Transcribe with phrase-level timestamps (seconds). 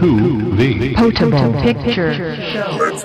[0.00, 2.34] to the Potable Picture.
[2.78, 3.04] Let's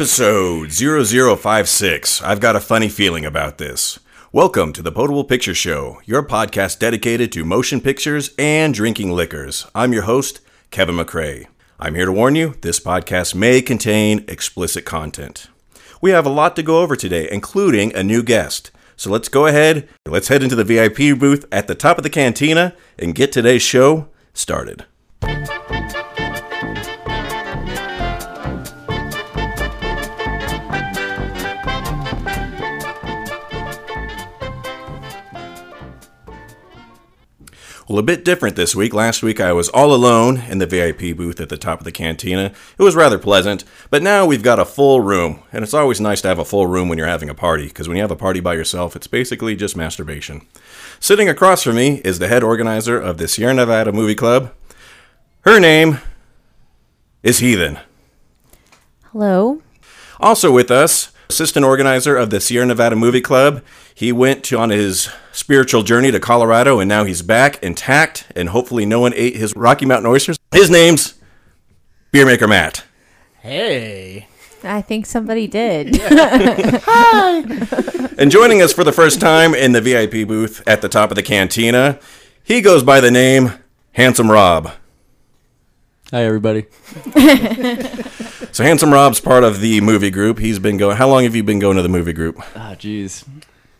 [0.00, 2.22] Episode 0056.
[2.22, 3.98] I've got a funny feeling about this.
[4.32, 9.66] Welcome to the Potable Picture Show, your podcast dedicated to motion pictures and drinking liquors.
[9.74, 10.40] I'm your host,
[10.70, 11.48] Kevin McRae.
[11.78, 15.48] I'm here to warn you this podcast may contain explicit content.
[16.00, 18.70] We have a lot to go over today, including a new guest.
[18.96, 22.08] So let's go ahead, let's head into the VIP booth at the top of the
[22.08, 24.86] cantina and get today's show started.
[37.90, 38.94] Well, a bit different this week.
[38.94, 41.90] Last week I was all alone in the VIP booth at the top of the
[41.90, 42.52] cantina.
[42.78, 46.20] It was rather pleasant, but now we've got a full room, and it's always nice
[46.20, 48.14] to have a full room when you're having a party, because when you have a
[48.14, 50.46] party by yourself, it's basically just masturbation.
[51.00, 54.54] Sitting across from me is the head organizer of the Sierra Nevada Movie Club.
[55.40, 55.98] Her name
[57.24, 57.80] is Heathen.
[59.10, 59.62] Hello.
[60.20, 63.62] Also with us, assistant organizer of the Sierra Nevada Movie Club.
[63.94, 68.48] He went to, on his spiritual journey to Colorado, and now he's back intact, and
[68.48, 70.36] hopefully no one ate his Rocky Mountain oysters.
[70.52, 71.14] His name's
[72.10, 72.82] Beer Maker Matt.
[73.38, 74.26] Hey.
[74.64, 76.00] I think somebody did.
[76.02, 77.38] Hi.
[78.18, 81.14] and joining us for the first time in the VIP booth at the top of
[81.14, 82.00] the cantina,
[82.42, 83.52] he goes by the name
[83.92, 84.72] Handsome Rob.
[86.10, 86.66] Hi, everybody.
[88.60, 90.38] So Handsome Rob's part of the movie group.
[90.38, 90.98] He's been going.
[90.98, 92.36] How long have you been going to the movie group?
[92.54, 93.26] Ah, jeez.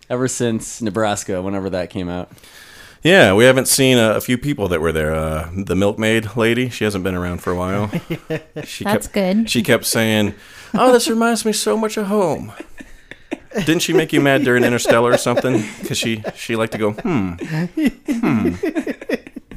[0.08, 2.32] Ever since Nebraska, whenever that came out.
[3.02, 5.14] Yeah, we haven't seen a, a few people that were there.
[5.14, 7.90] Uh, the milkmaid lady, she hasn't been around for a while.
[8.64, 9.50] She That's kept, good.
[9.50, 10.34] She kept saying,
[10.72, 12.54] "Oh, this reminds me so much of home."
[13.54, 15.62] Didn't she make you mad during Interstellar or something?
[15.82, 17.34] Because she she liked to go, hmm.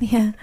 [0.02, 0.34] yeah.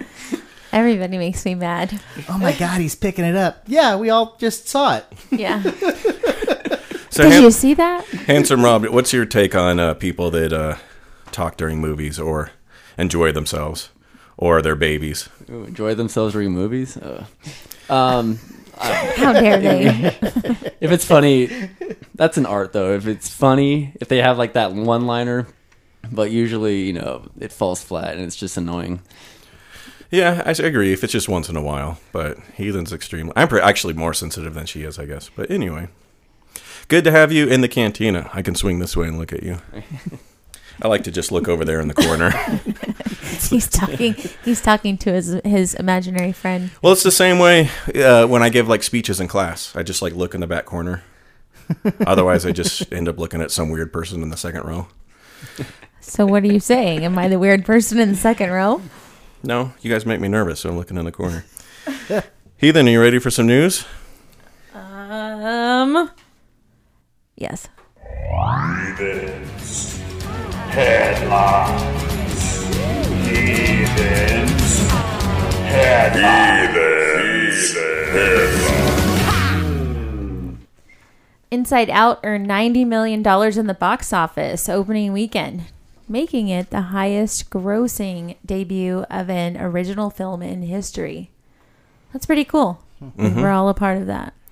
[0.72, 2.00] Everybody makes me mad.
[2.28, 3.62] Oh my god, he's picking it up.
[3.66, 5.06] Yeah, we all just saw it.
[5.31, 5.62] Yeah.
[7.12, 8.06] So, Did Han- you see that?
[8.06, 10.76] handsome Rob, what's your take on uh, people that uh,
[11.32, 12.53] talk during movies or
[12.97, 13.91] enjoy themselves
[14.36, 15.28] or their babies?
[15.50, 16.97] Ooh, enjoy themselves during movies.
[16.97, 17.26] Uh,
[17.88, 18.38] um,
[18.78, 19.87] How dare they?
[20.81, 21.50] if it's funny,
[22.14, 22.94] that's an art, though.
[22.94, 25.48] If it's funny, if they have like that one liner,
[26.12, 29.00] but usually, you know, it falls flat and it's just annoying.
[30.10, 30.93] Yeah, I agree.
[30.93, 33.32] If it's just once in a while, but Heathen's extremely.
[33.37, 35.31] I'm pre- actually more sensitive than she is, I guess.
[35.34, 35.88] But anyway,
[36.88, 38.28] good to have you in the cantina.
[38.32, 39.59] I can swing this way and look at you.
[40.82, 42.31] I like to just look over there in the corner.
[43.49, 44.15] he's talking.
[44.44, 46.70] He's talking to his his imaginary friend.
[46.82, 49.76] well, it's the same way uh, when I give like speeches in class.
[49.76, 51.03] I just like look in the back corner.
[52.04, 54.88] Otherwise, I just end up looking at some weird person in the second row.
[56.00, 57.04] So what are you saying?
[57.04, 58.82] Am I the weird person in the second row?
[59.42, 61.44] No, you guys make me nervous, so I'm looking in the corner.
[62.58, 63.84] Heathen, are you ready for some news?
[64.74, 66.10] Um.
[67.36, 67.68] Yes.
[68.30, 69.98] Heathens.
[70.68, 72.64] Headlines.
[73.26, 74.78] Heathens.
[75.68, 77.72] Headlines.
[77.72, 78.70] Heathens.
[81.50, 85.64] Inside Out earned $90 million in the box office opening weekend,
[86.10, 91.31] making it the highest grossing debut of an original film in history.
[92.12, 92.82] That's pretty cool.
[93.17, 94.34] We're all a part of that.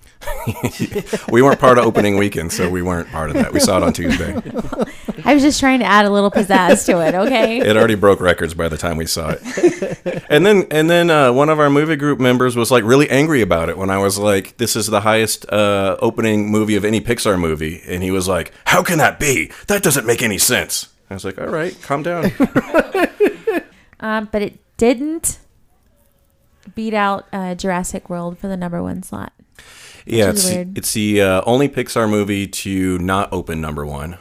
[1.30, 3.52] We weren't part of opening weekend, so we weren't part of that.
[3.52, 4.34] We saw it on Tuesday.
[5.24, 7.58] I was just trying to add a little pizzazz to it, okay?
[7.68, 10.24] It already broke records by the time we saw it.
[10.30, 13.42] And then and then uh, one of our movie group members was like really angry
[13.42, 17.00] about it when I was like, "This is the highest uh, opening movie of any
[17.00, 19.52] Pixar movie," and he was like, "How can that be?
[19.66, 22.30] That doesn't make any sense." I was like, "All right, calm down."
[24.00, 25.40] Um, but it didn't
[26.76, 29.32] beat out uh, Jurassic World for the number one slot.
[30.06, 34.18] yeah, it's it's the uh, only Pixar movie to not open number one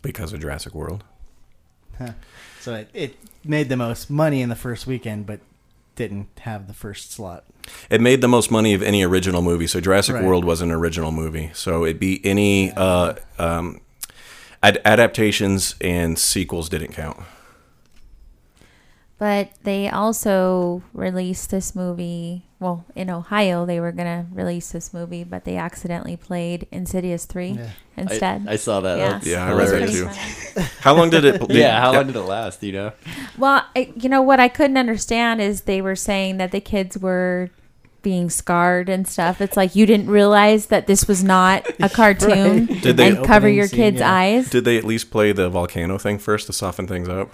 [0.00, 1.04] because of Jurassic World.
[2.60, 5.40] So it, it made the most money in the first weekend, but
[5.96, 7.44] didn't have the first slot.
[7.90, 9.66] It made the most money of any original movie.
[9.66, 10.24] So Jurassic Right.
[10.24, 11.50] World was an original movie.
[11.54, 13.80] So it beat any uh, um,
[14.62, 17.18] ad- adaptations and sequels didn't count.
[19.18, 22.44] But they also released this movie.
[22.60, 27.24] Well, in Ohio, they were going to release this movie, but they accidentally played Insidious
[27.24, 27.70] 3 Yeah.
[27.96, 28.46] Instead.
[28.48, 28.98] I saw that.
[28.98, 29.20] Yeah.
[29.24, 30.60] Yeah, I That read was that too.
[30.80, 31.42] How long did it?
[31.50, 32.62] yeah, how long did it last?
[32.62, 32.92] You know,
[33.36, 36.96] Well, I, you know what I couldn't understand is they were saying that the kids
[36.96, 37.50] were
[38.02, 39.40] being scarred and stuff.
[39.40, 43.48] It's like you didn't realize that this was not a cartoon Did they- and cover
[43.48, 44.12] your scene, kids' yeah.
[44.14, 44.50] eyes.
[44.50, 47.30] Did they at least play the volcano thing first to soften things up?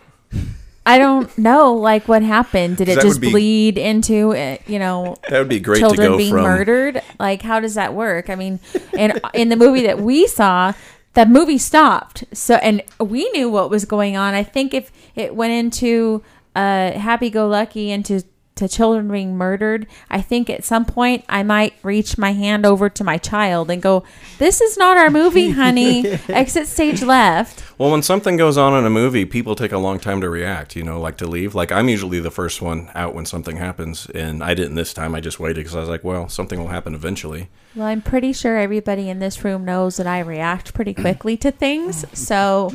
[0.86, 2.76] I don't know, like what happened.
[2.76, 4.60] Did it just be- bleed into it?
[4.66, 6.42] You know, That would be great to children go being from.
[6.42, 7.02] murdered?
[7.18, 8.28] Like, how does that work?
[8.28, 8.60] I mean,
[8.92, 10.74] in in the movie that we saw,
[11.14, 12.24] the movie stopped.
[12.34, 14.34] So, and we knew what was going on.
[14.34, 16.22] I think if it went into
[16.54, 18.22] uh, Happy Go Lucky into
[18.56, 22.88] to children being murdered, I think at some point I might reach my hand over
[22.88, 24.04] to my child and go,
[24.38, 26.06] "This is not our movie, honey.
[26.28, 29.98] Exit stage left." Well, when something goes on in a movie, people take a long
[29.98, 30.76] time to react.
[30.76, 31.54] You know, like to leave.
[31.54, 35.14] Like I'm usually the first one out when something happens, and I didn't this time.
[35.14, 37.48] I just waited because I was like, well, something will happen eventually.
[37.74, 41.50] Well, I'm pretty sure everybody in this room knows that I react pretty quickly to
[41.50, 42.72] things, so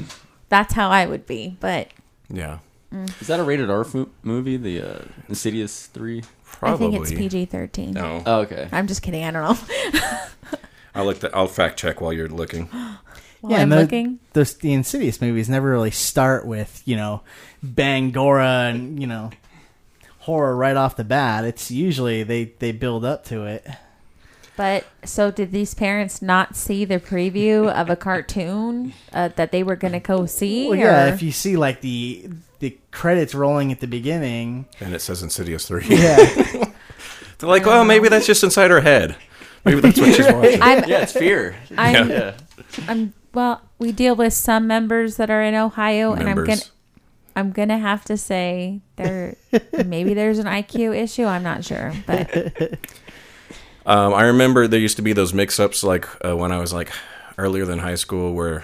[0.50, 1.56] that's how I would be.
[1.60, 1.88] But
[2.30, 2.60] Yeah,
[2.92, 4.58] is that a rated R fu- movie?
[4.58, 6.24] The uh, Insidious Three.
[6.44, 6.88] probably.
[6.88, 7.94] I think it's PG-13.
[7.94, 8.68] No, Oh, okay.
[8.72, 9.24] I'm just kidding.
[9.24, 10.20] I don't know.
[10.96, 11.20] I'll look.
[11.20, 12.66] The, I'll fact check while you're looking.
[13.42, 14.20] While Yeah, I'm the- looking.
[14.34, 17.22] Those the Insidious movies never really start with you know
[17.66, 19.30] Bangora and you know
[20.20, 21.46] horror right off the bat.
[21.46, 23.66] It's usually they they build up to it.
[24.58, 29.64] But so did these parents not see the preview of a cartoon uh, that they
[29.64, 30.68] were going to go see?
[30.68, 34.94] Well, yeah, or- if you see like the the credits rolling at the beginning, And
[34.94, 35.86] it says Insidious three.
[35.88, 36.18] yeah,
[37.40, 39.16] They're like, well, maybe that's just inside her head.
[39.66, 40.62] Maybe that's what she's watching.
[40.62, 41.56] I'm, Yeah, it's fear.
[41.78, 42.38] I'm, yeah.
[42.88, 46.62] I'm, well, we deal with some members that are in Ohio, and I'm gonna,
[47.36, 49.36] I'm gonna have to say there,
[49.86, 51.26] maybe there's an IQ issue.
[51.26, 52.78] I'm not sure, but
[53.86, 56.92] Um, I remember there used to be those mix-ups, like uh, when I was like
[57.38, 58.64] earlier than high school, where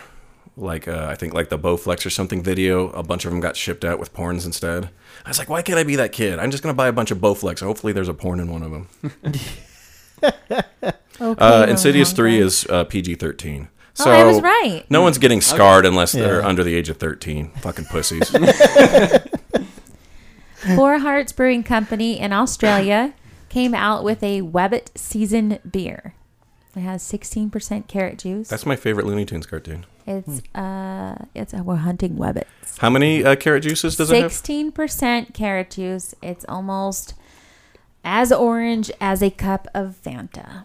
[0.57, 3.56] like uh, I think like the Bowflex or something video, a bunch of them got
[3.57, 4.90] shipped out with porns instead.
[5.25, 6.40] I was like, why can't I be that kid?
[6.40, 7.60] I'm just gonna buy a bunch of Bowflex.
[7.62, 8.88] Hopefully, there's a porn in one of them.
[11.22, 11.42] okay.
[11.46, 13.68] Uh, Insidious three is uh, PG-13.
[13.68, 14.84] Oh, So I was right.
[14.90, 16.48] No one's getting scarred unless they're Yeah.
[16.48, 17.52] under the age of 13.
[17.62, 18.30] Fucking pussies.
[20.75, 23.13] Four Hearts Brewing Company in Australia
[23.50, 26.16] came out with a Wabbit season beer.
[26.75, 28.50] It has 16% carrot juice.
[28.50, 29.86] That's my favorite Looney Tunes cartoon.
[30.06, 32.77] it's uh, it's uh, we're hunting Wabbits.
[32.80, 34.31] How many uh, carrot juices does it have?
[34.31, 36.13] 16% carrot juice.
[36.22, 37.13] It's almost
[38.04, 40.63] as orange as a cup of Fanta.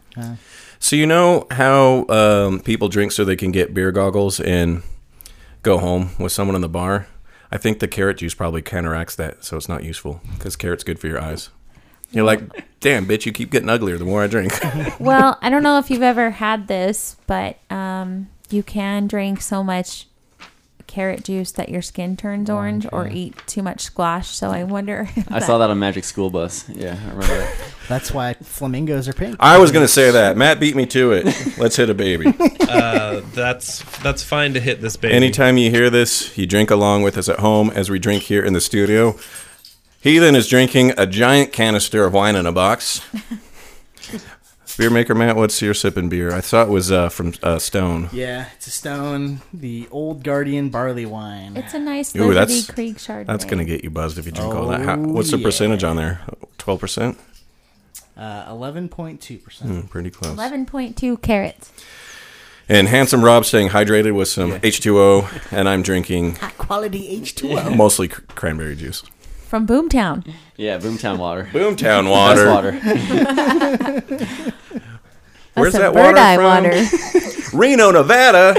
[0.79, 4.83] So you know how um, people drink so they can get beer goggles and
[5.63, 7.07] go home with someone in the bar?
[7.53, 10.99] I think the carrot juice probably counteracts that, so it's not useful because carrot's good
[10.99, 11.51] for your eyes.
[12.13, 14.53] You're like, damn, bitch, you keep getting uglier the more I drink.
[15.01, 19.63] well, I don't know if you've ever had this, but um, you can drink so
[19.63, 20.07] much
[20.91, 24.29] carrot juice that your skin turns orange, or eat too much squash.
[24.29, 25.09] So I wonder.
[25.17, 26.69] if I saw that on Magic School Bus.
[26.69, 27.75] Yeah, I remember that.
[27.89, 29.37] that's why flamingos are pink.
[29.39, 30.37] I was gonna say that.
[30.37, 31.59] Matt beat me to it.
[31.59, 32.35] Let's hit a baby.
[32.61, 35.15] Uh, that's that's fine to hit this baby.
[35.15, 38.45] Anytime you hear this, you drink along with us at home as we drink here
[38.45, 39.17] in the studio.
[40.01, 43.03] Heathen is drinking a giant canister of wine in a box.
[44.79, 46.33] beer maker Matt, what's your sipping beer?
[46.33, 48.09] I thought it was uh, from uh, Stone.
[48.13, 51.55] Yeah, it's a stone, the Old Guardian barley wine.
[51.57, 53.27] It's a nice Ooh, that's- Creek Chardonnay.
[53.27, 54.81] That's gonna get you buzzed if you drink all that.
[54.81, 55.45] How, Oh, what's the yeah.
[55.45, 56.21] percentage on there?
[56.57, 57.19] Twelve percent.
[58.17, 59.71] Uh, Eleven point two percent.
[59.71, 60.33] Hmm, Pretty close.
[60.33, 61.71] eleven point two carats.
[62.71, 67.35] And handsome Rob staying hydrated with some H two O, and I'm drinking Quality H
[67.35, 67.75] two O.
[67.75, 69.03] mostly cr- cranberry juice.
[69.51, 70.33] From Boomtown.
[70.57, 71.45] Yeah, Boomtown Water.
[71.53, 72.73] Boomtown Best water.
[72.81, 74.43] water.
[75.55, 76.45] Where's that's that a water bird eye from?
[76.45, 77.53] water.
[77.57, 78.55] Reno, Nevada.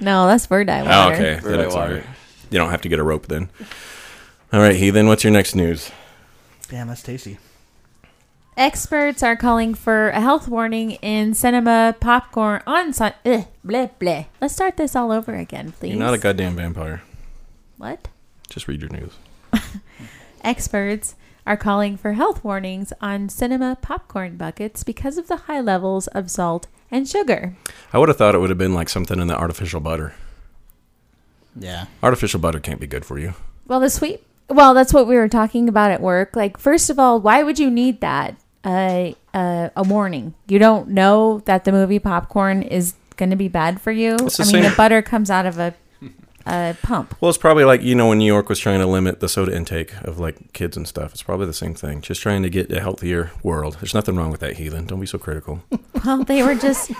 [0.00, 1.14] no, that's bird eye Oh, ah, water.
[1.14, 1.40] okay.
[1.42, 1.94] Bird Then eye water.
[1.96, 2.04] right.
[2.50, 3.50] You don't have to get a rope then.
[4.52, 5.90] All right, Heathen, what's your next news?
[6.68, 7.38] Damn, that's tasty.
[8.56, 13.12] Experts are calling for a health warning in cinema popcorn on Sun.
[13.24, 14.26] Ugh, bleh, bleh.
[14.40, 15.90] Let's start this all over again, please.
[15.90, 17.02] You're not a goddamn vampire.
[17.78, 18.08] what?
[18.48, 19.12] Just read your news.
[20.42, 21.14] Experts
[21.46, 26.30] are calling for health warnings on cinema popcorn buckets because of the high levels of
[26.30, 27.54] salt and sugar.
[27.92, 30.14] I would have thought it would have been like something in the artificial butter.
[31.58, 31.86] Yeah.
[32.02, 33.34] Artificial butter can't be good for you.
[33.66, 36.34] Well, the sweet Well, that's what we were talking about at work.
[36.36, 38.36] Like, first of all, why would you need that?
[38.62, 40.34] Uh, uh, a warning.
[40.46, 44.14] You don't know that the movie popcorn is going to be bad for you.
[44.14, 45.74] I mean, same- the butter comes out of a,
[46.50, 47.14] a pump.
[47.20, 49.54] Well, it's probably like you know when New York was trying to limit the soda
[49.54, 51.12] intake of like kids and stuff.
[51.12, 52.00] It's probably the same thing.
[52.00, 53.76] Just trying to get a healthier world.
[53.80, 54.86] There's nothing wrong with that, heathen.
[54.86, 55.62] Don't be so critical.
[56.04, 56.90] Well, they were just.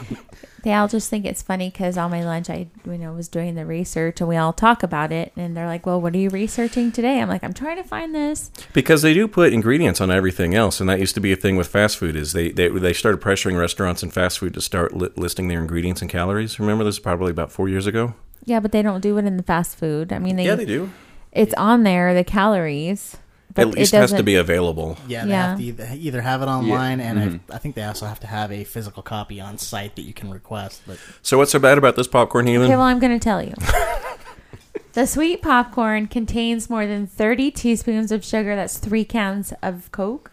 [0.63, 3.55] They all just think it's funny because on my lunch I, you know, was doing
[3.55, 6.29] the research and we all talk about it and they're like, "Well, what are you
[6.29, 10.11] researching today?" I'm like, "I'm trying to find this." Because they do put ingredients on
[10.11, 12.15] everything else, and that used to be a thing with fast food.
[12.15, 15.61] Is they they, they started pressuring restaurants and fast food to start li- listing their
[15.61, 16.61] ingredients and calories.
[16.61, 16.97] Remember this?
[16.97, 18.13] Is probably about four years ago.
[18.45, 20.13] Yeah, but they don't do it in the fast food.
[20.13, 20.91] I mean, they, Yeah, they do.
[21.33, 23.17] it's on there the calories.
[23.53, 24.97] But At least it it has to be available.
[25.09, 25.49] Yeah, they Yeah.
[25.49, 27.53] have to either, either have it online, and Mm-hmm.
[27.53, 30.13] I, I think they also have to have a physical copy on site that you
[30.15, 30.83] can request.
[30.87, 32.63] But So what's so bad about this popcorn, heathen?
[32.67, 33.55] Okay, well, I'm going to tell you.
[34.93, 38.55] the sweet popcorn contains more than 30 teaspoons of sugar.
[38.55, 40.31] That's three cans of Coke.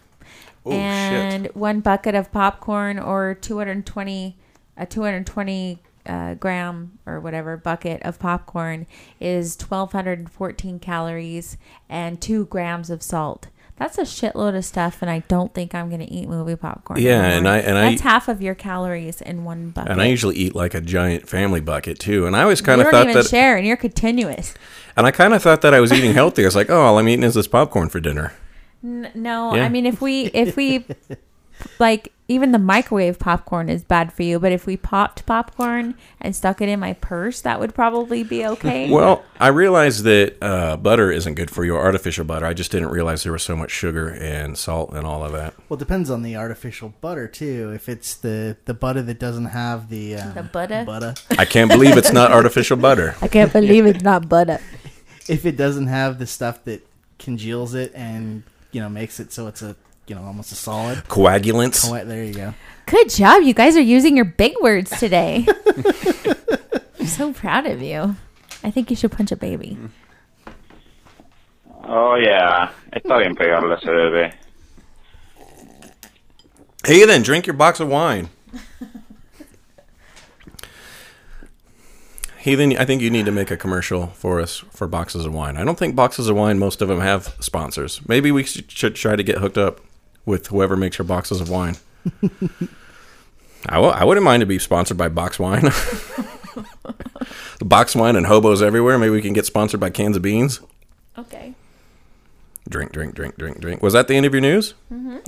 [0.66, 1.56] Oh, and shit.
[1.56, 4.38] one bucket of popcorn or 220,
[4.78, 8.86] a 220 uh, gram or whatever bucket of popcorn
[9.20, 11.58] is 1,214 calories
[11.90, 13.48] and two grams of salt.
[13.78, 17.00] That's a shitload of stuff, and I don't think I'm going to eat movie popcorn.
[17.00, 17.38] Yeah, anymore.
[17.38, 19.92] and I- and I- that's half of your calories in one bucket.
[19.92, 22.26] And I usually eat like a giant family bucket too.
[22.26, 24.56] And I always kind of thought even that, share, and you're continuous.
[24.96, 26.42] and I kind of thought that I was eating healthy.
[26.44, 28.34] I was like, oh, all I'm eating is this popcorn for dinner.
[28.84, 29.66] N- no, Yeah.
[29.66, 30.84] I mean if we if we
[31.80, 36.36] like even the microwave popcorn is bad for you, but if we popped popcorn and
[36.36, 38.90] stuck it in my purse, that would probably be okay.
[38.90, 42.46] Well, I realized that uh, butter isn't good for you, artificial butter.
[42.46, 45.54] I just didn't realize there was so much sugar and salt and all of that.
[45.70, 47.72] well, it depends on the artificial butter too.
[47.74, 50.84] If it's the the butter that doesn't have the uh, The butter?
[50.86, 53.16] butter, I can't believe it's not artificial butter.
[53.22, 54.60] I can't believe it's not butter.
[55.30, 56.86] if it doesn't have the stuff that
[57.20, 59.76] congeals it and you know makes it so it's a
[60.08, 61.00] you know almost a solid.
[61.06, 61.88] Coagulants.
[61.88, 62.54] Oh, wait, there you go.
[62.86, 65.46] Good job, you guys are using your big words today.
[67.00, 68.16] I'm so proud of you.
[68.64, 69.78] I think you should punch a baby.
[71.84, 74.34] Oh yeah, está bien pegarle a ese bebé.
[76.86, 78.30] Hey, then drink your box of wine.
[82.40, 85.58] Heathen, I think you need to make a commercial for us for boxes of wine.
[85.58, 88.00] I don't think boxes of wine, most of them have sponsors.
[88.08, 89.82] Maybe we should should try to get hooked up
[90.28, 91.78] with whoever makes your boxes of wine.
[93.68, 95.72] I w- I wouldn't mind to be sponsored by Box Wine.
[97.60, 98.98] Box Wine and hobos everywhere.
[99.00, 100.62] Maybe we can get sponsored by Cans of Beans.
[101.18, 101.54] Okay.
[102.70, 103.82] Drink, drink, drink, drink, drink.
[103.82, 104.74] Was that the end of your news?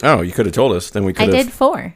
[0.04, 0.90] Oh, you could have told us.
[0.90, 1.22] Then we Mm-hmm.
[1.24, 1.46] I could have.
[1.48, 1.96] did four,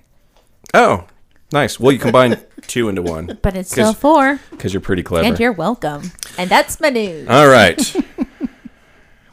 [0.73, 1.05] Oh,
[1.51, 1.79] nice.
[1.79, 4.39] Well, you combine two into one but it's still four.
[4.51, 5.27] because you're pretty clever.
[5.27, 6.11] And you're welcome.
[6.37, 7.27] And that's my news.
[7.29, 7.79] All right.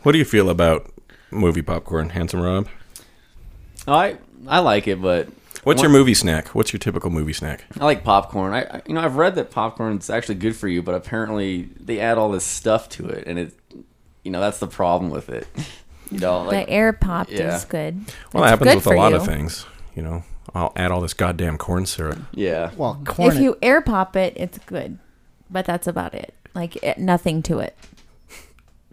[0.03, 0.93] what do you feel about
[1.31, 2.69] movie popcorn, handsome Rob?
[3.95, 5.29] I I like it, but
[5.65, 6.49] What's your movie snack?
[6.49, 7.65] What's your typical movie snack?
[7.79, 8.55] I like popcorn.
[8.55, 12.01] I, I you know I've read that popcorn's actually good for you, but apparently they
[12.01, 13.55] add all this stuff to it, and it
[14.23, 15.47] you know that's the problem with it.
[16.13, 17.55] You know, like the air popped yeah.
[17.55, 17.95] is good.
[18.33, 19.19] Well, It's that happens with a lot you.
[19.19, 19.65] of things.
[19.95, 22.19] You know, I'll add all this goddamn corn syrup.
[22.33, 22.73] yeah.
[22.77, 23.31] Well, corn.
[23.31, 24.99] If you air pop it, it's good,
[25.49, 26.35] but that's about it.
[26.53, 27.77] Like it, nothing to it.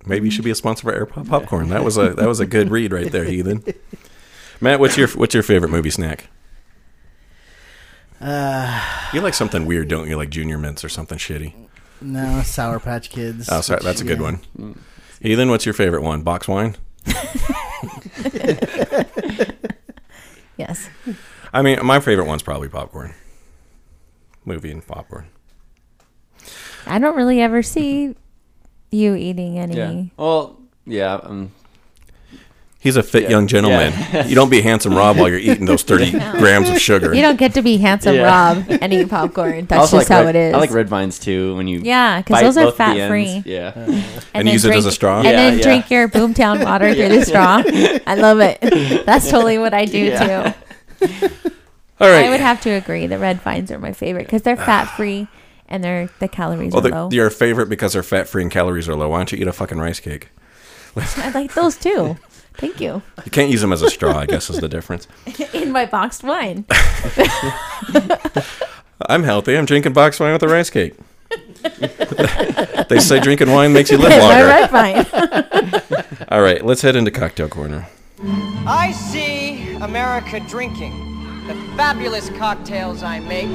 [0.06, 1.70] Maybe you should be a sponsor for Air Pop Popcorn.
[1.70, 3.63] That was a that was a good read right there, heathen.
[4.62, 6.30] Matt, what's your what's your favorite movie snack?
[8.22, 10.18] uh, You like something weird, don't you?
[10.18, 11.54] Like Junior Mints or something shitty.
[12.02, 13.50] no, Sour Patch Kids.
[13.52, 14.24] Oh, sorry, which, that's a good yeah.
[14.64, 14.80] one.
[15.22, 16.24] Heathen, what's your favorite one?
[16.24, 16.76] Box wine.
[20.58, 20.90] Yes.
[21.54, 23.14] I mean, my favorite one's probably popcorn.
[24.44, 25.28] Movie and popcorn.
[26.88, 28.16] I don't really ever see
[28.90, 29.76] you eating any.
[29.76, 30.04] Yeah.
[30.18, 31.14] Well, yeah.
[31.22, 31.52] Um,
[32.80, 33.30] He's a fit Yeah.
[33.32, 33.92] young gentleman.
[34.30, 37.14] you don't be handsome Rob while you're eating those 30 grams of sugar.
[37.14, 38.24] You don't get to be handsome Yeah.
[38.56, 39.66] Rob and eat popcorn.
[39.66, 40.54] That's just like how red, it is.
[40.54, 41.56] I like red vines too.
[41.56, 43.28] When you Yeah, 'cause bite those are fat-free.
[43.28, 43.46] ends.
[43.48, 43.72] Yeah.
[44.34, 45.18] And then use it as a straw?
[45.18, 45.64] And then yeah.
[45.64, 47.64] drink your Boomtown water through the straw.
[48.06, 49.06] I love it.
[49.06, 50.54] That's totally what I do Yeah.
[51.00, 51.08] too.
[52.00, 52.26] All right.
[52.26, 53.08] I would have to agree.
[53.08, 55.28] The red vines are my favorite because they're fat free
[55.68, 57.10] and they're the calories well, are they're, low.
[57.12, 59.10] your favorite because they're fat free and calories are low.
[59.10, 60.30] Why don't you eat a fucking rice cake?
[60.96, 62.18] I like those too.
[62.58, 63.02] Thank you.
[63.24, 65.08] You can't use them as a straw, I guess, is the difference.
[65.54, 66.66] In my boxed wine.
[69.08, 69.56] I'm healthy.
[69.58, 70.96] I'm drinking boxed wine with a rice cake.
[72.90, 74.46] they say drinking wine makes you live longer.
[74.46, 75.06] red vine.
[76.30, 77.88] All right, let's head into cocktail corner.
[78.66, 83.46] I see America drinking the fabulous cocktails I make.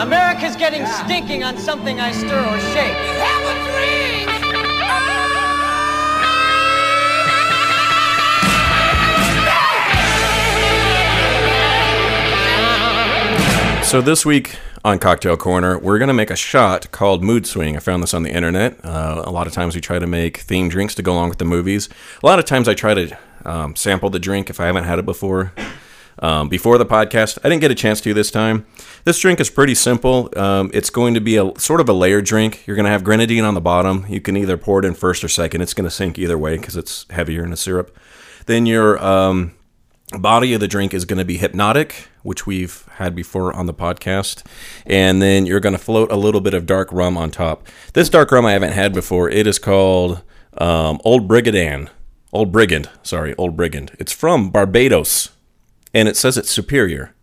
[0.00, 2.96] America's getting stinking on something I stir or shake.
[2.96, 5.27] Have a drink!
[13.88, 17.74] So this week on Cocktail Corner, we're gonna make a shot called Mood Swing.
[17.74, 18.84] I found this on the internet.
[18.84, 21.38] Uh, a lot of times we try to make themed drinks to go along with
[21.38, 21.88] the movies.
[22.22, 24.98] A lot of times I try to um, sample the drink if I haven't had
[24.98, 25.54] it before.
[26.18, 28.66] Um, before the podcast, I didn't get a chance to this time.
[29.04, 30.28] This drink is pretty simple.
[30.36, 32.66] Um, it's going to be a sort of a layered drink.
[32.66, 34.04] You're going to have grenadine on the bottom.
[34.06, 35.62] You can either pour it in first or second.
[35.62, 37.96] It's going to sink either way because it's heavier in a syrup.
[38.44, 39.54] Then your um,
[40.16, 43.74] body of the drink is going to be Hpnotiq, which we've had before on the
[43.74, 44.44] podcast.
[44.86, 47.66] And then you're going to float a little bit of dark rum on top.
[47.92, 49.28] This dark rum I haven't had before.
[49.28, 50.22] It is called
[50.56, 51.88] um, Old Brigadan.
[52.32, 52.90] Old Brigand.
[53.02, 53.96] Sorry, Old Brigand.
[53.98, 55.30] It's from Barbados.
[55.94, 57.14] And it says it's superior.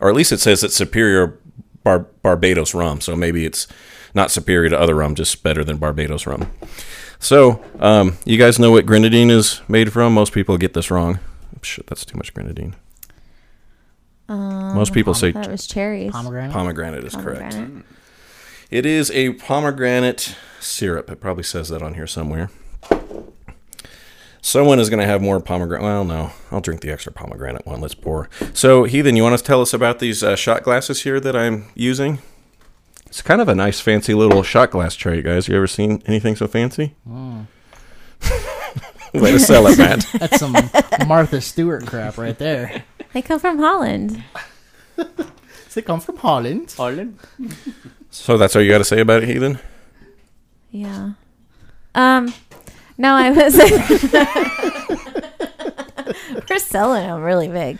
[0.00, 1.38] Or at least it says it's superior
[1.84, 3.00] Bar- Barbados rum.
[3.00, 3.68] So maybe it's
[4.14, 6.50] not superior to other rum, just better than Barbados rum.
[7.18, 10.12] So, um, you guys know what grenadine is made from?
[10.12, 11.20] Most people get this wrong.
[11.64, 12.76] Shit, that's too much grenadine.
[14.28, 16.12] Um, Most people say That was cherries.
[16.12, 16.52] Pomegranate.
[16.52, 17.52] pomegranate is correct.
[17.52, 17.84] Pomegranate.
[17.84, 17.96] Mm.
[18.70, 21.10] It is a pomegranate syrup.
[21.10, 22.50] It probably says that on here somewhere.
[24.40, 25.84] Someone is going to have more pomegranate.
[25.84, 27.80] Well, no, I'll drink the extra pomegranate one.
[27.80, 28.28] Let's pour.
[28.52, 31.66] So, Heathen, you want to tell us about these uh, shot glasses here that I'm
[31.74, 32.18] using?
[33.06, 35.48] It's kind of a nice, fancy little shot glass tray, guys.
[35.48, 36.94] You ever seen anything so fancy?
[37.08, 37.46] Mm.
[39.14, 40.04] Way to sell it, Matt.
[40.18, 40.56] That's some
[41.06, 42.84] Martha Stewart crap right there.
[43.12, 44.24] They come from Holland.
[45.74, 46.74] they come from Holland?
[46.76, 47.18] Holland.
[48.10, 49.58] So that's all you got to say about it, Heathen?
[50.70, 51.12] Yeah.
[51.94, 52.34] Um.
[52.98, 53.56] No, I was.
[56.50, 57.78] We're selling them really big.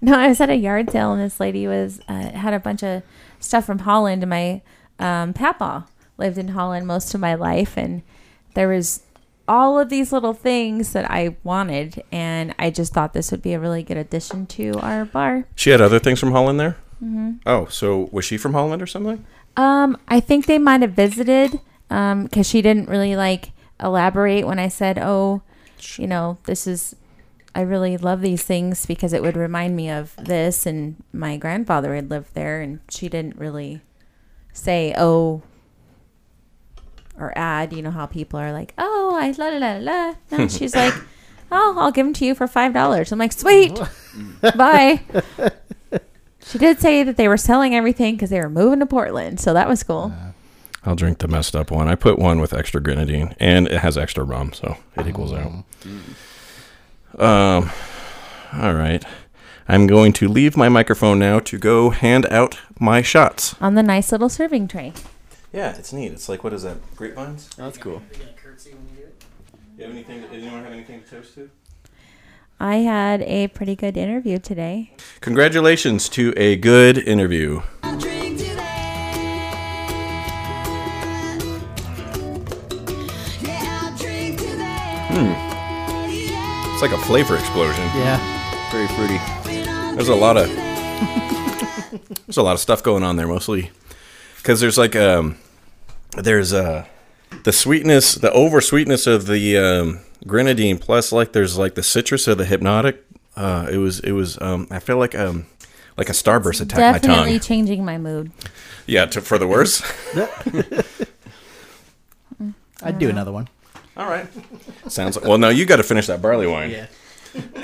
[0.00, 2.82] No, I was at a yard sale and this lady was uh, had a bunch
[2.82, 3.02] of
[3.40, 4.22] stuff from Holland.
[4.22, 4.62] And my
[4.98, 5.86] um, papa
[6.18, 8.02] lived in Holland most of my life, and
[8.54, 9.02] there was
[9.48, 13.52] all of these little things that I wanted, and I just thought this would be
[13.54, 15.46] a really good addition to our bar.
[15.54, 16.76] She had other things from Holland there?
[17.02, 17.32] Mm-hmm.
[17.46, 19.24] Oh, so was she from Holland or something?
[19.56, 24.68] Um, I think they might have visited because she didn't really like elaborate when I
[24.68, 25.42] said, "Oh,
[25.96, 26.96] you know, this is."
[27.54, 31.94] I really love these things because it would remind me of this, and my grandfather
[31.94, 33.80] had lived there, and she didn't really
[34.52, 35.42] say, "Oh,"
[37.18, 37.72] or add.
[37.72, 40.94] You know how people are like, "Oh, I la la la la." No, she's like,
[41.52, 43.78] "Oh, I'll give them to you for five dollars." I'm like, "Sweet,
[44.56, 45.00] bye."
[46.46, 49.52] She did say that they were selling everything because they were moving to Portland, so
[49.52, 50.12] that was cool.
[50.84, 51.88] I'll drink the messed up one.
[51.88, 55.50] I put one with extra grenadine, and it has extra rum, so it equals out.
[57.18, 57.70] Um,
[58.52, 59.04] all right.
[59.68, 63.56] I'm going to leave my microphone now to go hand out my shots.
[63.60, 64.92] on the nice little serving tray.
[65.52, 66.12] Yeah, it's neat.
[66.12, 66.76] It's like what is that?
[66.96, 67.48] Grapevines.
[67.58, 68.02] Oh, That's cool.
[69.76, 70.22] You have anything?
[70.22, 71.50] Does anyone have anything to toast to?
[72.58, 74.92] I had a pretty good interview today.
[75.20, 77.60] Congratulations to a good interview.
[85.08, 85.32] Hmm.
[86.72, 87.84] It's like a flavor explosion.
[87.94, 88.18] Yeah.
[88.72, 89.18] Very fruity.
[89.94, 90.48] There's a lot of
[92.26, 93.70] there's a lot of stuff going on there, mostly
[94.46, 95.36] because there's like um
[96.16, 96.86] there's uh
[97.42, 102.28] the sweetness, the over sweetness of the um, grenadine, plus like there's like the citrus
[102.28, 102.96] of the Hpnotiq.
[103.34, 105.46] Uh, it was it was um I feel like um
[105.96, 107.00] like a starburst attacked my tongue.
[107.00, 107.40] Definitely tongue.
[107.40, 108.30] changing my mood.
[108.86, 109.82] Yeah, to, for the worse.
[112.82, 113.48] I'd do another one.
[113.96, 114.28] All right.
[114.86, 115.38] Sounds like, well.
[115.38, 116.70] No, you got to finish that barley wine.
[116.70, 116.86] Yeah.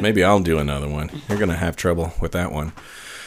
[0.01, 1.11] Maybe I'll do another one.
[1.29, 2.73] You're gonna have trouble with that one.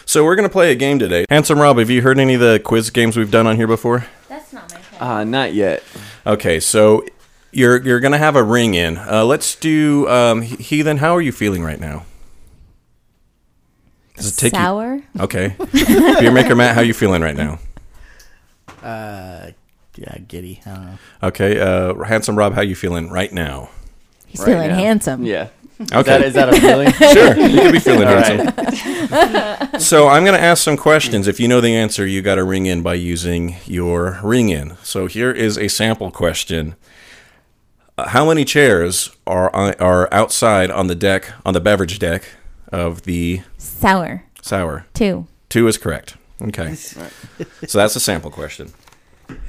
[0.05, 1.25] So we're gonna play a game today.
[1.29, 4.05] Handsome Rob, have you heard any of the quiz games we've done on here before?
[4.29, 5.01] That's not my fault.
[5.01, 5.83] Uh, not yet.
[6.25, 7.05] Okay, so
[7.51, 8.97] you're you're gonna have a ring in.
[8.97, 10.97] Uh, let's do um, Heathen.
[10.97, 12.05] How are you feeling right now?
[14.15, 14.95] Does it take Sour.
[14.95, 15.03] you?
[15.21, 17.59] Okay, beer maker Matt, how you feeling right now?
[18.81, 19.49] Uh,
[19.95, 20.61] yeah, giddy.
[20.65, 20.97] I don't know.
[21.23, 23.69] Okay, uh, handsome Rob, how you feeling right now?
[24.27, 24.75] He's Right feeling now.
[24.75, 25.25] handsome.
[25.25, 25.47] Yeah.
[25.93, 26.91] Okay, Is that, is that a feeling?
[27.13, 29.79] sure, you could be feeling All handsome.
[29.79, 31.27] So I'm going to ask some questions.
[31.27, 34.77] If you know the answer, you got to ring in by using your ring in.
[34.83, 36.75] So here is a sample question.
[37.97, 42.23] Uh, how many chairs are are outside on the deck on the beverage deck
[42.71, 44.23] of the Sour.
[44.41, 44.85] sour?
[44.93, 45.27] Two.
[45.49, 46.15] Two is correct.
[46.41, 46.75] Okay.
[46.75, 48.73] So that's a sample question.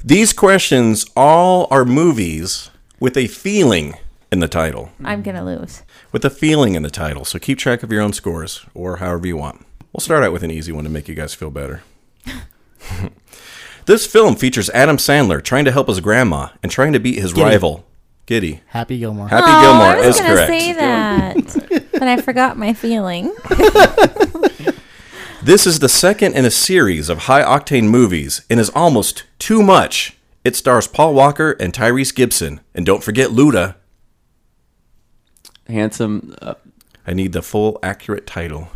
[0.05, 3.95] These questions all are movies with a feeling
[4.31, 4.91] in the title.
[5.05, 5.83] I'm gonna lose.
[6.16, 7.26] With a feeling in the title.
[7.26, 9.66] So keep track of your own scores or however you want.
[9.92, 11.83] We'll start out with an easy one to make you guys feel better.
[13.85, 17.35] this film features Adam Sandler trying to help his grandma and trying to beat his
[17.35, 17.44] Giddy.
[17.44, 17.85] rival,
[18.24, 18.62] Giddy.
[18.68, 19.29] Happy Gilmore.
[19.29, 20.48] Happy oh, Gilmore I was is gonna correct.
[20.48, 23.37] say that, but I forgot my feeling.
[25.42, 29.62] This is the second in a series of high octane movies and is almost too
[29.62, 30.16] much.
[30.44, 32.62] It stars Paul Walker and Tyrese Gibson.
[32.74, 33.76] And don't forget Luda.
[35.68, 36.35] Handsome.
[36.40, 36.55] Uh,
[37.07, 38.68] I need the full accurate title.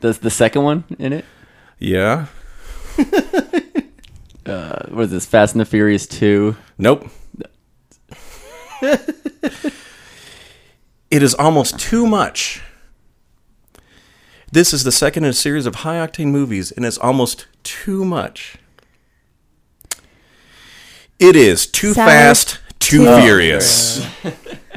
[0.00, 1.24] does the second one in it?
[1.78, 2.26] Yeah?
[4.46, 5.26] Uh, what is this?
[5.26, 6.56] Fast and the Furious Two.
[6.78, 7.06] Nope.
[8.82, 9.02] it
[11.10, 12.62] is almost too much.
[14.50, 18.06] This is the second in a series of high octane movies, and it's almost too
[18.06, 18.56] much.
[21.18, 24.06] It is too Sour fast, too Too- furious.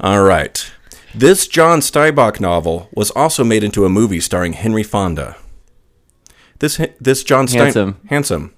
[0.00, 0.70] All right.
[1.14, 5.36] This John Steinbeck novel was also made into a movie starring Henry Fonda.
[6.58, 8.00] This this John Stein Handsome.
[8.08, 8.54] handsome.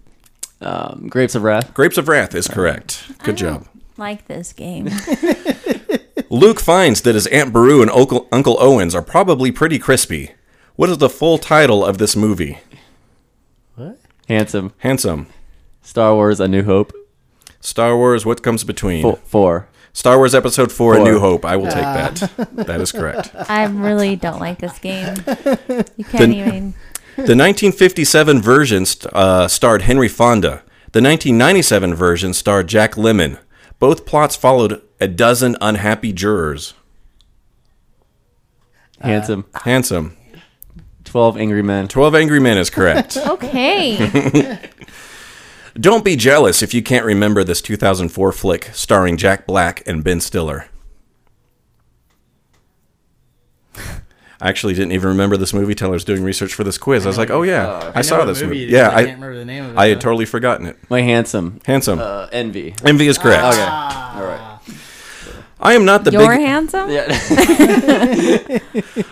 [0.61, 1.75] Um, Grapes of Wrath.
[1.75, 3.05] Grapes of Wrath is correct.
[3.23, 3.67] Good job.
[3.97, 4.89] Like this game.
[6.31, 10.33] Luke finds that his Aunt Beru and Uncle, Uncle Owens are probably pretty crispy.
[10.77, 12.59] What is the full title of this movie?
[13.75, 13.99] What?
[14.29, 14.73] Handsome.
[14.79, 15.27] Handsome.
[15.83, 16.93] Star Wars: A New Hope.
[17.61, 19.03] Star Wars, what comes between?
[19.03, 19.69] Fo- four.
[19.95, 21.45] Star Wars Episode 4, A New Hope.
[21.45, 22.31] I will take that.
[22.67, 23.31] That is correct.
[23.49, 25.15] I really don't like this game.
[25.97, 26.75] You can't Then- even.
[27.17, 30.65] The 1957 version uh, starred Henry Fonda.
[30.91, 33.39] The 1997 version starred Jack Lemmon.
[33.79, 36.75] Both plots followed a dozen unhappy jurors.
[39.01, 39.45] Handsome.
[39.55, 40.17] Handsome.
[41.05, 41.87] Twelve Angry Men.
[41.87, 43.17] 12 Angry Men is correct.
[43.17, 44.59] Okay.
[45.79, 50.21] Don't be jealous if you can't remember this 2004 flick starring Jack Black and Ben
[50.21, 50.69] Stiller.
[54.41, 57.07] I actually didn't even remember this movie till I was doing research for this quiz.
[57.07, 59.39] I was like, "Oh yeah, I, saw this movie movie." Yeah, I I, can't remember
[59.39, 60.03] the name of it, I had though.
[60.03, 60.77] totally forgotten it.
[60.91, 61.61] My handsome.
[61.65, 61.99] Handsome.
[61.99, 62.75] Uh, Envy.
[62.85, 63.43] Envy is correct.
[63.43, 63.63] Okay.
[63.63, 64.59] All right.
[65.61, 66.41] I am not the You're big.
[66.41, 66.91] handsome?
[66.91, 67.07] Yeah.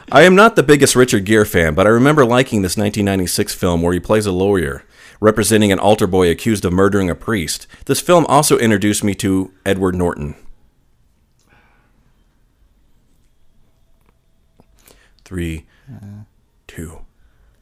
[0.12, 3.80] I am not the biggest Richard Gere fan, but I remember liking this 1996 film
[3.80, 4.84] where he plays a lawyer
[5.22, 7.68] representing an altar boy accused of murdering a priest.
[7.86, 10.34] This film also introduced me to Edward Norton.
[15.24, 15.64] Three,
[16.66, 17.02] two,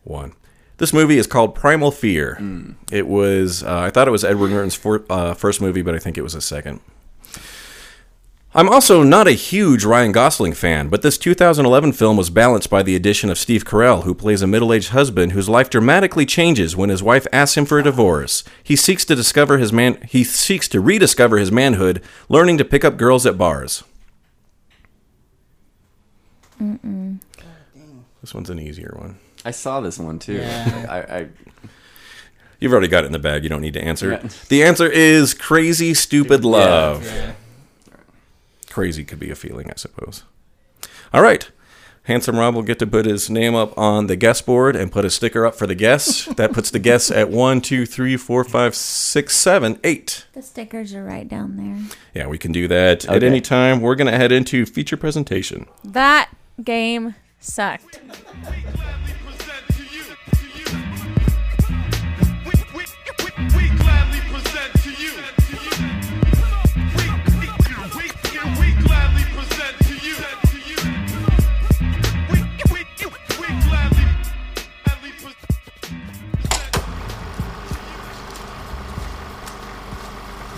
[0.05, 0.33] one.
[0.79, 2.38] This movie is called Primal Fear.
[2.90, 5.99] It was, uh, I thought it was Edward Norton's for, uh, first movie, but I
[5.99, 6.81] think it was his second.
[8.53, 12.83] I'm also not a huge Ryan Gosling fan, but this 2011 film was balanced by
[12.83, 16.77] the addition of Steve Carell, who plays a middle aged husband whose life dramatically changes
[16.77, 18.43] when his wife asks him for a divorce.
[18.65, 22.85] He seeks to discover his man he seeks to rediscover his manhood, learning to pick
[22.85, 23.85] up girls at bars.
[26.61, 27.21] Mm-mm.
[28.21, 29.19] This one's an easier one.
[29.45, 30.35] I saw this one too.
[30.35, 30.87] Yeah.
[31.09, 31.29] I, I
[32.59, 33.45] You've already got it in the bag.
[33.45, 34.27] You don't need to answer Yeah.
[34.27, 34.31] it.
[34.49, 37.09] The answer is crazy, stupid love.
[38.81, 40.23] Crazy could be a feeling, I suppose.
[41.12, 41.51] All right.
[42.05, 45.05] Handsome Rob will get to put his name up on the guest board and put
[45.05, 46.25] a sticker up for the guests.
[46.37, 50.25] that puts the guests at one, two, three, four, five, six, seven, eight.
[50.33, 51.79] The stickers are right down there.
[52.14, 53.83] Yeah, we can do that at any time.
[53.83, 55.66] We're going to head into feature presentation.
[55.85, 56.31] That
[56.64, 58.01] game sucked.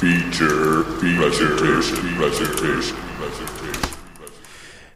[0.02, 0.82] Feature.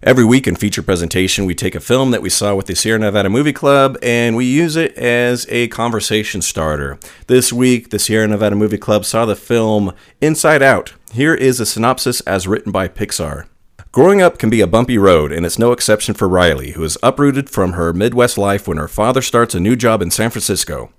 [0.03, 2.99] Every week in feature presentation, we take a film that we saw with the Sierra
[2.99, 6.99] Nevada Movie Club and we use it as a conversation starter.
[7.29, 10.95] This week, the Sierra Nevada Movie Club saw the film Inside Out.
[11.13, 13.47] Here is a synopsis as written by Pixar.
[13.93, 16.99] Growing up can be a bumpy road, and it's no exception for Riley, who is
[17.01, 20.91] uprooted from her Midwest life when her father starts a new job in San Francisco.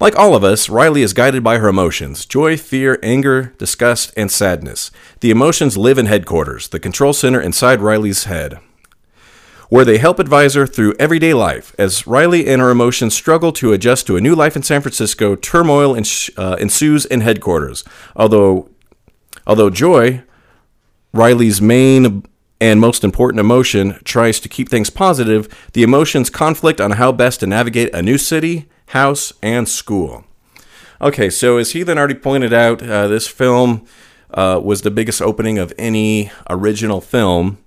[0.00, 4.32] Like all of us, Riley is guided by her emotions joy, fear, anger, disgust, and
[4.32, 4.90] sadness.
[5.20, 8.58] The emotions live in headquarters, the control center inside Riley's head,
[9.68, 11.74] where they help advise her through everyday life.
[11.78, 15.36] As Riley and her emotions struggle to adjust to a new life in San Francisco,
[15.36, 17.84] turmoil uh, ensues in headquarters.
[18.16, 18.70] Although,
[19.46, 20.22] although joy,
[21.12, 22.22] Riley's main
[22.58, 27.40] and most important emotion tries to keep things positive, the emotions conflict on how best
[27.40, 30.24] to navigate a new city, house, and school.
[31.00, 33.86] Okay, so as Heathen already pointed out, uh, this film
[34.34, 37.58] uh, was the biggest opening of any original film.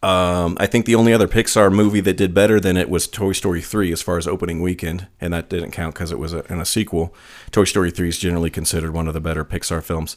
[0.00, 3.32] Um, I think the only other Pixar movie that did better than it was Toy
[3.32, 6.44] Story 3 as far as opening weekend, and that didn't count because it was a,
[6.52, 7.12] in a sequel.
[7.50, 10.16] Toy Story 3 is generally considered one of the better Pixar films.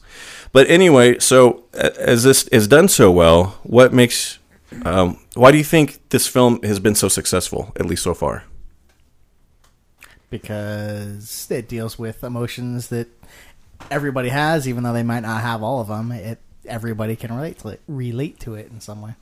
[0.52, 4.38] But anyway, so as this is done so well, what makes,
[4.84, 8.44] um, why do you think this film has been so successful, at least so far?
[10.32, 13.08] Because it deals with emotions that
[13.92, 16.12] everybody has, even though they might not have all of them.
[16.12, 19.14] It everybody can relate to it, relate to it in some way.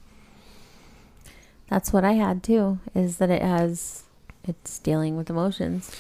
[1.67, 2.80] That's what I had too.
[2.95, 4.04] Is that it has
[4.48, 5.91] it's dealing with emotions.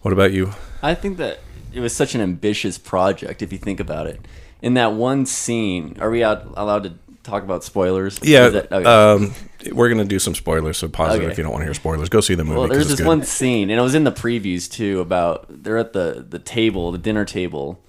[0.00, 0.52] What about you?
[0.82, 1.40] I think that
[1.72, 4.20] it was such an ambitious project if you think about it.
[4.62, 6.94] In that one scene, are we out, allowed to
[7.26, 8.18] talk about spoilers?
[8.22, 8.84] Yeah, that- okay.
[8.84, 9.34] um,
[9.72, 12.08] we're gonna do some spoilers, so pause it if you don't want to hear spoilers.
[12.08, 12.58] Go see the movie.
[12.58, 13.06] Well, there's this good.
[13.06, 15.00] one scene, and it was in the previews too.
[15.00, 17.80] About they're at the the table, the dinner table,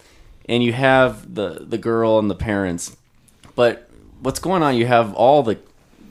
[0.48, 2.98] and you have the the girl and the parents.
[3.56, 3.90] But
[4.22, 4.76] what's going on?
[4.76, 5.60] You have all the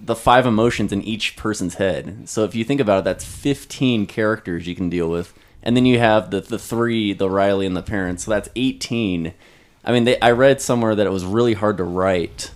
[0.01, 2.29] the five emotions in each person's head.
[2.29, 5.85] So if you think about it, that's 15 characters you can deal with, and then
[5.85, 8.25] you have the the three, the Riley and the parents.
[8.25, 9.35] So that's 18.
[9.85, 12.51] I mean, they, I read somewhere that it was really hard to write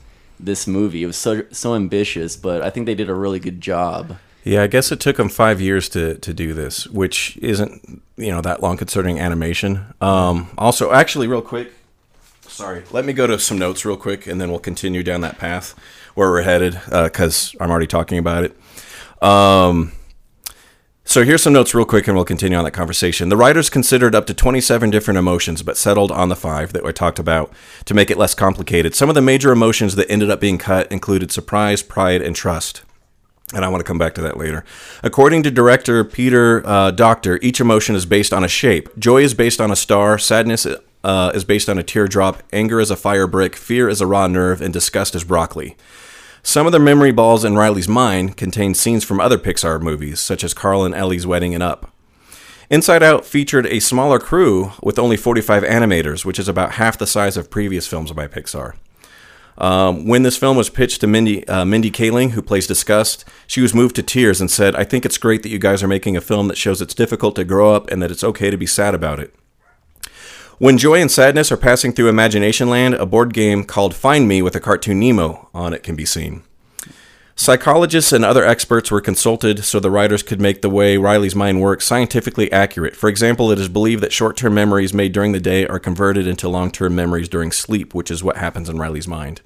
[0.45, 1.03] this movie.
[1.03, 4.19] It was so so ambitious, but I think they did a really good job.
[4.43, 8.31] Yeah, I guess it took them five years to, to do this, which isn't you
[8.31, 9.95] know that long concerning animation.
[10.01, 11.73] Um, also, actually, real quick,
[12.43, 15.39] sorry, let me go to some notes real quick, and then we'll continue down that
[15.39, 15.75] path
[16.15, 18.57] where we're headed because I'm already talking about it.
[19.23, 19.93] Um,
[21.11, 23.31] so here's some notes real quick, and we'll continue on that conversation.
[23.31, 26.93] The writers considered up to 27 different emotions, but settled on the five that we
[26.93, 27.53] talked about
[27.87, 28.95] to make it less complicated.
[28.95, 32.83] Some of the major emotions that ended up being cut included surprise, pride, and trust
[33.53, 34.65] and I want to come back to that later.
[35.03, 38.89] According to director Peter uh, Docter, each emotion is based on a shape.
[38.97, 40.69] Joy is based on a star, sadness
[41.03, 44.27] uh, is based on a teardrop, anger is a fire brick, fear is a raw
[44.27, 45.77] nerve, and disgust is broccoli.
[46.43, 50.43] Some of the memory balls in Riley's mind contain scenes from other Pixar movies, such
[50.43, 51.93] as Carl and Ellie's wedding and Up.
[52.71, 57.07] Inside Out featured a smaller crew with only 45 animators, which is about half the
[57.07, 58.75] size of previous films by Pixar.
[59.59, 63.61] Um, when this film was pitched to Mindy, uh, Mindy Kaling, who plays Disgust, she
[63.61, 66.17] was moved to tears and said, I think it's great that you guys are making
[66.17, 68.67] a film that shows it's difficult to grow up and that it's okay to be
[68.67, 69.35] sad about it.
[70.61, 74.43] When joy and sadness are passing through Imagination Land, a board game called Find Me
[74.43, 76.43] with a cartoon Nemo on it can be seen.
[77.35, 81.63] Psychologists and other experts were consulted so the writers could make the way Riley's mind
[81.63, 82.95] works scientifically accurate.
[82.95, 86.27] For example, it is believed that short term memories made during the day are converted
[86.27, 89.41] into long term memories during sleep, which is what happens in Riley's mind.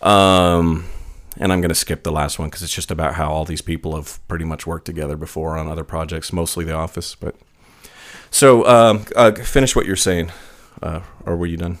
[0.00, 0.86] Um,
[1.36, 3.60] and I'm going to skip the last one because it's just about how all these
[3.60, 7.14] people have pretty much worked together before on other projects, mostly The Office.
[7.14, 7.36] But
[8.36, 10.30] so um, uh, finish what you're saying,
[10.82, 11.78] uh, or were you done?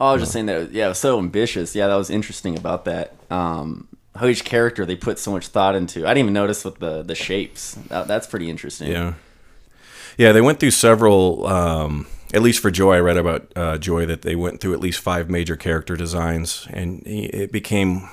[0.00, 1.74] Oh, I was just saying that, yeah, it was so ambitious.
[1.74, 3.14] Yeah, that was interesting about that.
[3.30, 6.06] Um, how each character they put so much thought into.
[6.06, 7.74] I didn't even notice with the the shapes.
[7.88, 8.90] That, that's pretty interesting.
[8.90, 9.14] Yeah,
[10.16, 10.32] yeah.
[10.32, 11.46] They went through several.
[11.46, 14.80] Um, at least for Joy, I read about uh, Joy that they went through at
[14.80, 18.08] least five major character designs, and it became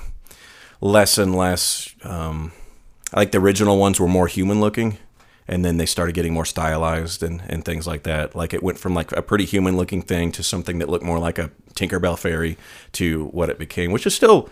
[0.80, 1.94] less and less.
[2.02, 2.52] Um,
[3.14, 4.98] like the original ones were more human looking,
[5.48, 8.36] and then they started getting more stylized and, and things like that.
[8.36, 11.18] Like it went from like a pretty human looking thing to something that looked more
[11.18, 12.58] like a Tinkerbell fairy
[12.92, 14.50] to what it became, which is still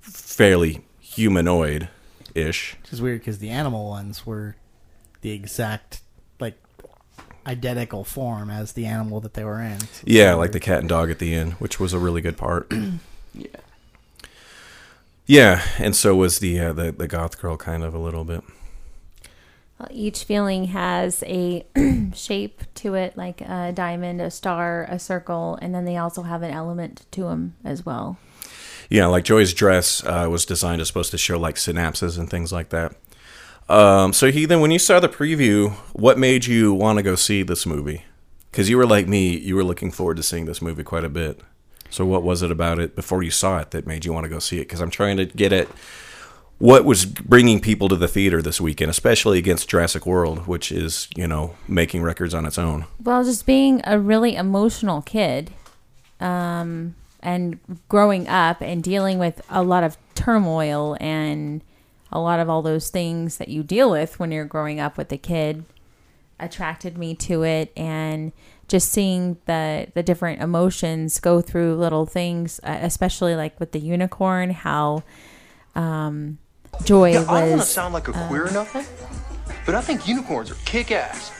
[0.00, 1.88] fairly humanoid
[2.34, 2.76] ish.
[2.82, 4.56] Which is weird because the animal ones were
[5.22, 6.00] the exact
[6.38, 6.56] like
[7.46, 9.80] identical form as the animal that they were in.
[9.80, 12.20] So Yeah, so like the cat and dog at the end, which was a really
[12.20, 12.72] good part.
[13.36, 13.48] Yeah.
[15.26, 18.44] yeah, and so was the uh, the the goth girl kind of a little bit.
[19.78, 21.66] Well, each feeling has a
[22.14, 26.42] shape to it, like a diamond, a star, a circle, and then they also have
[26.42, 28.18] an element to them as well.
[28.88, 32.52] Yeah, like Joy's dress uh, was designed as supposed to show like synapses and things
[32.52, 32.94] like that.
[33.68, 37.42] Um, so Heathen, when you saw the preview, what made you want to go see
[37.42, 38.04] this movie?
[38.50, 41.08] Because you were like me, you were looking forward to seeing this movie quite a
[41.08, 41.40] bit.
[41.90, 44.30] So what was it about it before you saw it that made you want to
[44.30, 44.68] go see it?
[44.68, 45.68] Because I'm trying to get at
[46.58, 51.08] what was bringing people to the theater this weekend, especially against Jurassic World, which is
[51.16, 52.86] you know making records on its own.
[53.02, 55.50] Well, just being a really emotional kid,
[56.20, 61.62] um, and growing up and dealing with a lot of turmoil and
[62.12, 65.10] a lot of all those things that you deal with when you're growing up with
[65.10, 65.64] a kid
[66.38, 68.32] attracted me to it and
[68.68, 73.78] just seeing the the different emotions go through little things uh, especially like with the
[73.78, 75.02] unicorn how
[75.74, 76.38] um
[76.84, 78.84] joy Yeah, I don't want to sound like a uh, queer or nothing,
[79.66, 81.30] but I think unicorns are kick ass.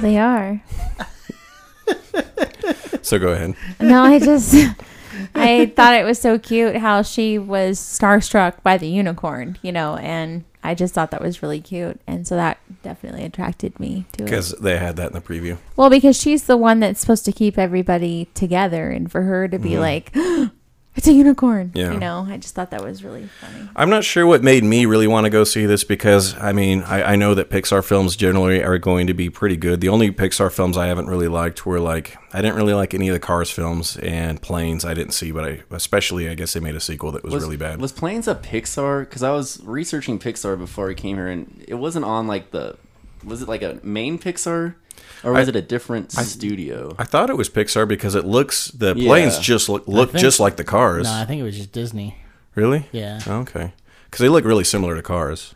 [0.00, 0.60] they are
[3.02, 3.54] So go ahead.
[3.80, 4.54] no i just
[5.34, 9.96] i thought it was so cute how she was starstruck by the unicorn you know
[9.98, 14.22] and i just thought that was really cute and so that definitely attracted me to
[14.22, 15.58] it Because they had that in the preview.
[15.76, 19.58] well because she's the one that's supposed to keep everybody together and for her to
[19.58, 19.80] be mm-hmm.
[19.80, 20.12] like
[20.94, 21.72] It's a unicorn.
[21.74, 21.92] Yeah.
[21.92, 23.68] You know, I just thought that was really funny.
[23.74, 26.82] I'm not sure what made me really want to go see this because I mean
[26.82, 29.80] I, I know that Pixar films generally are going to be pretty good.
[29.80, 33.08] The only Pixar films I haven't really liked were like I didn't really like any
[33.08, 34.84] of the Cars films and Planes.
[34.84, 37.56] I didn't see, but I especially I guess they made a sequel that was, really
[37.56, 37.80] bad.
[37.80, 39.00] Was Planes a Pixar?
[39.00, 42.76] Because I was researching Pixar before I came here, and it wasn't on like the.
[43.24, 44.74] Was it like a main Pixar,
[45.24, 46.94] or was I- it a different studio?
[46.98, 49.06] I thought it was Pixar because it looks the Yeah.
[49.08, 51.04] planes just look, look think- just like the Cars.
[51.04, 52.16] No, I think it was just Disney.
[52.54, 52.88] really?
[52.92, 53.20] Yeah.
[53.26, 53.72] Okay.
[54.06, 55.54] Because they look really similar to Cars.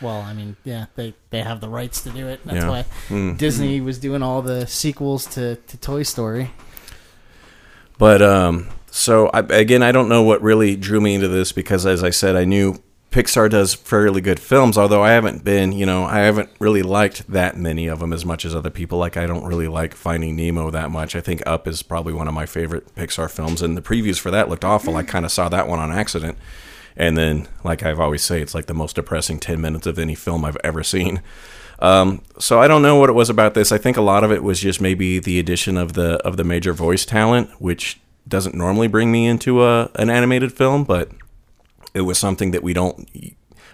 [0.00, 2.40] Well, I mean, yeah, they they have the rights to do it.
[2.44, 2.68] That's Yeah.
[2.68, 3.38] why Mm.
[3.38, 6.50] Disney was doing all the sequels to, to Toy Story.
[7.96, 11.86] But um, so I, again, I don't know what really drew me into this because,
[11.86, 12.82] as I said, I knew
[13.14, 14.76] Pixar does fairly good films.
[14.76, 18.26] Although I haven't been, you know, I haven't really liked that many of them as
[18.26, 18.98] much as other people.
[18.98, 21.14] Like I don't really like Finding Nemo that much.
[21.14, 24.32] I think Up is probably one of my favorite Pixar films, and the previews for
[24.32, 24.96] that looked awful.
[24.96, 26.36] I kind of saw that one on accident,
[26.96, 30.16] and then, like I've always say, it's like the most depressing ten minutes of any
[30.16, 31.22] film I've ever seen.
[31.78, 33.70] Um, so I don't know what it was about this.
[33.70, 36.42] I think a lot of it was just maybe the addition of the of the
[36.42, 41.12] major voice talent, which doesn't normally bring me into a an animated film, but
[41.94, 43.08] it was something that we don't,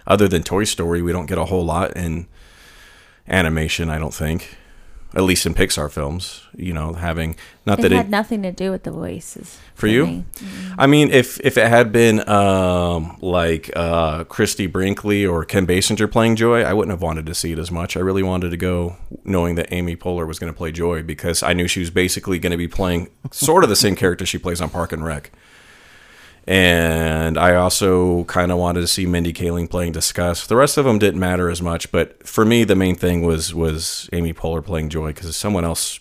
[0.07, 2.27] other than Toy Story, we don't get a whole lot in
[3.27, 3.89] animation.
[3.89, 4.57] I don't think,
[5.13, 6.43] at least in Pixar films.
[6.55, 9.57] You know, having not that It that had it nothing to do with the voices.
[9.73, 10.05] for you.
[10.05, 10.25] me.
[10.77, 16.11] I mean, if if it had been um, like uh, Christy Brinkley or Kim Basinger
[16.11, 17.97] playing Joy, I wouldn't have wanted to see it as much.
[17.97, 21.41] I really wanted to go knowing that Amy Poehler was going to play Joy because
[21.41, 24.37] I knew she was basically going to be playing sort of the same character she
[24.37, 25.31] plays on Park and Rec.
[26.47, 30.49] And I also kind of wanted to see Mindy Kaling playing Disgust.
[30.49, 33.53] The rest of them didn't matter as much, but for me, the main thing was
[33.53, 35.99] was Amy Poehler playing Joy because someone else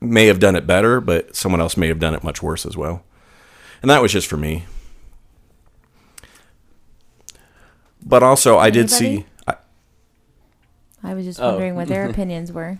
[0.00, 2.76] may have done it better, but someone else may have done it much worse as
[2.76, 3.04] well.
[3.80, 4.64] And that was just for me.
[8.04, 9.24] But also, I did see.
[9.46, 9.54] I,
[11.02, 11.50] I was just Oh.
[11.50, 12.10] wondering what their oh.
[12.10, 12.78] opinions were.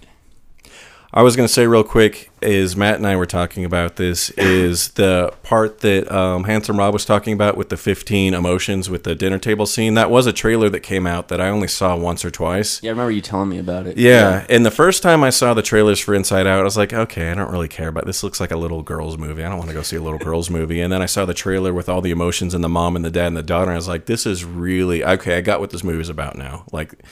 [1.16, 4.28] I was going to say real quick is Matt and I were talking about this
[4.32, 9.04] is the part that um, Handsome Rob was talking about with the 15 emotions with
[9.04, 9.94] the dinner table scene.
[9.94, 12.82] That was a trailer that came out that I only saw once or twice.
[12.82, 13.96] Yeah, I remember you telling me about it.
[13.96, 16.92] Yeah, and the first time I saw the trailers for Inside Out, I was like,
[16.92, 18.22] okay, I don't really care about this.
[18.22, 19.42] Looks like a little girl's movie.
[19.42, 20.82] I don't want to go see a little girl's movie.
[20.82, 23.10] And then I saw the trailer with all the emotions and the mom and the
[23.10, 23.70] dad and the daughter.
[23.70, 25.38] And I was like, this is really okay.
[25.38, 26.66] I got what this movie is about now.
[26.72, 27.02] Like,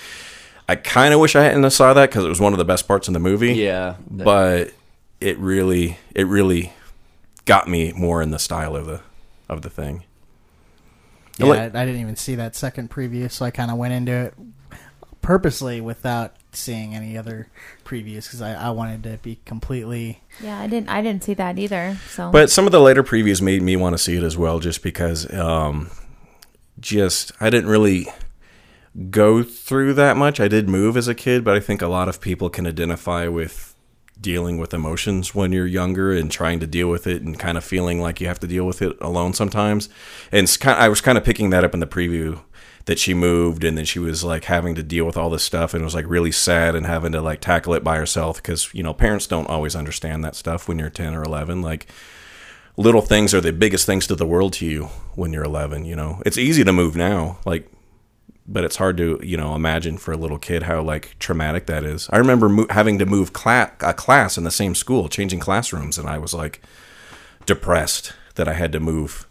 [0.68, 2.64] I kind of wish I hadn't have saw that because it was one of the
[2.64, 3.52] best parts in the movie.
[3.54, 3.96] Yeah.
[4.10, 4.72] but
[5.20, 6.72] it really, it really
[7.44, 9.00] got me more in the style of the
[9.48, 10.04] of the thing.
[11.38, 13.92] Yeah, Like- I, I didn't even see that second preview, so I kind of went
[13.92, 14.34] into it
[15.20, 17.48] purposely without seeing any other
[17.84, 20.22] previews because I, I wanted to be completely.
[20.40, 20.88] Yeah, I didn't.
[20.88, 21.98] I didn't see that either.
[22.08, 24.60] So, But some of the later previews made me want to see it as well,
[24.60, 25.90] just because, um,
[26.80, 28.06] just I didn't really
[29.10, 30.40] go through that much.
[30.40, 33.26] I did move as a kid, but I think a lot of people can identify
[33.28, 33.74] with
[34.20, 37.64] dealing with emotions when you're younger and trying to deal with it and kind of
[37.64, 39.88] feeling like you have to deal with it alone sometimes.
[40.30, 42.40] And kind I was kind of picking that up in the preview
[42.86, 45.74] that she moved and then she was like having to deal with all this stuff
[45.74, 48.82] and was like really sad and having to like tackle it by herself because you
[48.82, 51.86] know parents don't always understand that stuff when you're 10 or 11 like
[52.76, 55.96] little things are the biggest things to the world to you when you're 11 you
[55.96, 57.70] know it's easy to move now like
[58.46, 61.84] but it's hard to you know imagine for a little kid how like traumatic that
[61.84, 65.40] is i remember mo- having to move cla- a class in the same school changing
[65.40, 66.60] classrooms and i was like
[67.46, 69.26] depressed that i had to move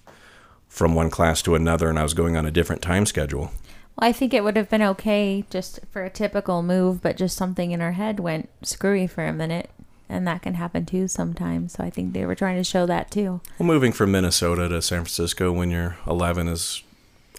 [0.67, 3.51] from one class to another and i was going on a different time schedule
[3.95, 7.37] well, I think it would have been okay just for a typical move, but just
[7.37, 9.69] something in her head went screwy for a minute,
[10.09, 11.73] and that can happen too sometimes.
[11.73, 13.39] So I think they were trying to show that too.
[13.59, 16.81] well moving from minnesota to san francisco when you're 11 is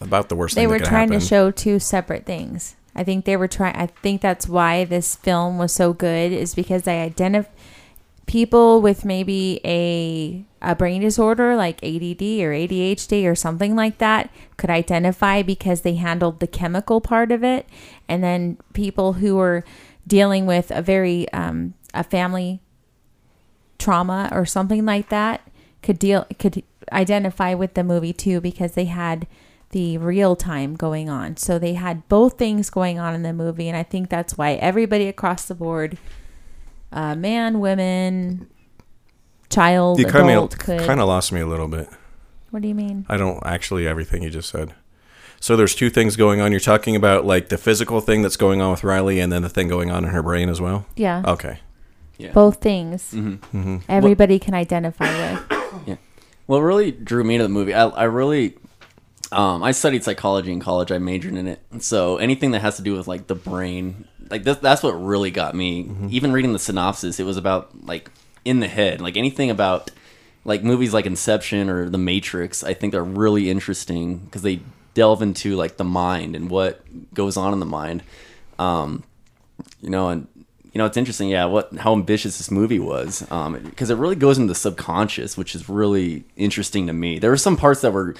[0.00, 1.20] about the worst thing they were trying happen.
[1.20, 2.76] to show two separate things.
[2.94, 3.76] I think they were trying.
[3.76, 7.50] I think that's why this film was so good is because they identify
[8.26, 14.30] people with maybe a a brain disorder like ADD or ADHD or something like that
[14.56, 17.66] could identify because they handled the chemical part of it,
[18.08, 19.64] and then people who were
[20.06, 22.60] dealing with a very um, a family
[23.78, 25.42] trauma or something like that
[25.82, 29.26] could deal could identify with the movie too because they had
[29.74, 31.36] the real time going on.
[31.36, 34.52] So they had both things going on in the movie and I think that's why
[34.54, 35.98] everybody across the board
[36.92, 38.48] uh, man, women,
[39.50, 41.88] child, you kind adult of could kind of lost me a little bit
[42.50, 43.04] What do you mean?
[43.08, 44.74] I don't actually everything you just said.
[45.40, 46.52] So there's two things going on.
[46.52, 49.48] You're talking about like the physical thing that's going on with Riley, and then the
[49.50, 50.86] thing going on in her brain as well.
[50.96, 51.22] Yeah.
[51.26, 51.58] Okay.
[52.16, 52.32] Yeah.
[52.32, 53.10] Both things.
[53.10, 55.40] hmm hmm Everybody can identify with.
[55.86, 55.96] Yeah.
[56.46, 58.56] What really drew me to the movie, I, I really,
[59.34, 60.92] um, I studied psychology in college.
[60.92, 64.44] I majored in it, so anything that has to do with like the brain, like
[64.44, 65.90] this, that's what really got me.
[66.10, 68.10] Even reading the synopsis, it was about like
[68.44, 69.90] in the head, like anything about
[70.44, 72.62] like movies like Inception or The Matrix.
[72.62, 74.60] I think they're really interesting because they
[74.94, 76.82] delve into like the mind and what
[77.12, 78.02] goes on in the mind.
[78.58, 79.02] Um,
[79.80, 80.28] you know, and
[80.74, 83.20] you know, it's interesting, yeah, what how ambitious this movie was,
[83.64, 87.18] because it really goes into the subconscious, which is really interesting to me.
[87.20, 88.16] There were some parts that were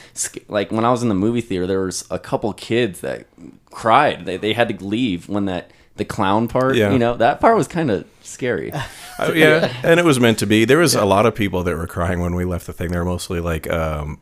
[0.48, 3.26] like when I was in the movie theater, there was a couple kids that
[3.72, 4.24] cried.
[4.24, 6.92] They they had to leave when that the clown part, Yeah.
[6.92, 8.72] you know, that part was kind of scary.
[9.16, 10.64] Oh, yeah, and it was meant to be.
[10.64, 12.90] There was a lot of people that were crying when we left the thing.
[12.90, 14.18] They were mostly like, um,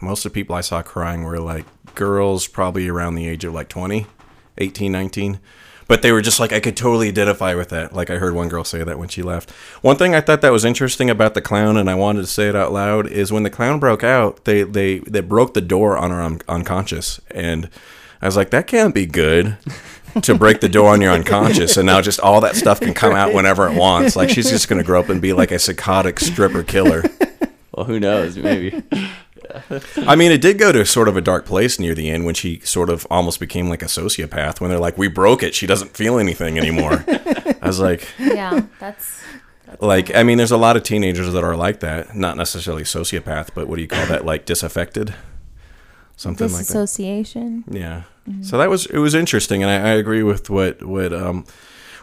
[0.00, 3.52] most of the people I saw crying were like girls, probably around the age of
[3.52, 4.06] like 20,
[4.56, 5.38] 18, 19.
[5.90, 7.92] But they were just like, I could totally identify with that.
[7.92, 9.50] Like I heard one girl say that when she left.
[9.82, 12.48] One thing I thought that was interesting about the clown, and I wanted to say
[12.48, 15.96] it out loud, is when the clown broke out, they they they broke the door
[15.96, 17.68] on her un- unconscious, and
[18.22, 19.58] I was like, that can't be good.
[20.22, 23.14] to break the door on your unconscious, and now just all that stuff can come
[23.16, 24.14] out whenever it wants.
[24.14, 27.02] Like she's just going to grow up and be like a psychotic stripper killer.
[27.72, 28.38] well, who knows?
[28.38, 28.80] Maybe.
[30.06, 32.34] I mean, it did go to sort of a dark place near the end when
[32.34, 34.60] she sort of almost became like a sociopath.
[34.60, 38.62] When they're like, "We broke it; she doesn't feel anything anymore." I was like, Yeah,
[38.78, 39.22] that's
[39.80, 42.16] like I mean, there's a lot of teenagers that are like that.
[42.16, 44.24] Not necessarily sociopath, but what do you call that?
[44.24, 45.14] Like disaffected,
[46.16, 46.72] something like that.
[46.72, 47.64] disassociation.
[47.70, 48.02] Yeah.
[48.42, 51.44] So that was it was interesting, and I, I agree with what what um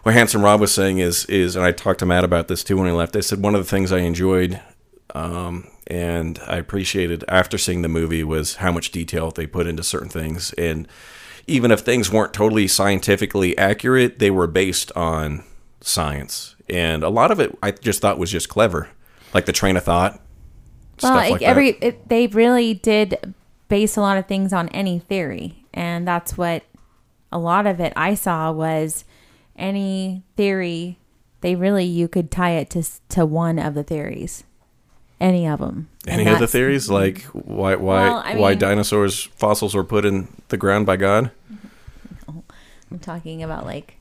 [0.04, 2.78] what Handsome Rob was saying is is, and I talked to Matt about this too
[2.78, 3.16] when he left.
[3.16, 4.60] I said one of the things I enjoyed
[5.16, 9.84] um and I appreciated after seeing the movie was how much detail they put into
[9.84, 10.88] certain things, and
[11.48, 15.44] even if things weren't totally scientifically accurate, they were based on
[15.82, 18.90] science, and a lot of it I just thought was just clever,
[19.34, 20.22] like the train of thought.
[21.02, 23.34] Well, stuff like every it, they really did
[23.70, 26.64] base a lot of things on any theory, and that's what
[27.32, 29.06] a lot of it I saw was
[29.56, 31.00] any theory.
[31.42, 34.44] They really you could tie it to to one of the theories,
[35.20, 35.90] any of them.
[36.08, 40.06] Any of the theories, like why why Well, I why mean- dinosaurs fossils were put
[40.06, 41.32] in the ground by God?
[42.92, 43.96] I'm talking about like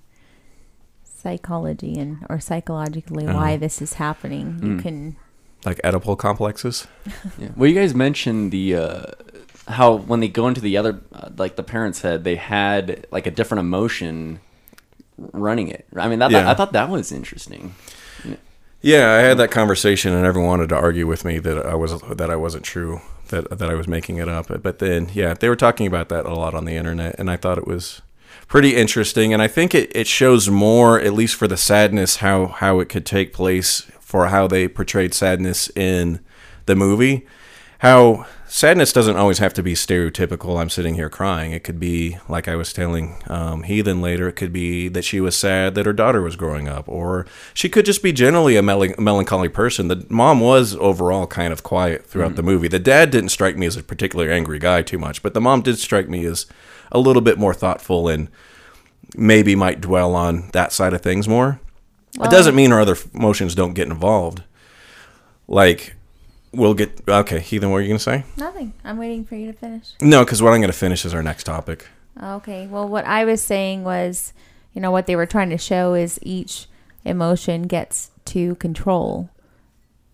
[1.04, 3.36] psychology and or psychologically Uh-huh.
[3.36, 4.58] why this is happening.
[4.62, 4.82] You Mm.
[4.82, 5.16] can
[5.64, 6.86] Like Oedipal complexes.
[7.38, 7.48] Yeah.
[7.56, 9.02] Well, you guys mentioned the uh,
[9.68, 13.26] how when they go into the other, uh, like the parents' head, they had like
[13.26, 14.38] a different emotion
[15.18, 15.86] running it.
[15.96, 16.48] I mean, that, Yeah.
[16.48, 17.74] I thought that was interesting.
[18.82, 22.00] Yeah, I had that conversation, and everyone wanted to argue with me that I was
[22.02, 24.46] that I wasn't true, that that I was making it up.
[24.62, 27.36] But then, yeah, they were talking about that a lot on the internet, and I
[27.36, 28.02] thought it was
[28.48, 29.32] pretty interesting.
[29.32, 32.88] And I think it, it shows more, at least for the sadness, how how it
[32.88, 36.20] could take place for how they portrayed sadness in
[36.66, 37.26] the movie.
[37.80, 38.26] How
[38.56, 40.58] sadness doesn't always have to be stereotypical.
[40.58, 41.52] I'm sitting here crying.
[41.52, 44.28] It could be like I was telling um, Heathen later.
[44.28, 47.68] It could be that she was sad that her daughter was growing up, or she
[47.68, 49.88] could just be generally a mel- melancholy person.
[49.88, 52.66] The mom was overall kind of quiet throughout the movie.
[52.66, 55.60] The dad didn't strike me as a particularly angry guy too much, but the mom
[55.60, 56.46] did strike me as
[56.90, 58.30] a little bit more thoughtful and
[59.14, 61.60] maybe might dwell on that side of things more.
[62.16, 64.44] Well- it doesn't mean her other emotions don't get involved.
[65.46, 65.95] Like,
[66.56, 67.40] we'll get okay.
[67.40, 68.24] Heathen, what are you gonna say?
[68.36, 68.72] nothing.
[68.84, 69.92] I'm waiting for you to finish.
[70.00, 71.86] No, because what I'm going to finish is our next topic.
[72.22, 72.66] Okay.
[72.66, 74.32] Well, what I was saying was,
[74.72, 76.66] you know, what they were trying to show is each
[77.04, 79.30] emotion gets to control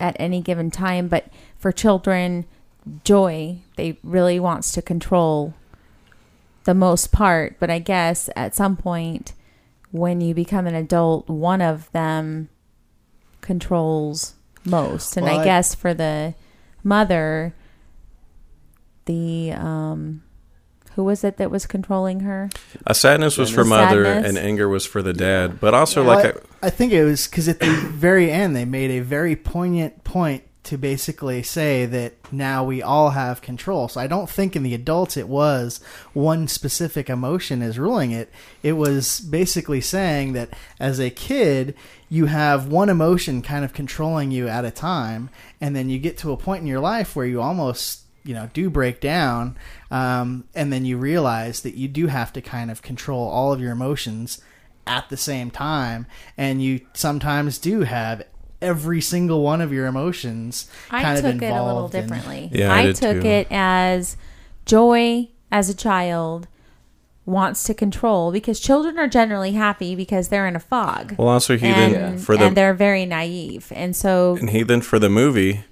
[0.01, 1.09] at any given time.
[1.09, 1.27] But
[1.57, 2.45] for children,
[3.05, 5.55] joy, they really wants to control
[6.65, 7.57] the most part.
[7.59, 9.33] But I guess at some point,
[9.91, 12.49] when you become an adult, one of them
[13.41, 14.35] controls
[14.65, 15.17] most.
[15.17, 16.35] And Well, I I- guess for the
[16.85, 17.55] mother,
[19.07, 20.23] the um,
[20.95, 22.51] who was it that was controlling her?
[22.87, 24.29] A sadness was for mother, Sadness.
[24.29, 25.59] and anger was for the dad.
[25.61, 28.65] But also, Well, like, I, I think it was because at the very end they
[28.65, 33.89] made a very poignant point to basically say that now we all have control.
[33.89, 35.83] So I don't think in the adults it was
[36.13, 38.33] one specific emotion is ruling it.
[38.63, 41.75] It was basically saying that as a kid
[42.09, 46.19] you have one emotion kind of controlling you at a time, and then you get
[46.19, 49.57] to a point in your life where you almost you know do break down
[49.91, 53.61] um, and then you realize that you do have to kind of control all of
[53.61, 54.41] your emotions
[54.87, 56.07] at the same time
[56.37, 58.23] and you sometimes do have
[58.63, 62.03] every single one of your emotions I kind took of it a little involved in-
[62.03, 62.49] differently.
[62.53, 63.27] Yeah, I I, took too.
[63.29, 64.17] it as
[64.67, 66.49] joy as a child
[67.25, 71.15] wants to control because children are generally happy because they're in a fog.
[71.19, 73.71] well, also Heathen and, for the and they're very naive.
[73.75, 75.65] And so and Heathen for the movie.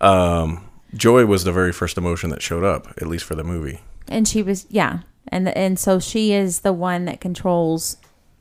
[0.00, 0.64] um,
[0.94, 3.80] joy was the very first emotion that showed up, at least for the movie.
[4.08, 5.00] and she was yeah
[5.30, 7.98] and and so she is the one that controls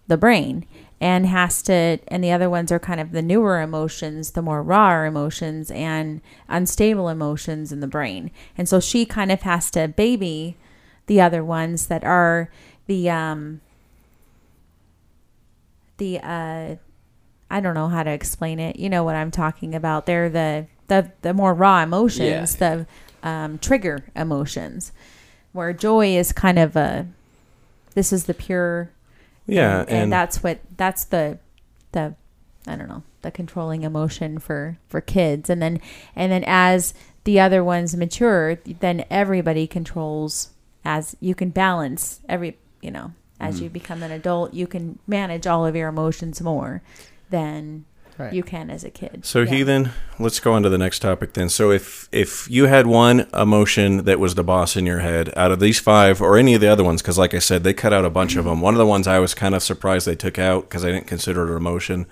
[0.07, 0.65] the brain
[1.00, 4.64] and has to and the other ones are kind of the newer emotions the more
[4.64, 9.88] raw emotions and unstable emotions in the brain and so she kind of has to
[9.88, 10.58] baby
[11.06, 12.50] the other ones that are
[12.88, 13.62] the um
[15.98, 16.76] the uh
[17.50, 18.76] I don't know how to explain it.
[18.78, 20.06] You know what I'm talking about.
[20.06, 22.86] They're the the the more raw emotions, the
[23.24, 24.91] um, trigger emotions,
[25.54, 27.08] where joy is kind of a
[27.95, 28.91] this is the pure
[29.48, 31.39] Yeah, and, and, that's what that's the
[31.93, 32.16] the
[32.68, 35.80] I don't know the controlling emotion for for kids, and then
[36.16, 36.93] and then as
[37.24, 40.50] the other ones mature, then everybody controls
[40.86, 43.64] as you can balance every you know as Mm.
[43.64, 46.82] you become an adult, you can manage all of your emotions more
[47.30, 47.86] than
[48.18, 48.34] Right.
[48.34, 49.26] you can as a kid.
[49.26, 49.51] So Yeah.
[49.51, 51.49] Heathen, let's go on to the next topic then.
[51.49, 55.51] So if if you had one emotion that was the boss in your head out
[55.51, 57.93] of these five or any of the other ones, because like I said, they cut
[57.93, 58.59] out a bunch of them.
[58.61, 61.07] One of the ones I was kind of surprised they took out because I didn't
[61.07, 62.07] consider it an emotion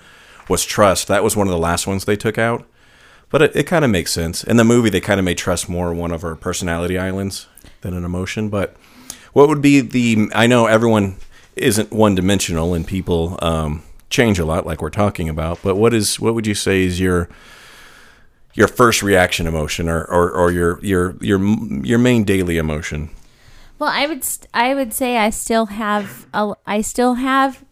[0.47, 1.08] was trust.
[1.08, 2.68] That was one of the last ones they took out,
[3.32, 4.43] but it, it kind of makes sense.
[4.43, 7.47] In the movie, they kind of made trust more one of our personality islands
[7.82, 8.49] than an emotion.
[8.49, 8.76] But
[9.34, 10.30] what would be the?
[10.36, 11.16] I know everyone
[11.56, 15.60] isn't one dimensional and people um, change a lot, like we're talking about.
[15.64, 17.30] But what is what would you say is your
[18.53, 21.39] your first reaction emotion, or, or, or your your your
[21.84, 23.10] your main daily emotion?
[23.78, 27.66] Well, I would st- I would say I still have a, I still have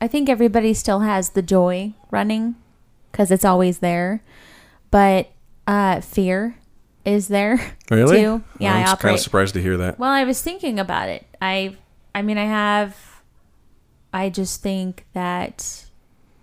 [0.00, 2.54] I think everybody still has the joy running
[3.12, 4.22] cuz it's always there.
[4.90, 5.30] But
[5.66, 6.56] uh fear
[7.04, 7.60] is there
[7.90, 8.22] Really?
[8.22, 8.42] too.
[8.58, 9.98] Yeah, I'm I kind of surprised to hear that.
[9.98, 11.26] Well, I was thinking about it.
[11.42, 11.76] I
[12.14, 12.96] I mean, I have
[14.12, 15.84] I just think that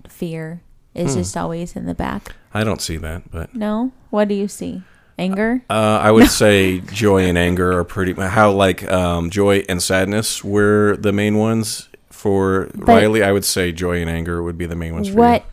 [0.08, 0.62] fear
[0.96, 1.20] is Hmm.
[1.20, 2.36] just always in the back.
[2.54, 3.92] I don't see that, but No?
[4.10, 4.84] What do you see?
[5.20, 5.64] Anger?
[5.70, 8.14] uh, I would say joy and anger are pretty.
[8.14, 13.24] How like um, joy and sadness were the main ones for But- Riley.
[13.24, 15.44] I would say joy and anger would be the main ones for What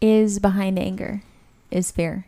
[0.00, 1.22] is behind anger?
[1.70, 2.26] Is fear.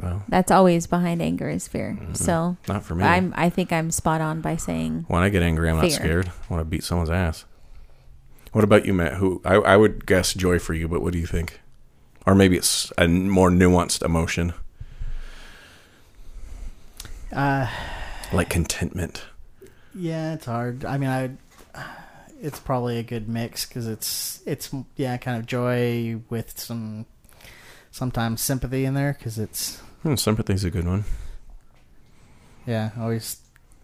[0.00, 1.98] Well, That's always behind anger is fear.
[2.12, 3.04] So not for me.
[3.04, 5.90] I'm I think I'm spot on by saying when I get angry, I'm not Fear.
[5.96, 6.28] scared.
[6.28, 7.46] I want to beat someone's ass.
[8.52, 9.14] What about you, Matt?
[9.14, 11.60] Who I, I would guess joy for you, but what do you think?
[12.26, 14.52] Or maybe it's a more nuanced emotion,
[17.32, 17.68] Uh,
[18.32, 19.24] like contentment.
[19.94, 20.84] yeah, it's hard.
[20.84, 21.30] I mean, I.
[22.40, 27.04] It's probably a good mix because it's it's yeah, kind of joy with some
[27.90, 31.04] sometimes sympathy in there because it's Hmm, sympathy's a good one.
[32.64, 33.38] yeah, I always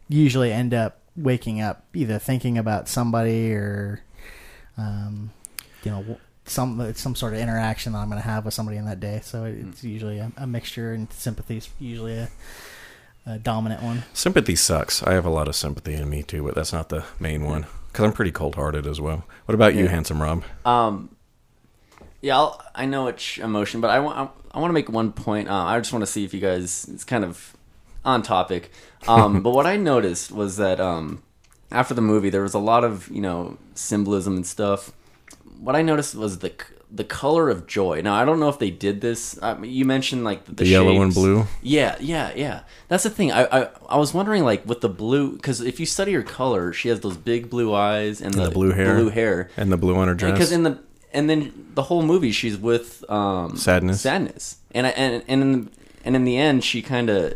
[0.09, 4.03] usually end up waking up either thinking about somebody or
[4.77, 5.31] um,
[5.83, 8.85] you know some some sort of interaction that I'm going to have with somebody in
[8.87, 9.21] that day.
[9.23, 12.29] So it's usually a, a mixture, and sympathy is usually a,
[13.27, 14.05] a dominant one.
[14.13, 15.03] Sympathy sucks.
[15.03, 17.67] I have a lot of sympathy in me too, but that's not the main one
[17.89, 19.25] because I'm pretty cold hearted as well.
[19.47, 20.45] What about you, handsome Rob?
[20.65, 21.15] Um,
[22.21, 25.49] yeah, I'll, I know it's emotion, but I want I want to make one point.
[25.49, 27.57] Uh, I just want to see if you guys it's kind of
[28.05, 28.71] on topic.
[29.09, 31.23] Um, but what I noticed was that um,
[31.71, 34.93] after the movie, there was a lot of you know symbolism and stuff.
[35.61, 36.53] What I noticed was the
[36.91, 38.01] the color of joy.
[38.03, 39.37] Now I don't know if they did this.
[39.43, 41.47] I mean, you mentioned like the, The yellow and blue?
[41.63, 42.61] Yeah, yeah, yeah.
[42.89, 43.33] That's the thing.
[43.33, 46.73] I I, I was wondering like with the blue because if you study her color,
[46.73, 48.95] she has those big blue eyes and, And the blue hair.
[48.95, 50.33] Blue hair And the blue on her dress.
[50.33, 50.79] because in the
[51.13, 54.01] and then the whole movie she's with um Sadness.
[54.01, 55.71] sadness and I, and and in the,
[56.05, 57.35] and in the end she kind of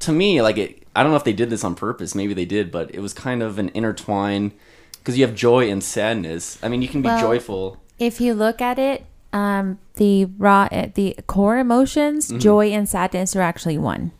[0.00, 2.44] to me like it i don't know if they did this on purpose maybe they
[2.44, 4.52] did but it was kind of an intertwine
[4.92, 8.32] because you have joy and sadness i mean you can be Well, joyful if you
[8.32, 12.38] look at it, um, the raw, uh, the core emotions, Mm-hmm.
[12.38, 14.12] joy and sadness, are actually one.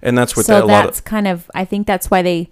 [0.00, 1.04] and that's what so that, a lot that's of.
[1.04, 2.50] kind of, I think that's why they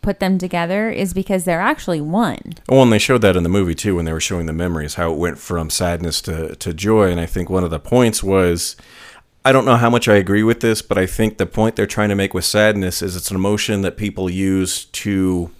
[0.00, 2.54] put them together is because they're actually one.
[2.66, 4.94] Well, and they showed that in the movie too when they were showing the memories,
[4.94, 7.10] how it went from sadness to, to joy.
[7.10, 8.74] And I think one of the points was
[9.44, 11.86] I don't know how much I agree with this, but I think the point they're
[11.86, 15.50] trying to make with sadness is it's an emotion that people use to.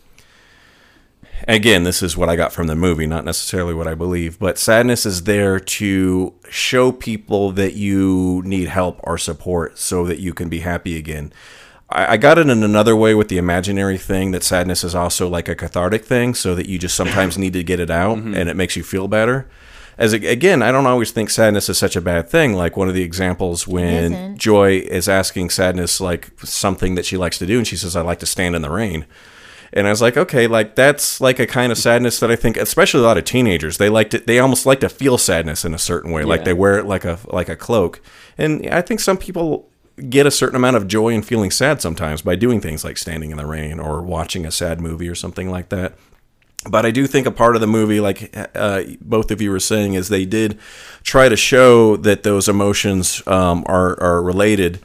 [1.49, 4.59] Again, this is what I got from the movie, not necessarily what I believe, but
[4.59, 10.35] sadness is there to show people that you need help or support so that you
[10.35, 11.33] can be happy again.
[11.89, 15.27] I I got it in another way with the imaginary thing that sadness is also
[15.27, 18.35] like a cathartic thing, so that you just sometimes need to get it out mm-hmm.
[18.35, 19.49] and it makes you feel better.
[20.01, 22.55] As again, I don't always think sadness is such a bad thing.
[22.55, 24.13] Like one of the examples when.
[24.39, 28.01] Joy is asking sadness like something that she likes to do, and she says, "I
[28.01, 29.05] like to stand in the rain."
[29.73, 32.57] And I was like, okay, like that's like a kind of sadness that I think,
[32.57, 35.75] especially a lot of teenagers, they like to, they almost like to feel sadness in
[35.75, 38.01] a certain way, like they wear it like a like a cloak.
[38.37, 39.69] And I think some people
[40.09, 43.31] get a certain amount of joy in feeling sad sometimes by doing things like standing
[43.31, 45.95] in the rain or watching a sad movie or something like that.
[46.69, 49.61] But I do think a part of the movie, like uh, both of you were
[49.61, 50.59] saying, is they did
[51.03, 54.81] try to show that those emotions um, are are related.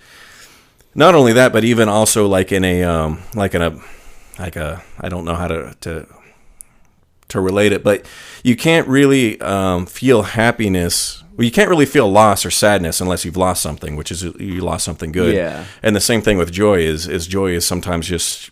[0.93, 3.77] Not only that, but even also like in a um, like in a
[4.39, 6.07] like a I don't know how to to
[7.27, 8.05] to relate it, but
[8.43, 11.23] you can't really um, feel happiness.
[11.35, 14.61] Well, you can't really feel loss or sadness unless you've lost something, which is you
[14.61, 15.35] lost something good.
[15.35, 15.65] Yeah.
[15.83, 18.51] And the same thing with joy is is joy is sometimes just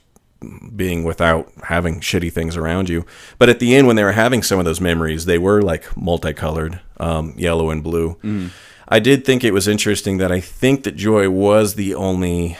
[0.75, 3.05] being without having shitty things around you.
[3.37, 5.95] But at the end, when they were having some of those memories, they were like
[5.97, 8.15] multicolored, um, yellow and blue.
[8.23, 8.49] Mm.
[8.87, 12.57] I did think it was interesting that I think that joy was the only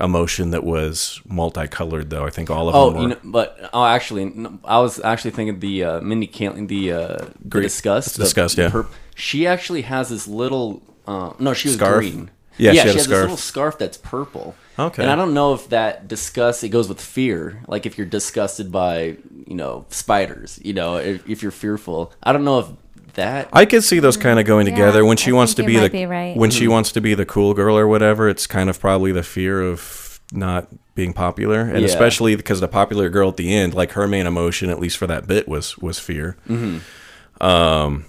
[0.00, 2.24] emotion that was multicolored, though.
[2.26, 3.02] I think all of Oh, them were.
[3.02, 6.92] you know, but oh, actually, no, I was actually thinking the uh, Mindy Kaling, the
[6.92, 8.70] uh, the disgust, the- Disgust, yeah.
[8.70, 10.82] perp- she actually has this little.
[11.06, 11.98] Uh, no, she was Scarf?
[11.98, 12.30] green.
[12.56, 14.54] Yeah, she had a has this little scarf that's purple.
[14.78, 15.02] Okay.
[15.02, 17.62] and I don't know if that disgust it goes with fear.
[17.68, 19.16] Like if you're disgusted by
[19.46, 22.66] you know spiders, you know, if, if you're fearful, I don't know if
[23.14, 23.48] that.
[23.52, 25.78] I could see those kind of going Yeah, together when she I wants to be
[25.78, 26.36] the be right.
[26.36, 28.28] when she wants to be the cool girl or whatever.
[28.28, 30.66] It's kind of probably the fear of not
[30.96, 31.86] being popular, and Yeah.
[31.86, 35.06] especially because the popular girl at the end, like her main emotion, at least for
[35.06, 36.36] that bit, was was fear.
[36.48, 37.42] Mm-hmm.
[37.44, 38.06] Um.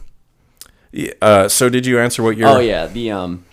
[0.92, 2.48] yeah, Uh, so did you answer what your?
[2.48, 3.46] Oh yeah, the um,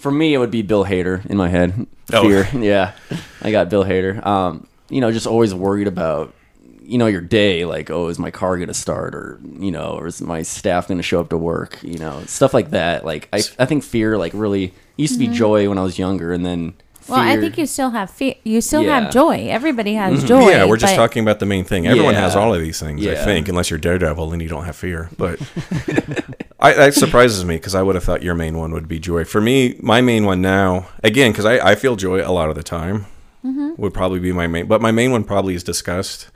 [0.00, 1.86] for me it would be Bill Hader in my head.
[2.12, 2.22] Oh.
[2.22, 2.94] Fear, yeah,
[3.42, 4.24] I got Bill Hader.
[4.24, 6.34] Um, you know, just always worried about
[6.82, 10.08] you know your day, like oh, is my car gonna start, or you know, or
[10.08, 11.78] is my staff gonna show up to work?
[11.82, 13.04] You know, stuff like that.
[13.04, 16.32] Like I, I think fear like really used to be joy when I was younger,
[16.32, 18.34] and then fear, Well, I think you still have fear.
[18.44, 19.00] You still Yeah.
[19.00, 19.48] have joy.
[19.50, 20.48] Everybody has joy.
[20.50, 21.86] Yeah, we're just but- talking about the main thing.
[21.86, 22.40] Everyone has Yeah.
[22.40, 23.24] all of these things, I Yeah.
[23.24, 25.08] think, unless you're Daredevil and you don't have fear.
[25.16, 25.40] But
[26.60, 29.24] I, that surprises me because I would have thought your main one would be joy.
[29.24, 32.54] For me, my main one now, again, because I, I feel joy a lot of
[32.54, 33.06] the time,
[33.42, 34.66] would probably be my main.
[34.66, 36.28] But my main one probably is disgust.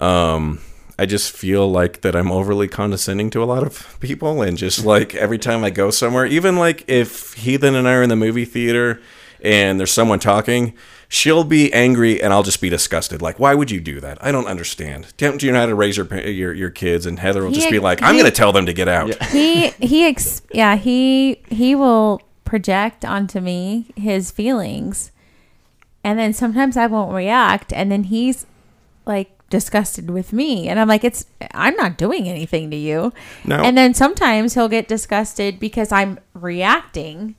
[0.00, 0.60] Um,
[0.98, 4.84] I just feel like that I'm overly condescending to a lot of people, and just
[4.84, 8.16] like every time I go somewhere, even like if Heathen and I are in the
[8.16, 9.00] movie theater
[9.42, 10.74] and there's someone talking,
[11.08, 13.20] she'll be angry and I'll just be disgusted.
[13.22, 14.18] Like, why would you do that?
[14.24, 15.12] I don't understand.
[15.16, 17.06] Don't you know how to raise your your, your kids?
[17.06, 19.22] And Heather will He- just be like, I'm going to tell them to get out.
[19.24, 25.12] he he ex- yeah he he will project onto me his feelings
[26.02, 28.44] and then sometimes i won't react and then he's
[29.06, 33.12] like disgusted with me and i'm like it's i'm not doing anything to you
[33.44, 33.54] No.
[33.56, 37.36] and then sometimes he'll get disgusted because i'm reacting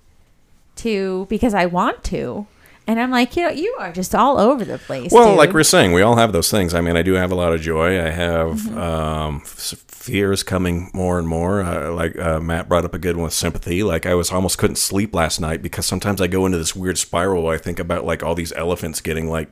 [0.76, 2.48] to because i want to
[2.88, 5.38] and i'm like you know you are just all over the place Well, dude.
[5.38, 6.74] like we're saying, we all have those things.
[6.74, 8.00] I mean, I do have a lot of joy.
[8.04, 8.78] I have Mm-hmm.
[8.78, 11.62] um, fears coming more and more.
[11.62, 13.84] Uh, like uh, Matt brought up a good one with sympathy.
[13.84, 16.98] Like I was almost couldn't sleep last night because sometimes I go into this weird
[16.98, 17.44] spiral.
[17.44, 19.50] Where I think about like all these elephants getting like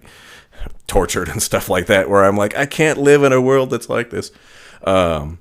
[0.88, 2.10] tortured and stuff like that.
[2.10, 4.32] Where I'm like, I can't live in a world that's like this.
[4.84, 5.38] Um,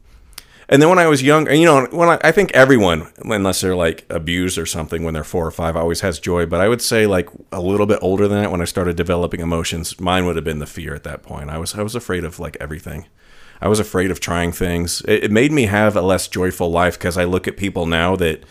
[0.68, 3.76] and then when I was young, you know, when I, I think everyone, unless they're
[3.76, 6.44] like abused or something when they're four or five, always has joy.
[6.44, 9.40] But I would say like a little bit older than that, when I started developing
[9.40, 11.50] emotions, mine would have been the fear at that point.
[11.50, 13.06] I was I was afraid of like everything.
[13.60, 15.00] I was afraid of trying things.
[15.02, 18.14] It, it made me have a less joyful life because I look at people now
[18.16, 18.44] that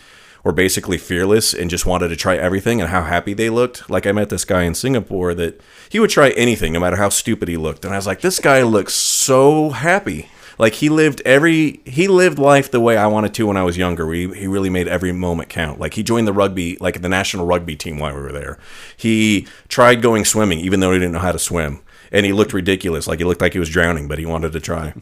[0.44, 3.90] were basically fearless and just wanted to try everything and how happy they looked.
[3.90, 7.10] Like I met this guy in Singapore that he would try anything no matter how
[7.10, 7.86] stupid he looked.
[7.86, 10.30] And I was like, this guy looks so happy.
[10.58, 13.78] Like he lived every he lived life the way I wanted to when I was
[13.78, 14.12] younger.
[14.12, 15.80] He he really made every moment count.
[15.80, 18.58] Like he joined the rugby like the national rugby team while we were there.
[18.96, 21.82] He tried going swimming even though he didn't know how to swim.
[22.12, 24.60] And he looked ridiculous, like he looked like he was drowning, but he wanted to
[24.62, 24.94] try.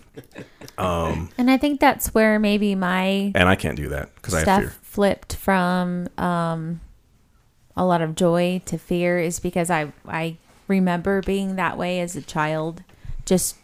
[0.78, 4.44] Um, and i think that's where maybe my And I can't do that because I
[4.44, 4.74] have fear.
[4.82, 6.82] flipped from um,
[7.78, 10.36] a lot of joy to fear is because I I
[10.68, 12.84] remember being that way as a child.
[13.26, 13.56] Just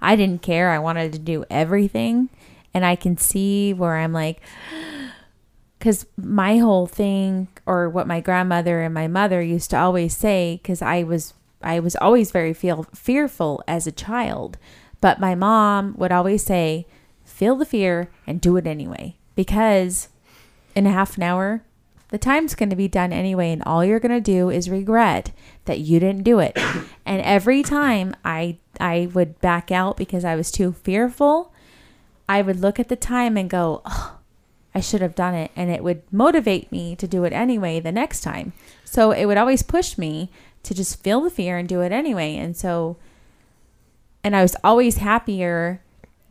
[0.00, 0.70] I didn't care.
[0.70, 2.28] I wanted to do everything,
[2.72, 4.40] and I can see where I'm like,
[5.78, 10.60] because my whole thing, or what my grandmother and my mother used to always say,
[10.62, 14.56] because I was I was always very feel fearful as a child,
[15.00, 16.86] but my mom would always say,
[17.24, 20.08] feel the fear and do it anyway, because
[20.74, 21.62] in a half an hour,
[22.10, 25.30] the time's going to be done anyway, and all you're going to do is regret
[25.64, 26.56] that you didn't do it.
[27.06, 31.52] and every time I I would back out because I was too fearful,
[32.28, 34.18] I would look at the time and go, oh,
[34.74, 37.92] I should have done it, and it would motivate me to do it anyway the
[37.92, 38.52] next time.
[38.84, 40.30] So it would always push me
[40.62, 42.36] to just feel the fear and do it anyway.
[42.36, 42.96] And so,
[44.24, 45.80] and I was always happier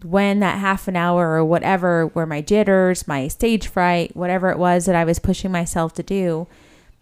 [0.03, 4.57] when that half an hour or whatever were my jitters, my stage fright, whatever it
[4.57, 6.47] was that I was pushing myself to do,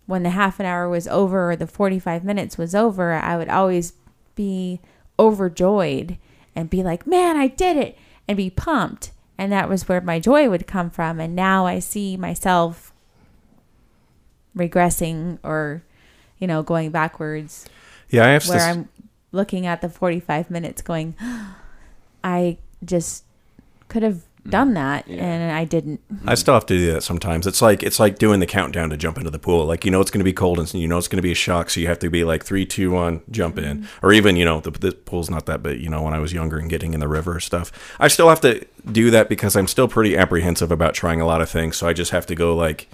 [0.08, 3.50] when the half an hour was over or the 45 minutes was over, I would
[3.50, 3.94] always
[4.36, 4.80] be
[5.20, 6.18] overjoyed
[6.56, 9.12] and be like, man, I did it, and be pumped.
[9.38, 11.20] And that was where my joy would come from.
[11.20, 12.92] And now I see myself
[14.56, 15.84] regressing or,
[16.40, 17.68] you know, going backwards
[18.10, 18.50] Yeah, I have to.
[18.50, 18.90] where I'm
[19.32, 21.16] looking at the 45 minutes going,
[22.24, 23.24] I just
[23.88, 26.00] could have done that and I didn't.
[26.26, 27.48] I still have to do that sometimes.
[27.48, 29.66] It's like it's like doing the countdown to jump into the pool.
[29.66, 31.32] Like you know it's going to be cold and you know it's going to be
[31.32, 33.80] a shock, so you have to be like three, two, one, jump in.
[33.80, 34.06] Mm-hmm.
[34.06, 35.82] Or even you know the, the pool's not that big.
[35.82, 38.42] You know when I was younger and getting in the river stuff, I still have
[38.42, 41.78] to do that because I'm still pretty apprehensive about trying a lot of things.
[41.78, 42.90] So I just have to go like.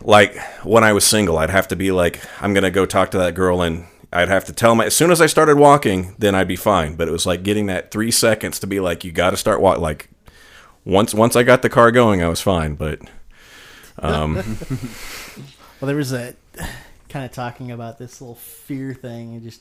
[0.00, 3.18] Like when I was single, I'd have to be like, I'm gonna go talk to
[3.18, 4.86] that girl, and I'd have to tell my.
[4.86, 6.94] As soon as I started walking, then I'd be fine.
[6.96, 9.60] But it was like getting that three seconds to be like, you got to start
[9.60, 9.78] walk.
[9.78, 10.08] Like
[10.84, 12.74] once once I got the car going, I was fine.
[12.74, 13.00] But
[13.98, 14.36] um,
[15.80, 16.34] Well, there was a
[17.08, 19.60] kind of talking about this little fear thing and just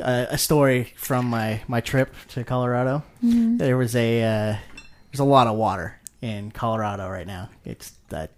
[0.00, 3.02] uh, a story from my my trip to Colorado.
[3.22, 4.56] There was a uh,
[5.10, 7.50] there's a lot of water in Colorado right now.
[7.64, 8.30] It's that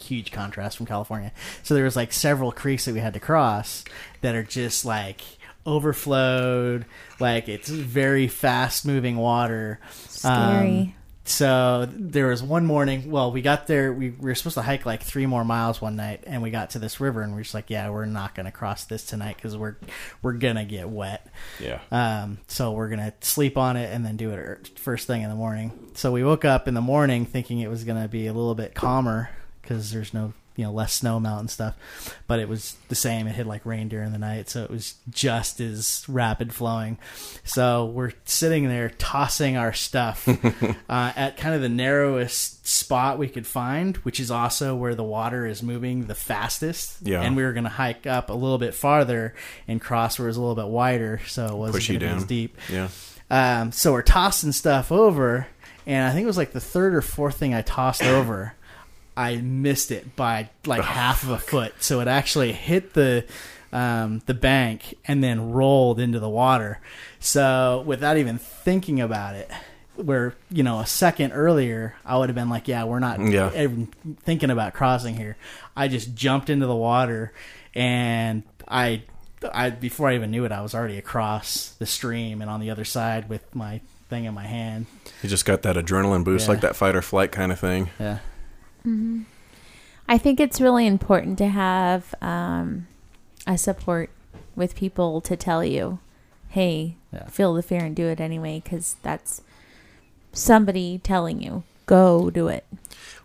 [0.00, 1.32] huge contrast from California.
[1.62, 3.84] So there was like several creeks that we had to cross
[4.20, 5.20] that are just like
[5.64, 6.86] overflowed.
[7.20, 9.80] Like it's very fast moving water.
[10.08, 10.78] Scary.
[10.80, 10.94] Um,
[11.24, 13.10] so there was one morning.
[13.10, 13.92] Well, we got there.
[13.92, 16.70] We, we were supposed to hike like three more miles one night, and we got
[16.70, 19.34] to this river, and we're just like, "Yeah, we're not going to cross this tonight
[19.34, 19.74] because we're
[20.22, 21.26] we're gonna get wet."
[21.58, 25.22] yeah, Um, so we're gonna sleep on it and then do it er- first thing
[25.22, 25.72] in the morning.
[25.94, 28.74] So we woke up in the morning thinking it was gonna be a little bit
[28.74, 29.28] calmer
[29.66, 31.74] because there's no you know less snow melt and stuff,
[32.26, 33.26] but it was the same.
[33.26, 36.96] It had like rain during the night, so it was just as rapid flowing.
[37.44, 40.26] So we're sitting there tossing our stuff
[40.88, 45.04] uh, at kind of the narrowest spot we could find, which is also where the
[45.04, 46.98] water is moving the fastest.
[47.02, 47.20] Yeah.
[47.20, 49.34] and we were gonna hike up a little bit farther
[49.68, 52.12] and cross where it was a little bit wider, so it wasn't Push you gonna
[52.12, 52.56] be as deep.
[52.70, 52.88] yeah.
[53.30, 55.48] Um, so we're tossing stuff over,
[55.84, 58.54] and I think it was like the third or fourth thing I tossed over.
[59.16, 63.24] I missed it by like half of a foot, so it actually hit the
[63.72, 66.80] um, the bank and then rolled into the water.
[67.20, 69.50] So without even thinking about it,
[69.96, 73.50] where you know a second earlier I would have been like, "Yeah, we're not Yeah.
[73.54, 73.86] even
[74.24, 75.36] thinking about crossing here."
[75.76, 77.32] I just jumped into the water,
[77.74, 79.02] and I
[79.52, 82.70] I before I even knew it, I was already across the stream and on the
[82.70, 84.86] other side with my thing in my hand.
[85.22, 86.52] You just got that adrenaline boost, Yeah.
[86.52, 87.90] like that fight or flight kind of thing.
[87.98, 88.18] Yeah.
[90.08, 92.86] I think it's really important to have um,
[93.46, 94.10] a support
[94.54, 95.98] with people to tell you,
[96.48, 97.26] hey, Yeah.
[97.26, 99.42] feel the fear and do it anyway, because that's
[100.32, 102.64] somebody telling you, go do it.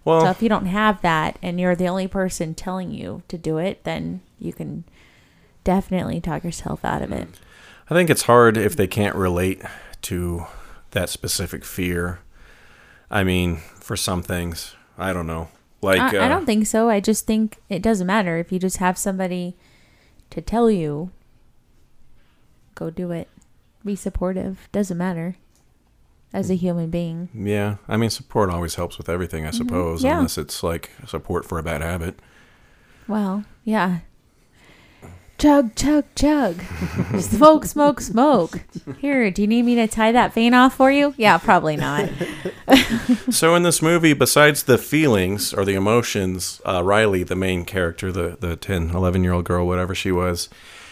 [0.03, 3.37] Well, So if you don't have that and you're the only person telling you to
[3.37, 4.83] do it, then you can
[5.63, 7.27] definitely talk yourself out of it.
[7.89, 9.61] I think it's hard if they can't relate
[10.03, 10.45] to
[10.91, 12.19] that specific fear.
[13.11, 15.49] I mean, for some things, I don't know.
[15.81, 16.89] Like, I, I uh, don't think so.
[16.89, 19.55] I just think it doesn't matter if you just have somebody
[20.29, 21.11] to tell you,
[22.75, 23.27] go do it.
[23.83, 24.69] Be supportive.
[24.71, 25.35] Doesn't matter.
[26.33, 27.27] As a human being.
[27.33, 30.07] yeah, I mean, support always helps with everything, I suppose, Mm-hmm.
[30.07, 30.15] yeah.
[30.19, 32.19] unless it's like support for a bad habit.
[33.05, 33.99] Well, yeah.
[35.41, 36.61] Chug, chug, chug.
[37.19, 38.59] smoke, smoke, smoke.
[38.99, 41.15] Here, do you need me to tie that vein off for you?
[41.17, 42.11] Yeah, probably not.
[43.31, 48.11] so in this movie, besides the feelings or the emotions, uh, Riley, the main character,
[48.11, 50.47] the, the 10, 11 year old girl, whatever she was,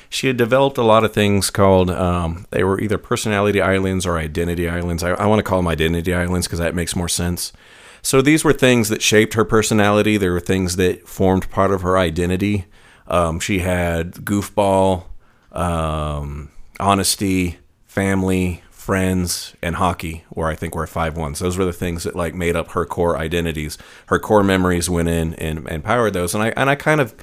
[0.09, 4.17] she had developed a lot of things called, um, they were either personality islands or
[4.17, 5.03] identity islands.
[5.03, 7.53] I, I want to call them identity islands because that makes more sense.
[8.01, 10.17] So these were things that shaped her personality.
[10.17, 12.65] There were things that formed part of her identity.
[13.09, 15.05] Um, she had goofball,
[15.51, 21.39] um, honesty, family, friends, and hockey, where I think were five ones.
[21.39, 23.77] Those were the things that like made up her core identities.
[24.07, 27.15] Her core memories went in and, and powered those, and I and I kind of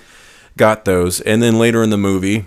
[0.56, 1.20] got those.
[1.20, 2.44] And then later in the movie,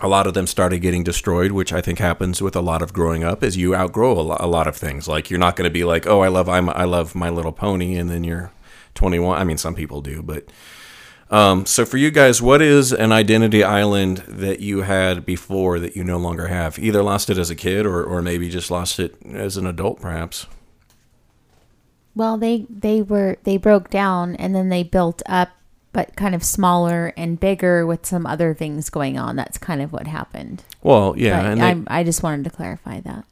[0.00, 2.92] a lot of them started getting destroyed, which I think happens with a lot of
[2.92, 3.42] growing up.
[3.42, 5.08] Is you outgrow a, lo- a lot of things.
[5.08, 7.52] Like you're not going to be like, oh, I love I'm, I love My Little
[7.52, 8.52] Pony, and then you're
[8.94, 9.38] 21.
[9.38, 10.44] I mean, some people do, but
[11.32, 15.96] um, so for you guys, what is an identity island that you had before that
[15.96, 16.78] you no longer have?
[16.78, 20.00] Either lost it as a kid, or or maybe just lost it as an adult,
[20.00, 20.46] perhaps.
[22.14, 25.48] Well, they they were they broke down and then they built up,
[25.92, 29.34] but kind of smaller and bigger with some other things going on.
[29.36, 30.62] That's kind of what happened.
[30.82, 33.24] Well, yeah, But and they, I I just wanted to clarify that.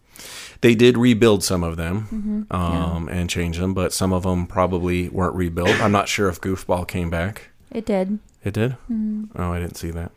[0.62, 2.54] They did rebuild some of them Mm-hmm.
[2.56, 5.80] um, and change them, but some of them probably weren't rebuilt.
[5.80, 7.49] I'm not sure if Goofball came back.
[7.70, 8.18] It did.
[8.44, 8.72] It did.
[8.90, 9.24] Mm-hmm.
[9.40, 10.12] Oh, I didn't see that.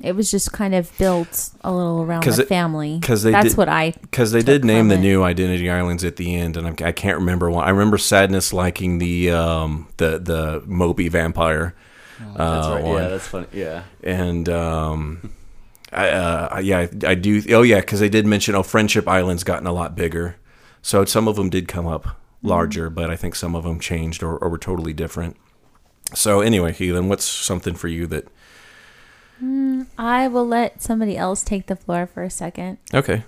[0.00, 2.98] It was just kind of built a little around 'Cause the it- family.
[3.02, 3.92] 'cause they That's did- what I.
[4.00, 5.00] Because they took did name the it.
[5.00, 7.64] new Identity Islands at the end, and I'm, I can't remember one.
[7.64, 11.74] I remember Sadness liking the um, the the Moby vampire.
[12.36, 12.84] That's uh, right.
[12.84, 13.02] one.
[13.02, 13.46] Yeah, that's funny.
[13.52, 13.82] Yeah.
[14.02, 15.32] and um,
[15.92, 17.42] I, uh, yeah, I, I do.
[17.50, 20.36] Oh, yeah, because they did mention oh, Friendship Island's gotten a lot bigger,
[20.82, 24.22] so some of them did come up larger, but I think some of them changed
[24.22, 25.36] or, or were totally different.
[26.14, 28.28] So anyway, Heathen, what's something for you that?
[29.98, 32.78] I will let somebody else take the floor for a second.
[32.94, 33.24] Okay,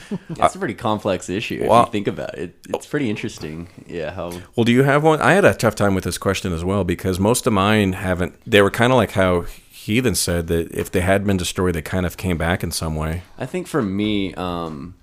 [0.30, 2.56] It's a pretty complex issue if you think about it.
[2.68, 3.68] It's pretty interesting.
[3.86, 5.20] Yeah, how well, do you have one?
[5.20, 8.38] I had a tough time with this question as well because most of mine haven't.
[8.46, 11.82] They were kind of like how Heathen said that if they had been destroyed, they
[11.82, 13.22] kind of came back in some way.
[13.38, 14.94] I think for me, um,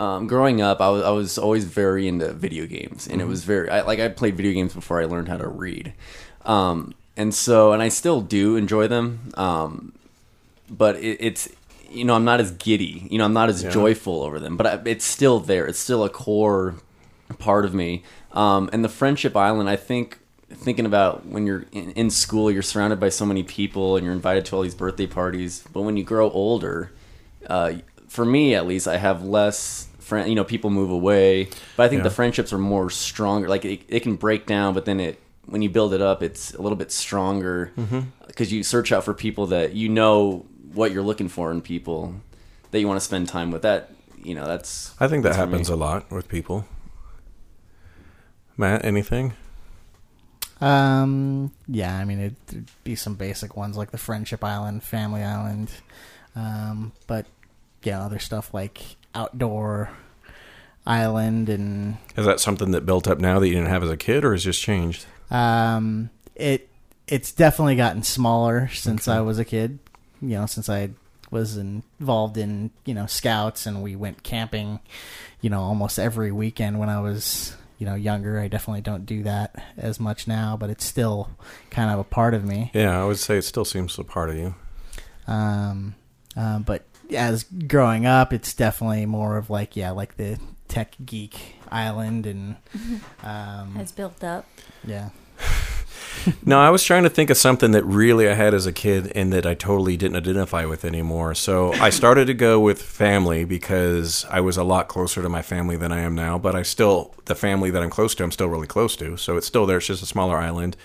[0.00, 3.44] um, growing up, I was, I was always very into video games, and it was
[3.44, 5.92] very I, like I played video games before I learned how to read,
[6.46, 9.92] um, and so and I still do enjoy them, um,
[10.70, 11.50] but it, it's
[11.90, 14.66] you know I'm not as giddy, you know I'm not as joyful over them, but
[14.66, 15.66] I, it's still there.
[15.66, 16.76] It's still a core
[17.38, 19.68] part of me, um, and the Friendship Island.
[19.68, 20.18] I think
[20.50, 24.14] thinking about when you're in, in school, you're surrounded by so many people, and you're
[24.14, 26.90] invited to all these birthday parties, but when you grow older
[27.46, 27.74] uh,
[28.10, 30.28] for me at least, I have less friend.
[30.28, 31.44] You know, people move away,
[31.76, 32.04] but I think Yeah.
[32.10, 33.48] the friendships are more stronger.
[33.48, 36.52] Like it, it can break down, but then it when you build it up, it's
[36.54, 37.72] a little bit stronger
[38.26, 40.44] because you search out for people that you know
[40.74, 42.14] what you're looking for in people
[42.70, 43.62] that you want to spend time with.
[43.62, 43.90] That
[44.22, 45.50] you know, that's I think that that's me.
[45.52, 46.66] happens a lot with people.
[48.56, 49.32] Matt, anything?
[50.60, 55.70] Um, yeah, I mean, it'd be some basic ones like the Friendship Island, Family Island,
[56.36, 57.24] um, but
[57.82, 58.78] yeah, other stuff like
[59.14, 59.90] Outdoor
[60.86, 63.96] Island and Is that something that built up now that you didn't have as a
[63.96, 65.06] kid, or has just changed?
[65.30, 66.68] um, it
[67.06, 69.78] it's definitely gotten smaller since I was a kid.
[70.22, 70.90] You know, since I
[71.30, 74.80] was involved in you know scouts and we went camping,
[75.40, 78.38] you know, almost every weekend when I was you know younger.
[78.40, 81.30] I definitely don't do that as much now, but it's still
[81.70, 82.70] kind of a part of me.
[82.74, 84.54] Yeah, I would say it still seems a part of you.
[85.26, 85.94] Um,
[86.36, 86.84] uh, but
[87.14, 90.38] as growing up, it's definitely more of like yeah, like the
[90.68, 92.56] tech geek island and
[93.22, 94.46] um, Has built up.
[94.84, 95.10] yeah.
[96.44, 99.10] No, I was trying to think of something that really I had as a kid
[99.14, 101.34] and that I totally didn't identify with anymore.
[101.34, 105.40] So I started to go with family because I was a lot closer to my
[105.40, 106.36] family than I am now.
[106.36, 109.16] But I still, the family that I'm close to, I'm still really close to.
[109.16, 109.78] So it's still there.
[109.78, 110.76] It's just a smaller island.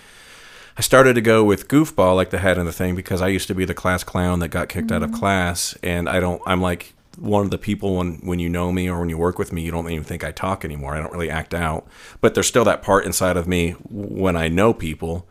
[0.78, 3.48] I started to go with goofball, like the head and the thing, because I used
[3.48, 5.20] to be the class clown that got kicked out of mm-hmm.
[5.20, 6.42] class, and I don't.
[6.46, 9.38] I'm like one of the people when when you know me or when you work
[9.38, 10.94] with me, you don't even think I talk anymore.
[10.94, 11.86] I don't really act out,
[12.20, 15.26] but there's still that part inside of me when I know people.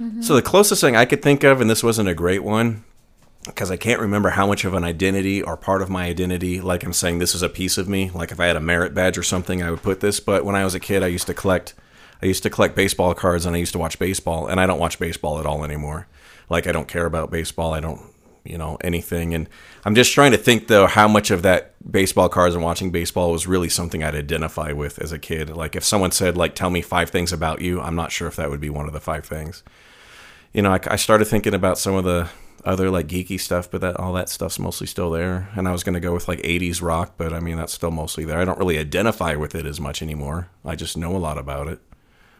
[0.00, 0.22] Mm-hmm.
[0.22, 2.84] So the closest thing I could think of, and this wasn't a great one,
[3.46, 6.82] because I can't remember how much of an identity or part of my identity, like
[6.82, 8.10] I'm saying, this is a piece of me.
[8.10, 10.20] Like if I had a merit badge or something, I would put this.
[10.20, 11.74] But when I was a kid, I used to collect,
[12.22, 14.78] I used to collect baseball cards, and I used to watch baseball, and I don't
[14.78, 16.06] watch baseball at all anymore.
[16.48, 17.72] Like I don't care about baseball.
[17.72, 18.00] I don't,
[18.44, 19.34] you know, anything.
[19.34, 19.48] And
[19.84, 23.30] I'm just trying to think though how much of that baseball cards and watching baseball
[23.30, 25.50] was really something I'd identify with as a kid.
[25.50, 28.36] Like if someone said like, "Tell me five things about you," I'm not sure if
[28.36, 29.62] that would be one of the five things
[30.54, 32.30] you know, I, I started thinking about some of the
[32.64, 35.50] other like geeky stuff, but that all that stuff's mostly still there.
[35.54, 37.90] And I was going to go with like 80s rock, but I mean that's still
[37.90, 38.38] mostly there.
[38.38, 40.48] I don't really identify with it as much anymore.
[40.64, 41.80] I just know a lot about it.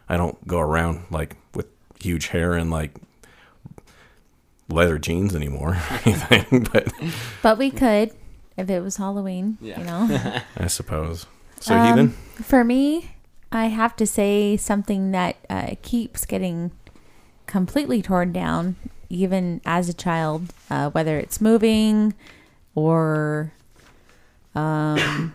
[0.08, 1.66] I don't go around like with
[2.00, 2.94] huge hair and like
[4.68, 6.92] leather jeans anymore or anything, but
[7.42, 8.12] But we could
[8.56, 9.58] if it was Halloween.
[9.60, 9.78] Yeah.
[9.80, 10.40] You know.
[10.56, 11.26] I suppose.
[11.60, 12.08] So Um, heathen,
[12.42, 13.12] For me,
[13.50, 16.70] I have to say something that uh, keeps getting
[17.46, 18.76] completely torn down,
[19.08, 22.14] even as a child, uh, whether it's moving
[22.74, 23.52] or,
[24.54, 25.34] um,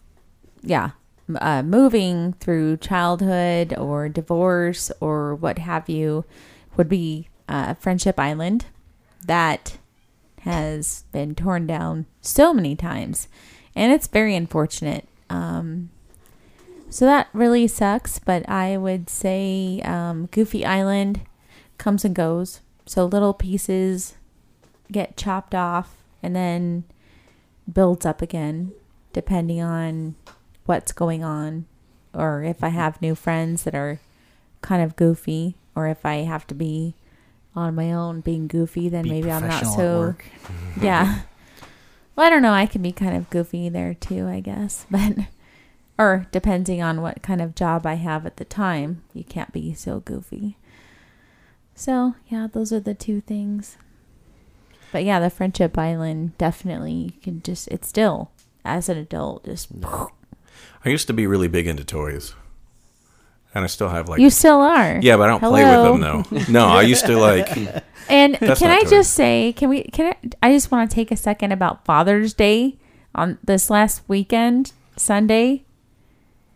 [0.62, 0.92] yeah, m-
[1.40, 6.24] uh, moving through childhood or divorce or what have you,
[6.76, 8.66] would be uh, Friendship Island.
[9.26, 9.78] That
[10.42, 13.28] has been torn down so many times,
[13.74, 15.06] and it's very unfortunate.
[15.28, 15.90] Um,
[16.90, 21.20] so that really sucks, but I would say um, Goofy Island
[21.76, 22.60] comes and goes.
[22.86, 24.14] So little pieces
[24.90, 26.84] get chopped off and then
[27.70, 28.72] builds up again,
[29.12, 30.14] depending on
[30.68, 31.66] what's going on,
[32.12, 34.00] or if I have new friends that are
[34.60, 36.94] kind of goofy, or if I have to be
[37.54, 40.14] on my own being goofy, then Be maybe I'm not so
[40.80, 41.22] yeah.
[42.14, 42.52] Well, I don't know.
[42.52, 44.86] I can be kind of goofy there too, I guess.
[44.90, 45.26] But
[45.98, 49.74] or depending on what kind of job I have at the time, you can't be
[49.74, 50.56] so goofy.
[51.74, 53.76] So, yeah, those are the two things.
[54.92, 58.30] But yeah, the Friendship Island definitely you can just it's still
[58.64, 59.68] as an adult just
[60.84, 62.34] I used to be really big into toys,
[63.54, 64.98] and I still have like You still are.
[65.02, 65.92] yeah, but I don't play Hello.
[65.92, 66.52] with them though.
[66.52, 67.48] No, I used to like
[68.08, 68.90] And That's can not I true.
[68.90, 69.82] just say, can we?
[69.84, 70.48] Can I?
[70.48, 72.78] I just want to take a second about Father's Day
[73.14, 75.64] on this last weekend, Sunday.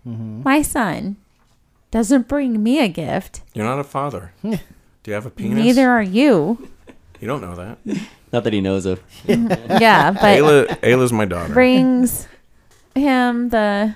[0.09, 0.43] Mm-hmm.
[0.45, 1.17] My son
[1.91, 3.43] doesn't bring me a gift.
[3.55, 4.33] you're not a father.
[4.43, 4.59] Do
[5.05, 5.63] you have a penis?
[5.63, 6.71] Neither are you.
[7.21, 7.79] You don't know that.
[8.33, 9.01] Not that he knows of.
[9.27, 11.53] Yeah, but Ayla, Ayla's my daughter.
[11.53, 12.27] brings
[12.95, 13.95] him the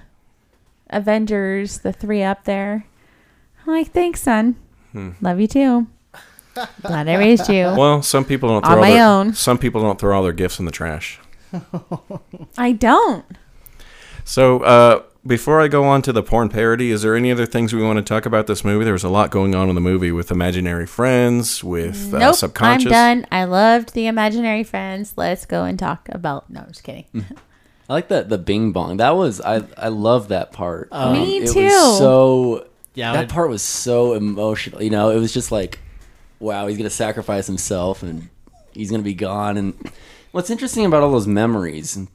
[0.97, 2.87] Avengers, the three up there.
[3.67, 4.57] I'm like, thanks, son.
[4.93, 5.11] Hmm.
[5.21, 5.87] Love you too.
[6.83, 7.67] Glad I raised you.
[7.77, 9.35] Well, some people don't On throw all my their, own.
[9.35, 11.21] Some people don't throw all their gifts in the trash.
[12.59, 13.25] I don't.
[14.25, 17.75] So, uh, before I go on to the porn parody, is there any other things
[17.75, 18.85] we want to talk about this movie?
[18.85, 22.37] There was a lot going on in the movie with imaginary friends, with uh, nope,
[22.37, 22.87] subconscious.
[22.87, 23.27] I'm done.
[23.31, 25.15] I loved the imaginary friends.
[25.17, 26.49] Let's go and talk about.
[26.49, 27.05] No, I'm just kidding.
[27.89, 28.97] I like that the Bing Bong.
[28.99, 30.89] That was I I love that part.
[30.93, 31.65] Um, Me it too.
[31.65, 34.83] Was so Yeah, that I- part was so emotional.
[34.83, 35.79] You know, it was just like,
[36.41, 38.29] wow, he's gonna sacrifice himself and
[38.73, 39.57] he's gonna be gone.
[39.57, 39.75] And
[40.33, 42.09] what's interesting about all those memories, and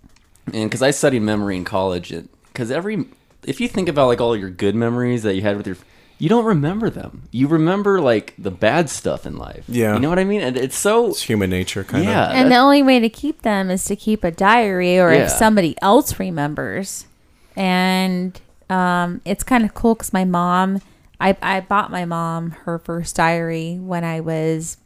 [0.51, 2.13] because I studied memory in college,
[2.51, 3.05] because every
[3.45, 5.77] if you think about like all your good memories that you had with your
[6.21, 7.23] you don't remember them.
[7.31, 9.63] You remember like the bad stuff in life.
[9.67, 9.95] Yeah.
[9.95, 10.41] You know what I mean?
[10.41, 12.27] And it's so It's human nature, kind yeah.
[12.27, 12.33] of.
[12.35, 12.41] Yeah.
[12.43, 15.23] And the only way to keep them is to keep a diary, or Yeah.
[15.23, 17.07] if somebody else remembers.
[17.55, 20.81] And um, it's kind of cool because my mom,
[21.19, 24.77] I, I bought my mom her first diary when I was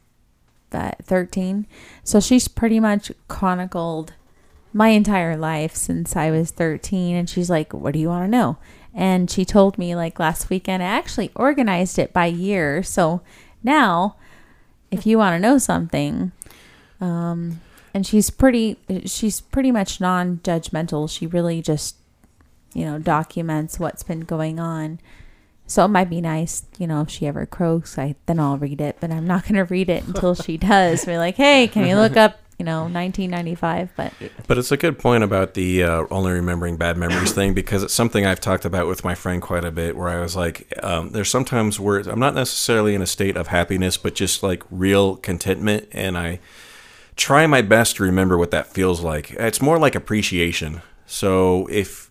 [0.71, 1.67] uh, 13.
[2.05, 4.13] So she's pretty much chronicled
[4.73, 7.15] my entire life since I was 13.
[7.17, 8.57] And she's like, What do you want to know?
[8.96, 12.82] And she told me like last weekend, I actually organized it by year.
[12.82, 13.22] So
[13.62, 14.16] now,
[14.89, 16.32] if you want to know something,
[17.02, 17.60] um,
[17.93, 21.10] and she's pretty, she's pretty much non-judgmental.
[21.10, 21.98] She really just,
[22.74, 25.00] you know, documents what's been going on.
[25.68, 28.80] So it might be nice, you know, if she ever croaks, I then I'll read
[28.80, 28.98] it.
[29.00, 31.06] But I'm not going to read it until she does.
[31.06, 33.89] Be like, hey, can you look up, you know, 1995?
[33.95, 34.14] But
[34.47, 37.93] But it's a good point about the uh, only remembering bad memories thing because it's
[37.93, 39.95] something I've talked about with my friend quite a bit.
[39.97, 43.47] Where I was like, um, there's sometimes where I'm not necessarily in a state of
[43.47, 46.39] happiness, but just like real contentment, and I
[47.16, 49.32] try my best to remember what that feels like.
[49.32, 50.82] It's more like appreciation.
[51.06, 52.10] So if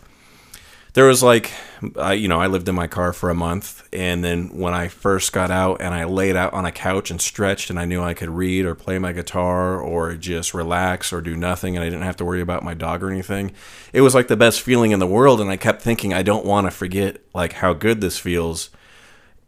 [0.94, 1.50] there was like
[1.96, 4.88] I, you know i lived in my car for a month and then when i
[4.88, 8.02] first got out and i laid out on a couch and stretched and i knew
[8.02, 11.88] i could read or play my guitar or just relax or do nothing and i
[11.88, 13.52] didn't have to worry about my dog or anything
[13.92, 16.44] it was like the best feeling in the world and i kept thinking i don't
[16.44, 18.70] want to forget like how good this feels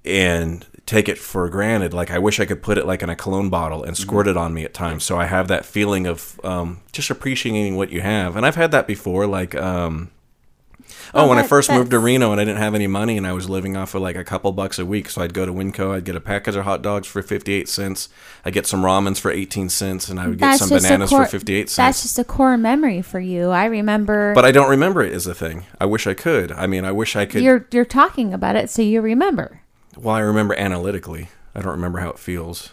[0.05, 1.93] and take it for granted.
[1.93, 4.37] Like I wish I could put it like in a cologne bottle and squirt it
[4.37, 8.01] on me at times, so I have that feeling of um, just appreciating what you
[8.01, 8.37] have.
[8.37, 9.27] And I've had that before.
[9.27, 10.11] Like, um,
[11.15, 13.17] oh, Well, when I that- first moved to Reno and I didn't have any money
[13.17, 15.47] and I was living off of like a couple bucks a week, so I'd go
[15.47, 18.09] to Winco, I'd get a package of hot dogs for fifty-eight cents,
[18.45, 21.31] I'd get some ramens for eighteen cents, and I would get some bananas core- for
[21.31, 21.77] fifty-eight cents.
[21.77, 23.51] That's just a core memory for you.
[23.51, 24.33] I remember.
[24.35, 25.65] But I don't remember it as a thing.
[25.81, 26.53] I wish I could.
[26.53, 27.43] I mean, I wish I could.
[27.43, 29.61] you're you're talking about it, so you remember.
[29.97, 31.29] Well, I remember analytically.
[31.55, 32.71] I don't remember how it feels.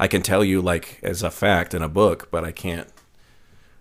[0.00, 2.88] I can tell you like as a fact in a book, but I can't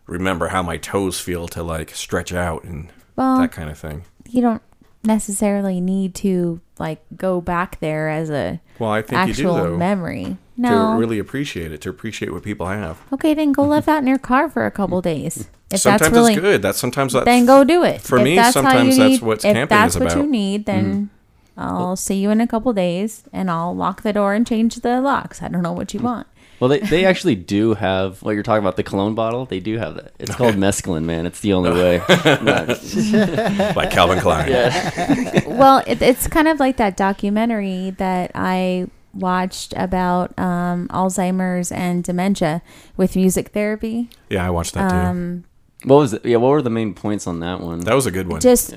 [0.05, 4.05] remember how my toes feel to like stretch out and Well, that kind of thing.
[4.29, 4.61] you don't
[5.03, 9.55] necessarily need to like go back there as a Well, I think you do actual
[9.55, 9.77] though.
[9.77, 10.37] memory.
[10.55, 10.93] No.
[10.93, 12.99] To really appreciate it, to appreciate what people have.
[13.11, 15.49] okay, then go live out in your car for a couple days.
[15.69, 16.61] If sometimes that's really it's good.
[16.61, 18.01] That's sometimes that's then go do it.
[18.01, 20.65] For if me, that's sometimes that's need, what if camping that's is what you need,
[20.65, 21.59] then mm-hmm.
[21.59, 25.01] I'll see you in a couple days, and I'll lock the door and change the
[25.01, 25.41] locks.
[25.41, 26.03] I don't know what you mm.
[26.03, 26.27] want.
[26.59, 29.45] Well, they, they actually do have what you're talking about the cologne bottle.
[29.45, 30.13] They do have that.
[30.19, 31.25] It's called mescaline, man.
[31.25, 31.99] It's the only way.
[33.75, 34.49] By Calvin Klein.
[35.47, 42.03] well, it, it's kind of like that documentary that I watched about um, Alzheimer's and
[42.03, 42.61] dementia
[42.95, 44.09] with music therapy.
[44.29, 44.95] Yeah, I watched that too.
[44.95, 45.43] Um,
[45.83, 46.25] What was it?
[46.25, 47.79] Yeah, what were the main points on that one?
[47.81, 48.41] that was a good one.
[48.41, 48.73] just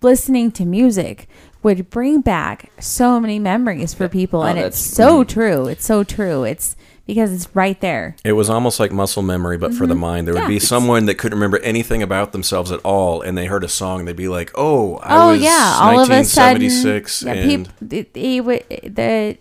[0.00, 1.28] listening to music
[1.62, 5.66] would bring back so many memories for people, Oh, and it's so true.
[5.66, 6.44] It's so true.
[6.44, 6.74] It's
[7.06, 8.16] because it's right there.
[8.24, 10.26] It was almost like muscle memory, but for the mind.
[10.26, 10.50] There would Mm-hmm.
[10.52, 10.56] Yeah.
[10.56, 14.04] be someone that couldn't remember anything about themselves at all, and they heard a song.
[14.04, 17.66] They'd be like, "Oh, I oh was yeah, all of a sudden, 1976, yeah, and
[17.66, 19.36] peop- they, they would the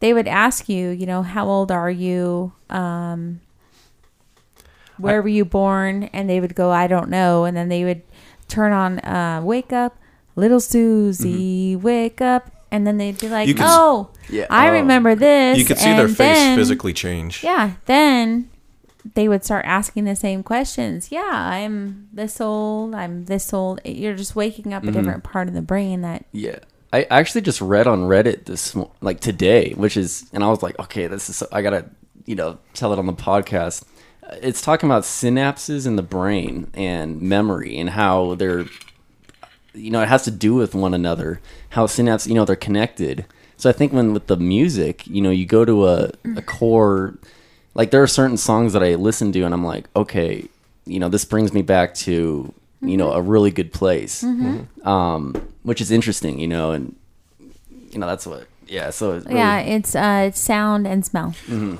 [0.00, 2.52] they would ask you, you know, how old are you?
[2.70, 3.40] Um,
[4.98, 6.04] where were you born?
[6.12, 7.44] And they would go, I don't know.
[7.44, 8.02] And then they would
[8.48, 9.96] turn on uh, Wake Up,
[10.38, 12.50] Little Susie, Wake Up.
[12.70, 13.48] And then they'd be like, Mm-hmm.
[13.48, 14.46] You could s- oh, Yeah.
[14.50, 14.72] I Oh.
[14.72, 15.58] remember this.
[15.58, 17.42] You could see their face then- physically change.
[17.42, 17.72] Yeah.
[17.86, 18.50] Then
[19.14, 21.10] they would start asking the same questions.
[21.10, 22.94] Yeah, I'm this old.
[22.94, 23.80] I'm this old.
[23.86, 26.58] You're just waking up a different part of the brain that Yeah.
[26.92, 30.78] I actually just read on Reddit this like today, which is, and I was like,
[30.78, 31.86] okay, this is, so, I gotta,
[32.26, 33.84] you know, tell it on the podcast.
[34.22, 38.66] Uh, It's talking about synapses in the brain and memory and how they're,
[39.74, 41.40] you know, it has to do with one another.
[41.70, 43.26] How synapses, you know, they're connected.
[43.56, 47.18] So I think when with the music, you know, you go to a, a core,
[47.74, 50.46] like there are certain songs that I listen to and I'm like, okay,
[50.86, 54.22] you know, this brings me back to, you know, a really good place
[54.84, 56.94] um, which is interesting, you know, and
[57.90, 58.90] you know that's what, yeah.
[58.90, 61.34] So it's really, yeah, it's uh, sound and smell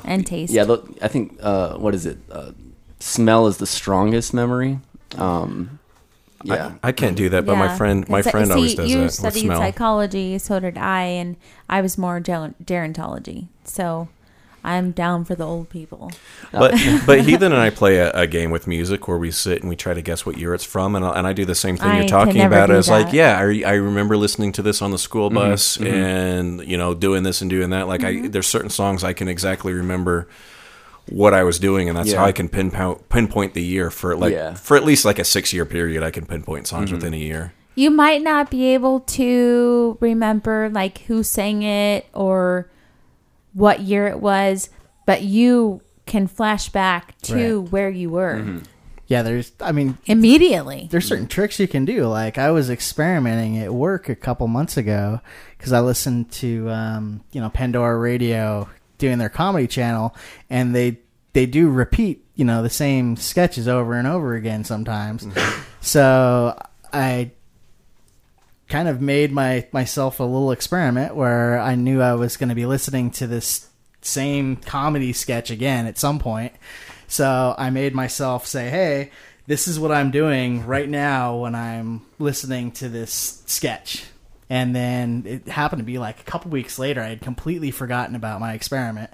[0.04, 0.52] and taste.
[0.52, 0.64] yeah.
[1.00, 2.18] I think uh, what is it?
[2.30, 2.52] Uh,
[2.98, 4.80] smell is the strongest memory.
[5.16, 5.78] Um,
[6.44, 9.02] yeah, I can't do that, but my friend, my friend see, always does you that
[9.04, 9.58] with studied smell.
[9.60, 11.36] psychology, so did I, and
[11.68, 13.48] I was more ger- gerontology.
[13.64, 14.08] So
[14.64, 16.10] I'm down for the old people.
[16.52, 16.74] But
[17.06, 19.76] but Heathen and I play a, a game with music where we sit and we
[19.76, 21.88] try to guess what year it's from, and I, and I do the same thing
[21.88, 22.66] I you're talking about.
[22.68, 26.64] do It's like, yeah, I, I remember listening to this on the school bus, and
[26.66, 27.88] you know, doing this and doing that.
[27.88, 28.24] Like, Mm-hmm.
[28.26, 30.28] I there's certain songs I can exactly remember
[31.10, 32.18] what I was doing, and that's Yeah.
[32.18, 34.54] how I can pinpoint pinpoint the year for like Yeah.
[34.54, 36.02] for at least like a six year period.
[36.02, 36.94] I can pinpoint songs Mm-hmm.
[36.96, 37.52] within a year.
[37.74, 42.68] You might not be able to remember like who sang it or
[43.54, 44.68] what year it was,
[45.06, 47.72] but you can flash back to Right.
[47.72, 48.42] where you were
[49.06, 49.52] Yeah, there's.
[49.60, 50.86] I mean, immediately.
[50.90, 52.06] there's certain tricks you can do.
[52.06, 55.20] Like I was experimenting at work a couple months ago
[55.56, 58.68] because I listened to um, you know Pandora Radio
[58.98, 60.14] doing their comedy channel,
[60.50, 60.98] and they
[61.32, 65.24] they do repeat you know the same sketches over and over again sometimes.
[65.24, 65.62] Mm-hmm.
[65.80, 66.60] So
[66.92, 67.30] I
[68.68, 72.54] kind of made my myself a little experiment where I knew I was going to
[72.54, 73.68] be listening to this
[74.02, 76.52] same comedy sketch again at some point.
[77.08, 79.10] So I made myself say, "Hey,
[79.46, 84.04] this is what I'm doing right now when I'm listening to this sketch."
[84.50, 88.14] And then it happened to be like a couple weeks later, I had completely forgotten
[88.14, 89.10] about my experiment,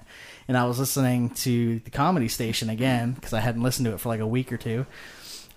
[0.47, 3.99] and I was listening to the comedy station again because I hadn't listened to it
[3.99, 4.85] for like a week or two.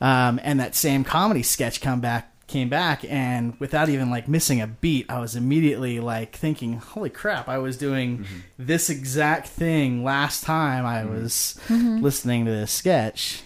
[0.00, 4.58] Um, and that same comedy sketch come back came back and without even like missing
[4.62, 8.38] a beat i was immediately like thinking holy crap i was doing mm-hmm.
[8.58, 11.12] this exact thing last time i mm-hmm.
[11.12, 11.98] was mm-hmm.
[11.98, 13.42] listening to this sketch.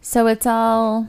[0.00, 1.08] So it's all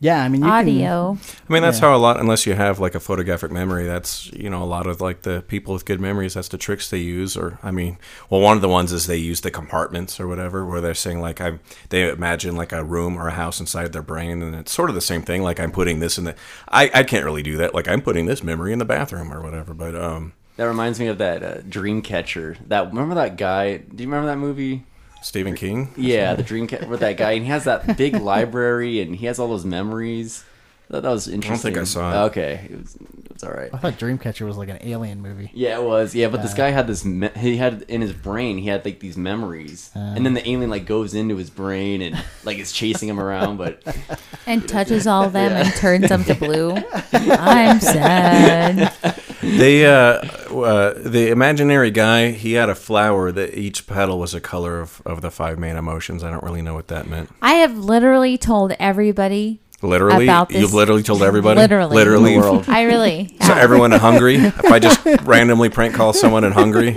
[0.00, 1.18] yeah i mean you can- audio.
[1.48, 1.88] I mean, that's Yeah.
[1.90, 4.86] how a lot, unless you have like a photographic memory, that's, you know, a lot
[4.86, 7.36] of like the people with good memories, that's the tricks they use.
[7.36, 10.66] Or, I mean, well, one of the ones is they use the compartments or whatever,
[10.66, 14.02] where they're saying like, I'm, they imagine like a room or a house inside their
[14.02, 14.42] brain.
[14.42, 15.42] And it's sort of the same thing.
[15.42, 16.34] Like, I'm putting this in the,
[16.68, 17.72] I, I can't really do that.
[17.74, 19.72] Like, I'm putting this memory in the bathroom or whatever.
[19.72, 22.56] But, um, that reminds me of that uh, Dreamcatcher.
[22.68, 23.76] That remember that guy?
[23.76, 24.84] Do you remember that movie?
[25.26, 25.92] Stephen King.
[25.96, 29.40] Yeah, the Dreamcatcher with that guy, and he has that big library, and he has
[29.40, 30.44] all those memories.
[30.88, 31.52] That, that was interesting.
[31.52, 32.26] I don't think I saw it.
[32.26, 32.96] Okay, it was,
[33.30, 33.68] it's all right.
[33.74, 36.14] i thought dreamcatcher was like an alien movie Yeah, it was.
[36.14, 37.04] Yeah, but this guy had this.
[37.04, 38.56] Me- he had in his brain.
[38.58, 42.22] He had like these memories, and then the alien like goes into his brain and
[42.44, 43.56] like is chasing him around.
[43.56, 43.82] But
[44.46, 46.76] and touches all of them and turns them to blue.
[47.12, 48.94] I'm sad.
[49.42, 54.40] They, uh, uh, the imaginary guy, he had a flower that each petal was a
[54.40, 56.24] color of, of the five main emotions.
[56.24, 57.30] I don't really know what that meant.
[57.40, 59.60] I have literally told everybody.
[59.82, 61.60] Literally, About this- you've literally told everybody.
[61.60, 61.94] Literally.
[61.94, 62.34] literally.
[62.34, 62.64] In the world.
[62.68, 66.96] I really, So everyone in Hungary, if I just randomly prank call someone in Hungary,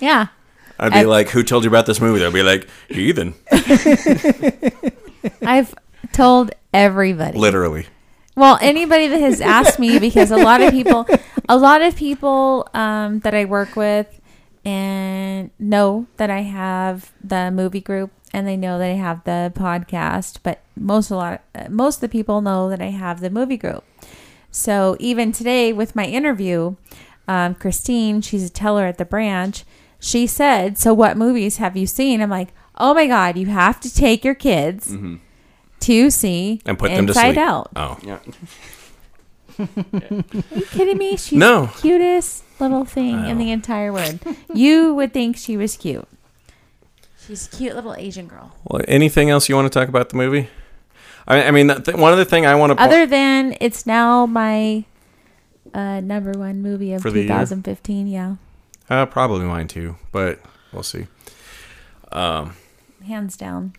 [0.00, 0.28] yeah.
[0.78, 3.34] I'd be I- like, "Who told you about this movie?" They'll be like, "Heathen."
[5.42, 5.74] I've
[6.12, 7.38] told everybody.
[7.38, 7.86] Literally.
[8.36, 11.06] Well, anybody that has asked me, because a lot of people,
[11.48, 14.08] a lot of people um, that I work with,
[14.64, 19.52] and know that I have the movie group, and they know that I have the
[19.54, 20.38] podcast.
[20.42, 23.56] But most a lot, uh, most of the people know that I have the movie
[23.56, 23.84] group.
[24.50, 26.76] So even today with my interview,
[27.28, 29.64] um, Christine, she's a teller at the branch.
[30.00, 33.80] She said, "So what movies have you seen?" I'm like, "Oh my God, you have
[33.80, 34.94] to take your kids."
[35.80, 37.38] To see And put them to Inside sleep.
[37.38, 37.70] Out.
[37.74, 37.98] Oh.
[38.04, 38.18] yeah,
[39.58, 39.66] Are
[40.54, 41.16] you kidding me?
[41.16, 41.66] She's No.
[41.66, 44.20] the cutest little thing in the entire world.
[44.54, 46.06] You would think she was cute.
[47.26, 48.54] She's a cute little Asian girl.
[48.64, 50.48] Well, anything else you want to talk about the movie?
[51.26, 54.84] I, I mean, th- one other thing I want to Other than it's now my
[55.72, 57.28] uh, number one movie of For the year?
[57.28, 58.06] 2015.
[58.08, 58.36] Yeah,
[58.90, 60.40] uh, probably mine too, but
[60.72, 61.06] we'll see.
[62.12, 63.72] hands down.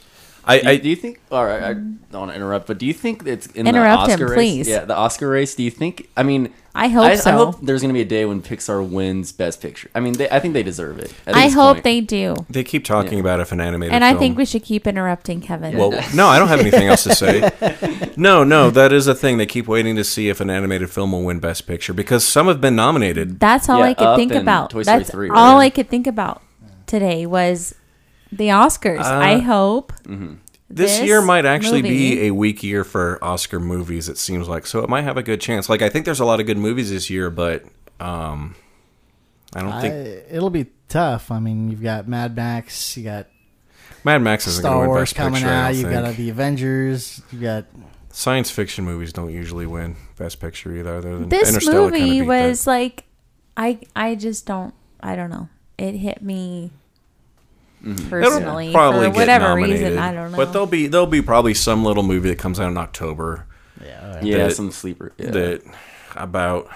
[0.45, 1.21] I, Do you, I do you think?
[1.31, 4.13] All right, I don't want to interrupt, but do you think it's in Interrupt the
[4.13, 4.35] him, Oscar race?
[4.35, 4.67] please.
[4.67, 5.55] Yeah, the Oscar race.
[5.55, 6.09] Do you think?
[6.17, 7.31] I mean, I hope I, so.
[7.31, 9.89] hope there's going to be a day when Pixar wins Best Picture.
[9.93, 11.13] I mean, they, I think they deserve it.
[11.27, 11.83] at I hope point.
[11.83, 12.35] they do.
[12.49, 14.87] they keep talking about if an animated film And I film- think we should keep
[14.87, 15.77] interrupting Kevin.
[15.77, 17.49] Well, no, I don't have anything else to say.
[18.15, 19.37] No, no, that is a thing.
[19.39, 22.45] They keep waiting to see if an animated film will win Best Picture because some
[22.47, 23.39] have been nominated.
[23.39, 24.69] That's all Yeah, I could Up think and about.
[24.69, 25.65] Toy Story That's 3, all right?
[25.65, 26.41] I could think about
[26.85, 27.73] today was
[28.31, 28.99] the Oscars.
[29.01, 29.93] Uh, I hope
[30.75, 34.09] This, this year might actually movie- be a weak year for Oscar movies.
[34.09, 35.69] It seems like so it might have a good chance.
[35.69, 37.63] Like I think there's a lot of good movies this year, but
[37.99, 38.55] um,
[39.55, 41.31] I don't I, think it'll be tough.
[41.31, 43.27] I mean, you've got Mad Max, you got
[44.03, 45.49] Mad Max isn't going Star to Wars Best coming Picture.
[45.49, 45.93] Out, you think.
[45.93, 47.65] got the Avengers, you got
[48.15, 50.97] Science fiction movies don't usually win Best Picture either.
[50.97, 52.69] Other than this Interstellar movie was that.
[52.69, 53.05] like,
[53.57, 54.73] I I just don't.
[54.99, 55.49] I don't know.
[55.77, 56.71] It hit me
[57.83, 59.97] It'll personally probably for get whatever nominated, reason.
[59.99, 60.37] I don't know.
[60.37, 63.45] But there'll be there'll be probably some little movie that comes out in October
[64.21, 65.11] Yeah, that- some sleeper.
[65.17, 65.31] Yeah.
[65.31, 65.61] that
[66.15, 66.69] about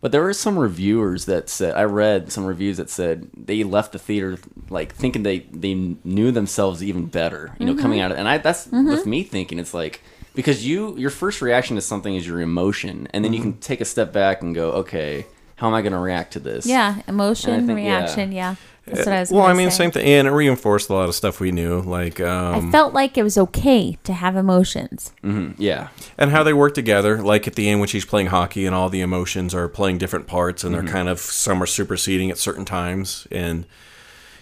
[0.00, 3.92] But there were some reviewers that said I read some reviews that said they left
[3.92, 4.38] the theater
[4.70, 5.74] like thinking they they
[6.04, 7.54] knew themselves even better.
[7.58, 7.82] You know, Mm-hmm.
[7.82, 10.02] coming out of, and I that's with me thinking it's like
[10.34, 13.50] because you your first reaction to something is your emotion, and then you Mm-hmm.
[13.52, 15.26] can take a step back and go, okay,
[15.56, 16.64] how am I going to react to this?
[16.66, 17.98] yeah, emotion, think- yeah.
[17.98, 18.30] reaction.
[18.32, 18.54] Yeah,
[18.92, 19.30] that's what I was.
[19.30, 19.76] well, I mean, say.
[19.78, 22.94] same thing, and it reinforced a lot of stuff we knew, like I um, felt
[22.94, 25.12] like it was okay to have emotions.
[25.22, 27.22] Mm-hmm, yeah, and how they work together.
[27.22, 30.26] Like at the end when she's playing hockey, and all the emotions are playing different
[30.26, 30.84] parts, and Mm-hmm.
[30.86, 33.66] they're kind of some are superseding at certain times, and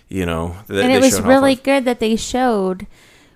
[0.09, 2.87] you know, th- and they it was showed off really of- good that they showed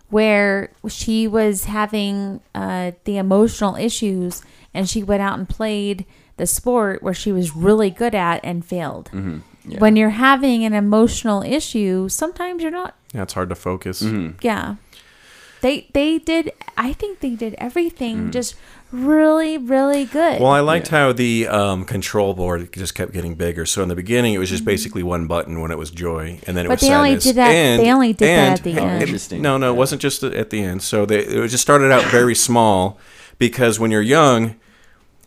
[0.09, 4.43] where she was having uh, the emotional issues
[4.75, 6.05] and she went out and played
[6.37, 9.39] the sport where she was really good at and failed Mm-hmm.
[9.79, 14.03] When you're having an emotional issue sometimes you're not Yeah, it's hard to focus.
[14.03, 14.39] Mm-hmm.
[14.43, 14.77] yeah
[15.61, 18.33] they they did i think they did everything Mm.
[18.33, 18.55] just
[18.93, 23.65] really really good Well, I liked how the um, control board just kept getting bigger.
[23.65, 26.57] So in the beginning, it was just basically one button when it was joy, and
[26.57, 26.69] then it Mm-hmm.
[26.71, 29.03] But was they only did that- And, they only did that at the and- end.
[29.03, 29.43] Interesting.
[29.43, 30.83] No, no, it wasn't just at the end.
[30.83, 32.99] So they it just started out very small
[33.39, 34.57] because when you're young,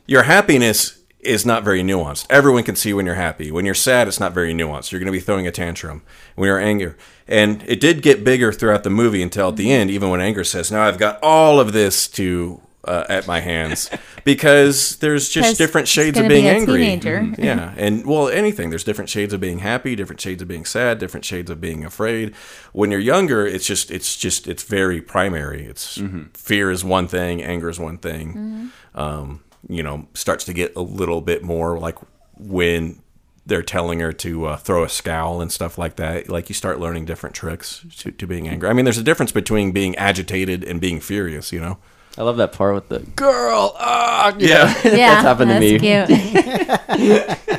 [0.07, 2.25] your happiness is not very nuanced.
[2.29, 3.51] Everyone can see when you're happy.
[3.51, 4.91] When you're sad, it's not very nuanced.
[4.91, 6.01] You're going to be throwing a tantrum.
[6.35, 6.93] When you're angry,
[7.27, 10.43] and it did get bigger throughout the movie until at the end, even when anger
[10.43, 13.89] says, "Now I've got all of this to." Uh, at my hands
[14.25, 16.79] because there's just different shades of gonna be being a angry.
[16.81, 17.19] teenager.
[17.21, 17.37] Mhm.
[17.37, 18.71] Yeah, and well, anything.
[18.71, 21.85] There's different shades of being happy, different shades of being sad, different shades of being
[21.85, 22.33] afraid.
[22.73, 25.63] When you're younger, it's just it's just it's very primary.
[25.65, 25.97] It's
[26.33, 28.69] fear is one thing, anger is one thing.
[28.93, 31.97] Um, you know, starts to get a little bit more like
[32.37, 33.01] when
[33.45, 36.29] they're telling her to uh, throw a scowl and stuff like that.
[36.29, 38.69] Like you start learning different tricks to, to being angry.
[38.69, 41.51] I mean, there's a difference between being agitated and being furious.
[41.51, 41.77] You know.
[42.17, 43.75] I love that part with the girl.
[43.79, 44.73] Ah, Yeah.
[44.85, 45.79] yeah that's happened to me.
[45.79, 47.39] cute.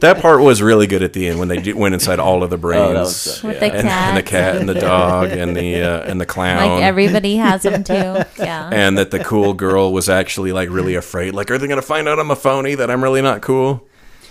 [0.00, 2.50] That part was really good at the end when they do, went inside all of
[2.50, 2.82] the brains.
[2.94, 3.48] Oh, was good.
[3.48, 3.68] With Yeah.
[3.70, 6.58] the and, and the cat and the dog and the uh, and the clown.
[6.68, 7.94] like everybody has them too
[8.38, 11.32] yeah and that the cool girl was actually like really afraid.
[11.34, 12.74] Like, are they gonna find out I'm a phony?
[12.74, 13.86] That I'm really not cool?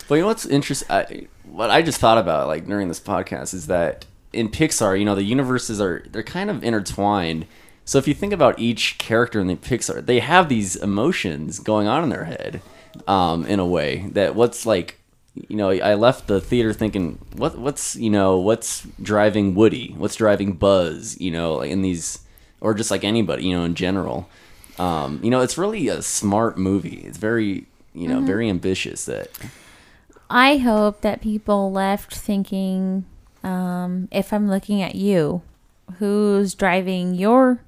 [0.10, 0.88] Well, you know what's interesting?
[0.91, 5.05] I, what I just thought about, like during this podcast, is that in Pixar, you
[5.05, 7.47] know, the universes are they're kind of intertwined.
[7.85, 11.88] So if you think about each character in the Pixar, they have these emotions going
[11.88, 12.61] on in their head,
[13.07, 14.99] um, in a way that what's like,
[15.35, 20.15] you know, I left the theater thinking, what what's you know what's driving Woody, what's
[20.15, 22.19] driving Buzz, you know, like in these,
[22.61, 24.30] or just like anybody, you know, in general.
[24.80, 27.03] Um, you know, it's really a smart movie.
[27.05, 29.05] It's very, you know, very ambitious.
[29.05, 29.30] That
[30.30, 33.05] I hope that people left thinking,
[33.43, 35.41] um, if I'm looking at you,
[35.97, 37.60] who's driving your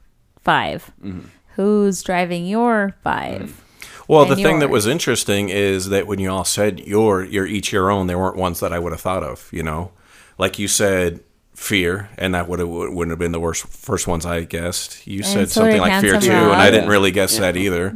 [0.45, 1.19] 5 Mm-hmm.
[1.55, 3.61] Who's driving your 5
[4.07, 7.45] Well, And the thing that was interesting is that when you all said your you're
[7.47, 9.49] each your own, there weren't ones that I would have thought of.
[9.51, 9.91] You know,
[10.37, 11.19] like you said.
[11.57, 15.07] Fear, and that would have wouldn't have been the worst first ones I guessed.
[15.07, 16.51] You said so something like fear too, Rob.
[16.51, 17.39] and I didn't really guess Yeah.
[17.39, 17.95] that either.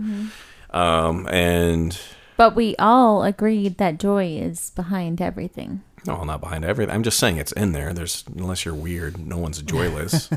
[0.72, 2.00] Um, and
[2.38, 5.82] But we all agreed that joy is behind everything.
[6.10, 6.94] No, not behind everything.
[6.94, 7.94] I'm just saying it's in there.
[7.94, 10.30] There's unless you're weird, no one's joyless.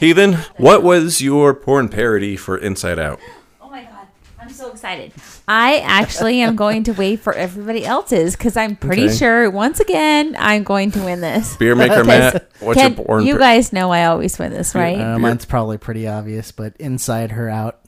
[0.00, 3.18] Heathen, what was your porn parody for Inside Out?
[3.60, 4.06] Oh my god,
[4.40, 5.12] I'm so excited.
[5.48, 9.16] I actually am going to wait for everybody else's because I'm pretty Okay.
[9.16, 11.56] sure once again I'm going to win this.
[11.56, 13.24] Beer Maker Because Matt, what's Ken, your porn?
[13.26, 14.98] You par- guys know I always win this, right?
[15.00, 17.80] Uh, mine's probably pretty obvious, but inside her out.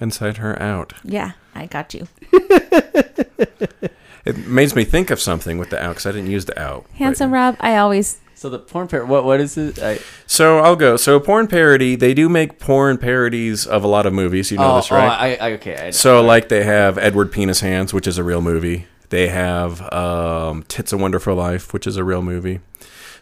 [0.00, 0.94] Inside Her Out.
[1.04, 2.08] yeah, I got you.
[4.24, 6.84] It makes me think of something with the out because I didn't use the out.
[6.84, 9.08] but- Handsome Rob, I always So the porn parody.
[9.08, 9.78] What what is it?
[9.82, 10.96] I, So I'll go.
[10.96, 14.50] So porn parody, they do make porn parodies of a lot of movies.
[14.50, 15.38] You know oh, this, right?
[15.40, 15.88] oh, I, I okay.
[15.88, 18.86] I, So like they have Edward Penis Hands, which is a real movie.
[19.10, 22.60] They have um, Tits a Wonderful Life, which is a real movie.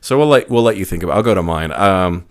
[0.00, 1.16] So we'll let we'll let you think about.
[1.16, 1.72] I'll go to mine.
[1.72, 2.26] Um,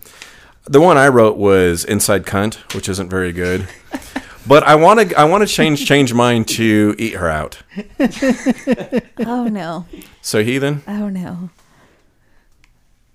[0.64, 3.68] the one I wrote was Inside Cunt, which isn't very good.
[4.46, 7.62] But I want to I want to change change mine to Eat Her Out.
[9.26, 9.86] Oh no.
[10.22, 11.50] So Heathen, Oh no.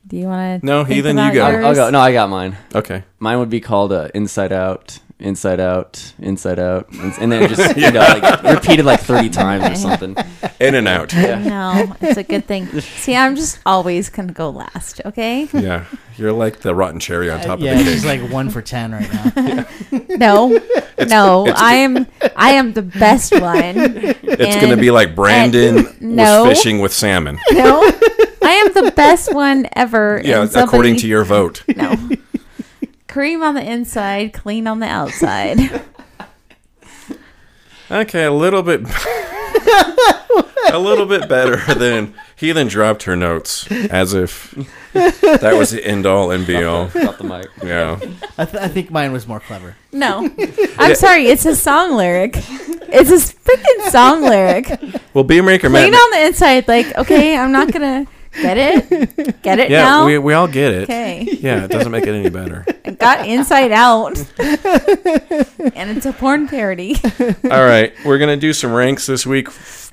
[0.08, 0.66] Do you want to?
[0.66, 1.44] No, Heathen, you go.
[1.46, 1.90] I'll, I'll go.
[1.90, 2.56] No, I got mine.
[2.76, 3.04] okay.
[3.20, 7.78] Mine would be called uh, Inside Out, Inside Out, Inside Out, and, and then just
[7.78, 10.16] you know like repeated like thirty times or something.
[10.60, 11.14] In and out.
[11.46, 12.68] No, it's a good thing.
[12.82, 15.02] See, I'm just always gonna go last.
[15.06, 15.48] Okay.
[15.54, 15.86] Yeah,
[16.18, 17.94] you're like the rotten cherry on top yeah, of the cake.
[17.94, 19.66] she's like one for ten right now.
[20.18, 20.60] No,
[21.08, 22.08] no, I am.
[22.36, 23.76] I am the best one.
[23.78, 26.46] It's gonna be like Brandon no.
[26.46, 27.40] was fishing with salmon.
[27.52, 27.82] No,
[28.42, 30.22] I am the best one ever.
[30.24, 31.64] Yeah, and somebody- according to your vote.
[31.76, 31.96] No.
[33.16, 35.58] Cream on the inside, clean on the outside.
[37.92, 38.82] Okay, a little bit,
[40.72, 42.52] a little bit better than he.
[42.52, 44.50] Then dropped her notes as if
[44.94, 46.88] that was the end all and be all.
[46.88, 47.48] Got the mic.
[47.64, 48.00] Yeah,
[48.40, 49.76] I, th- I think mine was more clever.
[49.92, 50.28] No,
[50.80, 51.28] I'm sorry.
[51.28, 52.34] It's a song lyric.
[52.38, 54.80] It's a freaking song lyric.
[55.14, 56.02] well, Beer Maker Clean Matt.
[56.02, 56.68] on the inside.
[56.68, 58.08] Like, okay, I'm not gonna
[58.42, 59.42] get it.
[59.42, 60.06] Get it Yeah, now.
[60.06, 60.84] we, we all get it.
[60.84, 61.28] Okay.
[61.40, 62.66] Yeah, it doesn't make it any better.
[62.86, 66.96] I got Inside Out, and it's a porn parody.
[67.44, 69.48] All right, we're gonna do some ranks this week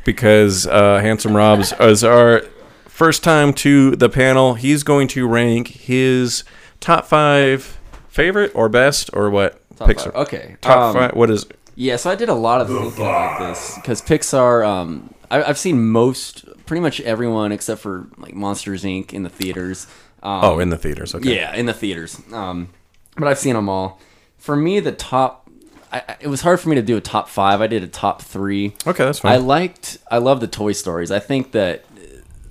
[0.04, 2.42] because uh, Handsome Rob's is our
[2.86, 4.54] first time to the panel.
[4.54, 6.44] He's going to rank his
[6.80, 7.78] top five
[8.08, 10.04] favorite or best or what Top Pixar.
[10.12, 10.14] five.
[10.14, 10.56] Okay.
[10.60, 11.14] Top um, five.
[11.14, 11.46] What is?
[11.74, 14.66] Yeah, so I did a lot of thinking about this because Pixar.
[14.66, 19.12] Um, I, I've seen most, pretty much everyone except for like Monsters Inc.
[19.12, 19.86] in the theaters.
[20.22, 21.14] Um, Oh, in the theaters.
[21.14, 21.34] Okay.
[21.36, 22.18] Yeah, in the theaters.
[22.32, 22.70] Um,
[23.14, 24.00] but I've seen them all.
[24.38, 25.50] For me, the top.
[25.92, 27.60] I, it was hard for me to do a top five.
[27.60, 28.74] I did a top three.
[28.86, 29.32] Okay, that's fine.
[29.32, 29.98] I liked.
[30.10, 31.10] I love the Toy Stories.
[31.10, 31.84] I think that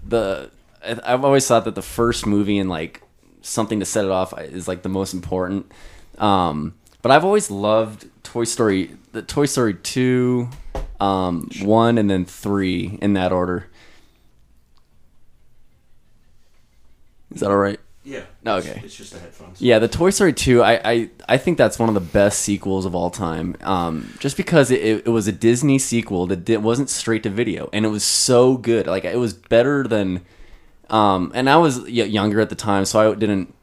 [0.08, 0.52] the.
[0.86, 3.02] I've always thought that the first movie and like
[3.42, 5.72] something to set it off is like the most important.
[6.20, 8.92] Um, but I've always loved Toy Story.
[9.14, 10.48] The Toy Story two,
[11.00, 13.66] um, one, and then three in that order.
[17.34, 17.80] Is that all right?
[18.04, 18.24] yeah.
[18.44, 18.82] No, okay.
[18.84, 19.62] It's just the headphones.
[19.62, 22.86] Yeah, the Toy Story 2, I, I, I think that's one of the best sequels
[22.86, 23.56] of all time.
[23.62, 27.30] Um, just because it, it, it was a Disney sequel that did, wasn't straight to
[27.30, 28.88] video, and it was so good.
[28.88, 30.22] Like it was better than.
[30.90, 33.54] Um, and I was younger at the time, so I didn't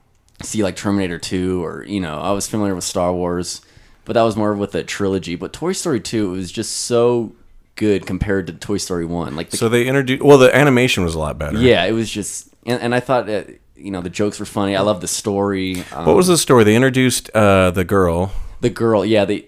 [0.43, 3.61] see like Terminator 2 or you know I was familiar with Star Wars,
[4.05, 5.35] but that was more with a trilogy.
[5.35, 7.35] But Toy Story 2 it was just so
[7.75, 9.37] good compared to Toy Story 1.
[9.37, 10.23] Like the So they introduced.
[10.23, 11.59] Well, the animation was a lot better.
[11.59, 14.77] yeah, it was just, and, and I thought that you know the jokes were funny.
[14.77, 15.83] I love the story.
[15.93, 16.65] Um, What was the story?
[16.65, 18.33] They introduced uh, the girl.
[18.61, 19.05] the girl?
[19.05, 19.47] Yeah, they.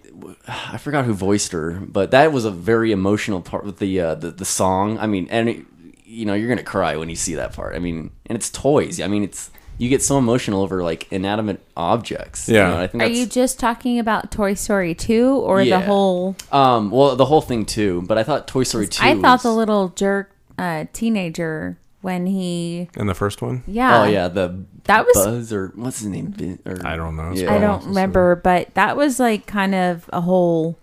[0.49, 4.15] I forgot who voiced her, but that was a very emotional part with the uh,
[4.16, 4.99] the, the song.
[4.99, 5.65] I mean, and it,
[6.05, 7.74] you know you're gonna cry when you see that part.
[7.77, 9.01] I mean, and it's toys.
[9.01, 12.49] I mean, it's you get so emotional over like inanimate objects.
[12.49, 12.69] you Yeah.
[12.69, 15.78] know, I think Are you just talking about Toy Story 2 or Yeah.
[15.81, 16.37] the whole?
[16.53, 18.03] um well the whole thing too.
[18.07, 19.03] But I thought Toy Story two.
[19.03, 22.89] I thought was- the little jerk uh, teenager when he.
[22.97, 24.02] In the first one, Yeah.
[24.02, 26.35] Oh yeah, the That was- Buzz or what's his name?
[26.36, 27.32] Bi- Or, I don't know.
[27.32, 27.55] Yeah.
[27.55, 30.78] I don't remember, but that was like kind of a whole,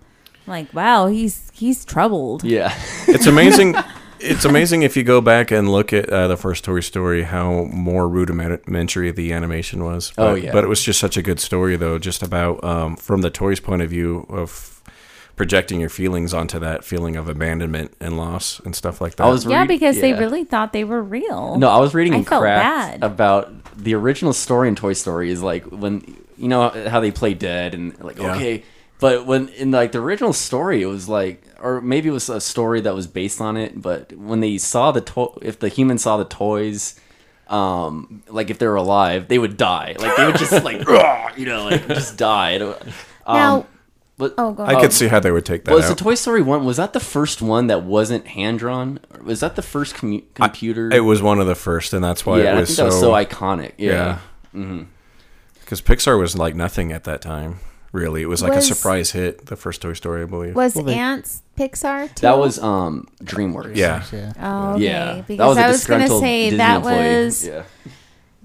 [0.45, 2.43] like, wow, he's he's troubled.
[2.43, 2.73] Yeah.
[3.07, 3.75] It's amazing.
[4.19, 7.65] it's amazing if you go back and look at uh, the first Toy Story, how
[7.65, 10.11] more rudimentary the animation was.
[10.15, 10.51] But, Oh, yeah.
[10.51, 13.59] But it was just such a good story, though, just about um, from the toys'
[13.59, 14.76] point of view of
[15.37, 19.23] projecting your feelings onto that feeling of abandonment and loss and stuff like that.
[19.25, 21.57] I was Yeah, read- because they really thought they were real.
[21.57, 23.01] No, I was reading I in felt bad.
[23.03, 27.33] about the original story in Toy Story is like when you know how they play
[27.33, 28.35] dead and like Yeah.
[28.35, 28.63] okay,
[28.99, 32.41] but when in like the original story it was like or maybe it was a
[32.41, 36.01] story that was based on it, but when they saw the to- if the humans
[36.03, 36.99] saw the toys
[37.47, 39.95] um like if they were alive, they would die.
[39.99, 40.79] Like they would just like
[41.37, 42.57] you know like just die.
[42.59, 42.75] Um,
[43.27, 43.65] Now-
[44.17, 44.81] but, Oh, go I ahead.
[44.81, 45.95] could see how they would take that was the.
[45.95, 46.65] Toy Story one?
[46.65, 48.99] Was that the first one that wasn't hand drawn?
[49.23, 50.91] Was that the first commu- computer?
[50.93, 52.83] it was one of the first, and that's why yeah, it I was think so.
[52.83, 53.73] that was so iconic.
[53.77, 54.19] Yeah.
[54.53, 54.83] Yeah.
[55.61, 57.59] Because Pixar was like nothing at that time.
[57.93, 59.45] Really, it was like Was- a surprise hit.
[59.47, 60.55] The first Toy Story, I believe.
[60.55, 62.21] was Well, they- Antz Pixar too?
[62.21, 63.75] That was um DreamWorks.
[63.75, 64.03] yeah.
[64.11, 64.33] Yeah.
[64.39, 64.83] Oh, okay.
[64.83, 65.21] Yeah.
[65.27, 66.95] Because that was a I was gonna say Disney that employee.
[67.25, 67.63] was yeah.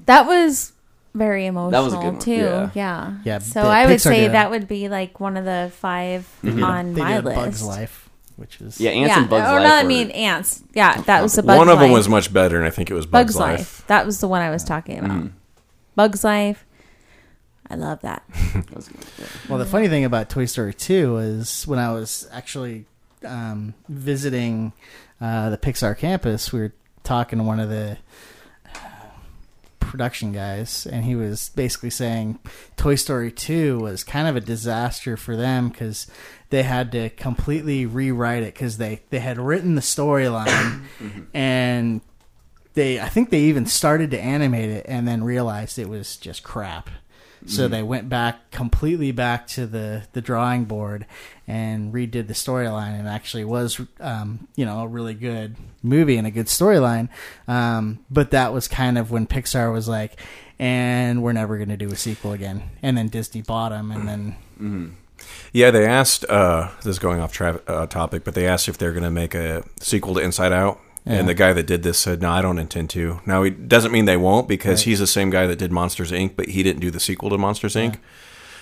[0.07, 0.73] that was
[1.15, 2.33] very emotional was a good one, too.
[2.37, 2.71] yeah.
[2.75, 3.15] Yeah.
[3.25, 4.33] Yeah, So the I would Pixar say did.
[4.33, 6.29] that would be like one of the 5
[6.63, 7.37] on They my did list.
[7.37, 8.09] Bugs Life.
[8.37, 9.69] which is Yeah, Ants yeah, and Bugs or Life.
[9.69, 10.63] no, I mean ants.
[10.75, 11.99] Yeah, that was the Bugs One of them Life.
[11.99, 13.87] was much better, and I think it was Bugs, Bugs Life.
[13.89, 15.11] That was the one I was talking about.
[15.11, 15.27] Mm-hmm.
[15.97, 16.65] Bugs Life.
[17.69, 18.23] I love that.
[18.55, 19.27] that was good, yeah.
[19.49, 22.87] Well, the funny thing about Toy Story 2 is when I was actually
[23.25, 24.73] um, visiting
[25.21, 26.73] uh, the Pixar campus, we were
[27.05, 27.99] talking to one of the
[29.93, 32.39] production guys, and he was basically saying
[32.77, 36.07] Toy Story 2 was kind of a disaster for them because
[36.49, 40.85] they had to completely rewrite it because they, they had written the storyline
[41.35, 42.01] and
[42.73, 46.43] they I think they even started to animate it and then realized it was just
[46.43, 46.89] crap.
[47.47, 51.07] So they went back completely back to the, the drawing board
[51.49, 56.27] and redid the storyline and actually was um, you know a really good movie and
[56.27, 57.09] a good storyline.
[57.49, 60.21] Um, but that was kind of when Pixar was like,
[60.59, 62.63] and we're never going to do a sequel again.
[62.83, 64.37] And then Disney bought them and then
[65.53, 66.25] Yeah, they asked.
[66.29, 69.11] Uh, this is going off tra- uh, topic, but they asked if they're going to
[69.11, 71.15] make a sequel to Inside Out, Yeah.
[71.15, 73.91] and the guy that did this said, "No, I don't intend to." Now, it doesn't
[73.91, 74.85] mean they won't because Right.
[74.91, 77.39] he's the same guy that did Monsters Inc., but he didn't do the sequel to
[77.39, 77.97] Monsters Inc.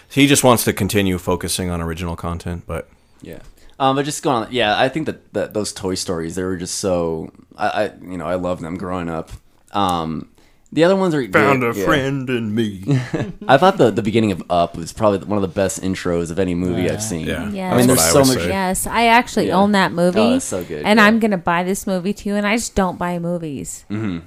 [0.08, 2.88] He just wants to continue focusing on original content, but
[3.22, 3.40] Yeah.
[3.78, 6.56] Um, but just going on, yeah, I think that, that those Toy Stories, they were
[6.56, 9.30] just so, I, I you know, I love them growing up.
[9.72, 10.29] Um,
[10.72, 11.84] the other ones are found yeah, a yeah.
[11.84, 12.82] friend in me.
[13.48, 16.38] I thought the the beginning of Up was probably one of the best intros of
[16.38, 16.92] any movie Yeah.
[16.92, 17.26] I've seen.
[17.26, 17.50] Yeah.
[17.50, 17.72] Yes.
[17.72, 18.38] I mean, there's what I so would much.
[18.38, 18.48] say.
[18.48, 19.56] Yes, I actually Yeah.
[19.56, 20.20] own that movie.
[20.20, 21.06] Oh, it's so good, And yeah.
[21.06, 22.34] I'm gonna buy this movie too.
[22.36, 23.84] And I just don't buy movies.
[23.90, 24.18] Mm-hmm.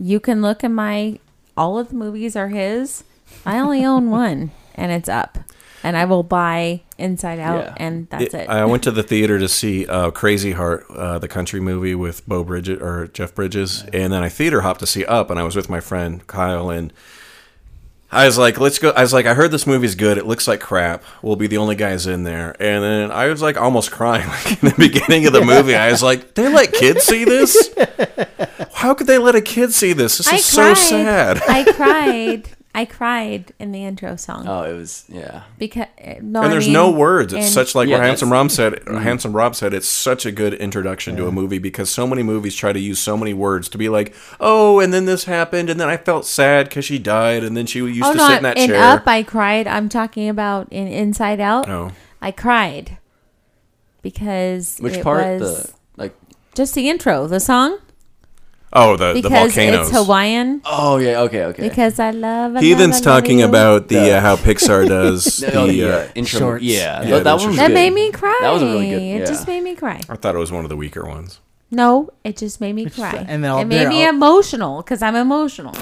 [0.00, 1.18] You can look in my
[1.56, 3.04] all of the movies are his.
[3.44, 5.38] I only own one, and it's up.
[5.84, 7.74] And I will buy Inside Out, Yeah.
[7.76, 8.48] and that's it.
[8.48, 12.26] I went to the theater to see uh, Crazy Heart, uh, the country movie with
[12.28, 15.42] Beau Bridges or Jeff Bridges, and then I theater hopped to see Up, and I
[15.42, 16.92] was with my friend Kyle, and
[18.12, 20.18] I was like, "Let's go." I was like, "I heard this movie's good.
[20.18, 21.02] It looks like crap.
[21.22, 24.62] We'll be the only guys in there." And then I was like, almost crying like
[24.62, 25.74] in the beginning of the movie.
[25.74, 27.74] I was like, "They let kids see this?
[28.74, 30.18] How could they let a kid see this?
[30.18, 32.48] This is so sad." I cried.
[32.74, 35.42] I cried in the intro song Oh, it was yeah.
[35.58, 35.86] because
[36.22, 37.34] no, and I there's mean, no words.
[37.34, 38.72] It's and- such like Yeah, what Handsome Rob said.
[38.72, 38.96] Mm-hmm.
[38.96, 42.56] Handsome Rob said it's such a good introduction to a movie because so many movies
[42.56, 45.78] try to use so many words to be like, oh, and then this happened, and
[45.78, 48.26] then I felt sad because she died, and then she used Oh to no!
[48.28, 48.80] sit in that in chair.
[48.82, 49.66] Up, I cried.
[49.66, 51.68] I'm talking about in Inside Out.
[51.68, 51.92] oh,
[52.22, 52.96] I cried
[54.02, 55.40] because Which it part?
[55.40, 56.14] was The like.
[56.54, 57.78] just the intro, the song,
[58.72, 59.88] oh, the the because volcanoes.
[59.88, 60.62] it's Hawaiian.
[60.64, 61.20] Oh yeah.
[61.22, 61.44] Okay.
[61.46, 61.68] Okay.
[61.68, 62.56] Because I love.
[62.56, 63.44] I Heathen's love, I love talking you.
[63.46, 65.54] about the The- uh, how Pixar does the.
[65.54, 66.38] Oh, the, uh, intro.
[66.38, 66.64] shorts.
[66.64, 67.74] Yeah, Yeah, that, that one That good.
[67.74, 68.38] made me cry.
[68.40, 69.02] That was a really good.
[69.02, 69.24] It Yeah.
[69.26, 70.00] just made me cry.
[70.08, 71.40] I thought it was one of the weaker ones.
[71.70, 73.24] No, it just made me cry.
[73.28, 75.74] and they're all- it made me all- emotional because I'm emotional.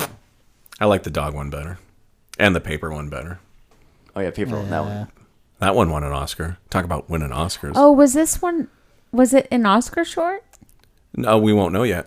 [0.78, 1.78] I like the dog one better,
[2.38, 3.38] and the paper one better.
[4.16, 4.70] Oh yeah, paper one.
[4.70, 5.08] That one.
[5.58, 6.56] That one won an Oscar.
[6.70, 7.72] Talk about winning Oscars.
[7.74, 8.68] Oh, was this one?
[9.12, 10.42] Was it an Oscar short?
[11.14, 12.06] No, we won't know yet.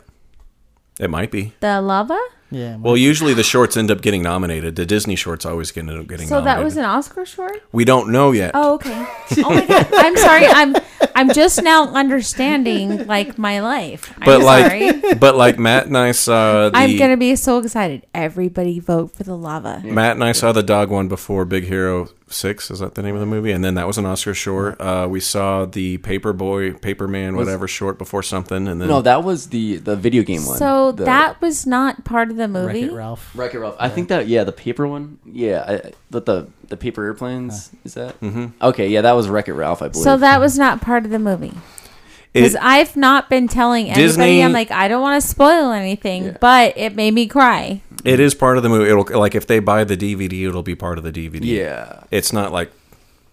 [1.00, 1.54] It might be.
[1.60, 2.20] The lava.
[2.54, 2.78] Yeah.
[2.78, 4.76] Well, usually the shorts end up getting nominated.
[4.76, 6.60] The Disney shorts always get end up getting So nominated.
[6.60, 7.62] that was an Oscar short.
[7.72, 8.52] We don't know yet.
[8.54, 9.06] Oh, okay.
[9.46, 9.88] Oh my god.
[9.94, 10.46] I'm sorry.
[10.48, 10.76] I'm
[11.16, 14.14] I'm just now understanding like my life.
[14.20, 14.92] I'm but sorry.
[14.92, 18.06] like, but like Matt and I saw the I'm gonna be so excited.
[18.14, 19.82] Everybody vote for the lava.
[19.84, 22.72] Matt and I saw the dog one before Big Hero Six.
[22.72, 23.52] Is that the name of the movie?
[23.52, 24.80] And then that was an Oscar short.
[24.82, 29.50] Uh, we saw the Paperboy, Paperman, whatever short before something, and then No, that was
[29.50, 30.58] the the video game one.
[30.58, 32.82] So The- that was not part of the Wreck movie.
[32.84, 33.32] Wreck-It Ralph.
[33.36, 33.76] Wreck-It Ralph.
[33.80, 35.20] I think that yeah, the paper one.
[35.26, 38.20] Yeah, I, I- but the the paper airplanes is that?
[38.22, 38.48] Mm-hmm.
[38.62, 40.04] Okay, yeah, that was Wreck-It Ralph, I believe.
[40.04, 41.54] So that was not part of the movie.
[42.34, 44.04] Because It- I've not been telling anybody.
[44.08, 46.38] Disney- I'm like, I don't want to spoil anything, Yeah.
[46.42, 47.82] but it made me cry.
[48.04, 48.90] it is part of the movie.
[48.90, 51.42] It'll like if they buy the DVD, it'll be part of the DVD.
[51.46, 52.02] yeah.
[52.12, 52.72] it's not like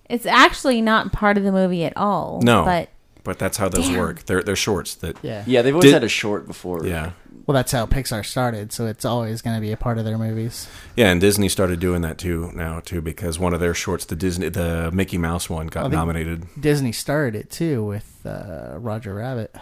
[0.08, 2.40] It's actually not part of the movie at all.
[2.42, 2.88] no, but
[3.24, 3.98] but that's how those Damn.
[3.98, 4.24] work.
[4.26, 5.44] They're they're shorts that Yeah.
[5.46, 6.86] Yeah, they've always Did- had a short before.
[6.86, 7.12] yeah.
[7.50, 10.16] Well, that's how Pixar started, so it's always going to be a part of their
[10.16, 10.68] movies.
[10.94, 14.14] Yeah, and Disney started doing that too now too because one of their shorts, the
[14.14, 16.46] Disney, the Mickey Mouse one, got I nominated.
[16.60, 19.52] Disney started it too with uh, Roger Rabbit,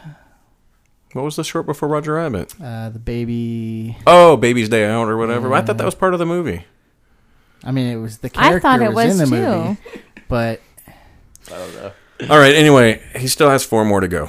[1.15, 2.55] What was the short before Roger Rabbit?
[2.62, 3.97] uh, the baby.
[4.06, 5.51] Oh, Baby's Day Out or whatever.
[5.55, 6.66] I thought that was part of the movie.
[7.65, 9.40] I mean, it was the character I thought it was, in the too.
[9.65, 9.81] movie,
[10.28, 10.60] but
[11.47, 11.93] I don't know.
[12.28, 12.55] All right.
[12.55, 14.28] Anyway, he still has four more to go.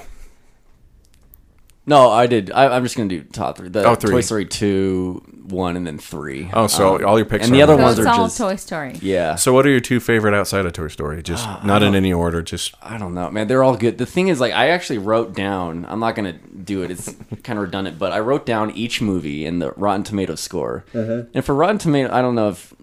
[1.90, 2.52] No, I did.
[2.52, 3.68] I, I'm just gonna do top three.
[3.70, 4.12] The Oh, three.
[4.12, 6.50] Toy Story two, one, and then three.
[6.54, 8.26] Oh, so all your picks and are the other on so ones it's are all
[8.28, 8.94] just Toy Story.
[9.02, 9.34] yeah.
[9.36, 11.24] So, what are your two favorite outside of Toy Story?
[11.24, 12.42] Just Ah, not in any order.
[12.44, 13.48] Just I don't know, man.
[13.48, 13.98] They're all good.
[13.98, 15.86] The thing is, like, I actually wrote down.
[15.90, 16.92] I'm not gonna do it.
[16.92, 17.08] It's
[17.44, 20.86] kind of redundant, but I wrote down each movie and the Rotten Tomato score.
[20.94, 22.74] And for Rotten Tomato, I don't know if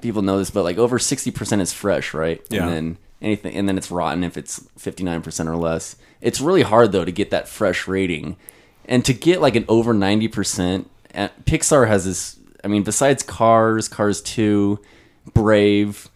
[0.00, 2.40] people know this, but like over 60 percent is fresh, right?
[2.48, 2.62] Yeah.
[2.66, 5.96] And then anything, and then it's rotten if it's fifty nine percent or less.
[6.22, 8.36] It's really hard though to get that fresh rating,
[8.86, 10.90] and to get like an over ninety percent.
[11.14, 12.38] Pixar has this.
[12.64, 14.80] I mean, besides Cars, Cars Two,
[15.32, 16.08] Brave,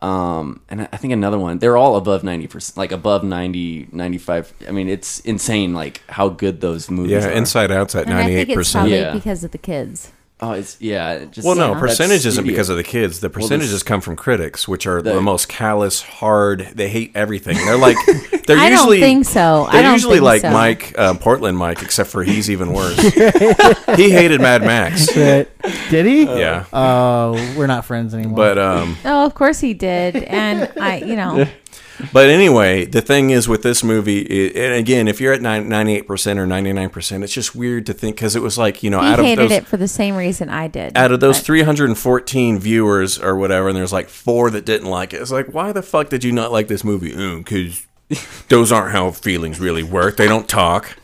[0.00, 1.58] um, and I I think another one.
[1.58, 4.52] They're all above ninety percent, like above 90, 95.
[4.68, 7.12] I mean, it's insane, like how good those movies.
[7.12, 7.30] Yeah, are.
[7.30, 8.82] Inside Out's at And I think ninety-eight it's percent.
[8.82, 9.12] probably Yeah.
[9.12, 10.10] because of the kids.
[10.44, 11.24] Oh, it's yeah.
[11.26, 11.78] Just, Well, no, Yeah.
[11.78, 13.20] percentage isn't because of the kids.
[13.20, 16.68] The percentages come from critics, which are the, The- most callous, hard.
[16.74, 17.56] They hate everything.
[17.58, 17.96] They're like,
[18.48, 19.68] they're I don't think so.
[19.70, 20.50] They're don't usually think like so.
[20.50, 22.98] Mike, uh, Portland Mike, except for he's even worse.
[23.96, 25.06] he hated Mad Max.
[25.14, 25.48] But-
[25.90, 26.24] did he?
[26.24, 28.36] Yeah, Oh, we're not friends anymore.
[28.36, 30.16] but um, Oh, of course he did.
[30.16, 31.46] And I, you know,
[32.12, 36.38] But anyway, the thing is with this movie, and again, if you're at 98 percent
[36.38, 39.00] or ninety nine percent, it's just weird to think because it was like you know
[39.00, 40.96] he out of hated those it for the same reason I did.
[40.96, 45.12] out of those But- 314 viewers or whatever, and there's like four that didn't like
[45.12, 45.20] it.
[45.20, 47.12] It's like, why the fuck did you not like this movie?
[47.12, 47.86] Mm, because
[48.48, 50.16] those aren't how feelings really work.
[50.16, 50.96] They don't talk.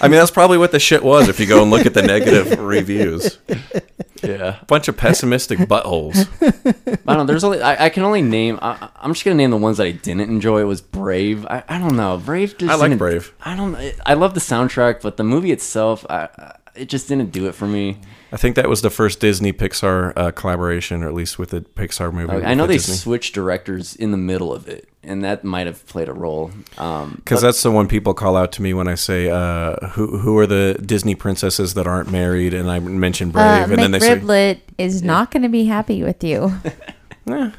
[0.00, 2.02] I mean, that's probably what the shit was if you go and look at the
[2.02, 3.38] negative reviews.
[4.22, 4.58] Yeah.
[4.66, 6.28] Bunch of pessimistic buttholes.
[7.06, 7.24] I don't know.
[7.24, 8.58] There's only I, I can only name.
[8.62, 10.60] I, I'm just gonna name the ones that I didn't enjoy.
[10.60, 11.44] It was Brave.
[11.46, 12.20] I, I don't know.
[12.24, 12.56] Brave.
[12.58, 13.32] Just I like didn't- Brave.
[13.42, 13.76] I don't.
[14.06, 17.54] I love the soundtrack, but the movie itself, I, I, it just didn't do it
[17.54, 17.98] for me.
[18.32, 21.60] I think that was the first Disney Pixar uh, collaboration, or at least with the
[21.60, 22.32] Pixar movie.
[22.32, 22.94] I know with they Disney.
[22.96, 26.50] switched directors in the middle of it, and that might have played a role.
[26.78, 29.76] Um, Because but- that's the one people call out to me when I say, uh,
[29.88, 33.78] "Who who are the Disney princesses that aren't married?" And I mention Brave, uh, and
[33.78, 36.52] then they say, McRiblet is not going to be happy with you.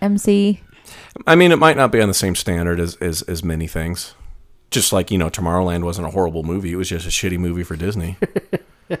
[0.00, 0.60] MC.
[1.26, 4.14] I mean, it might not be on the same standard as, as, as many things.
[4.70, 6.72] Just like, you know, Tomorrowland wasn't a horrible movie.
[6.72, 8.16] It was just a shitty movie for Disney.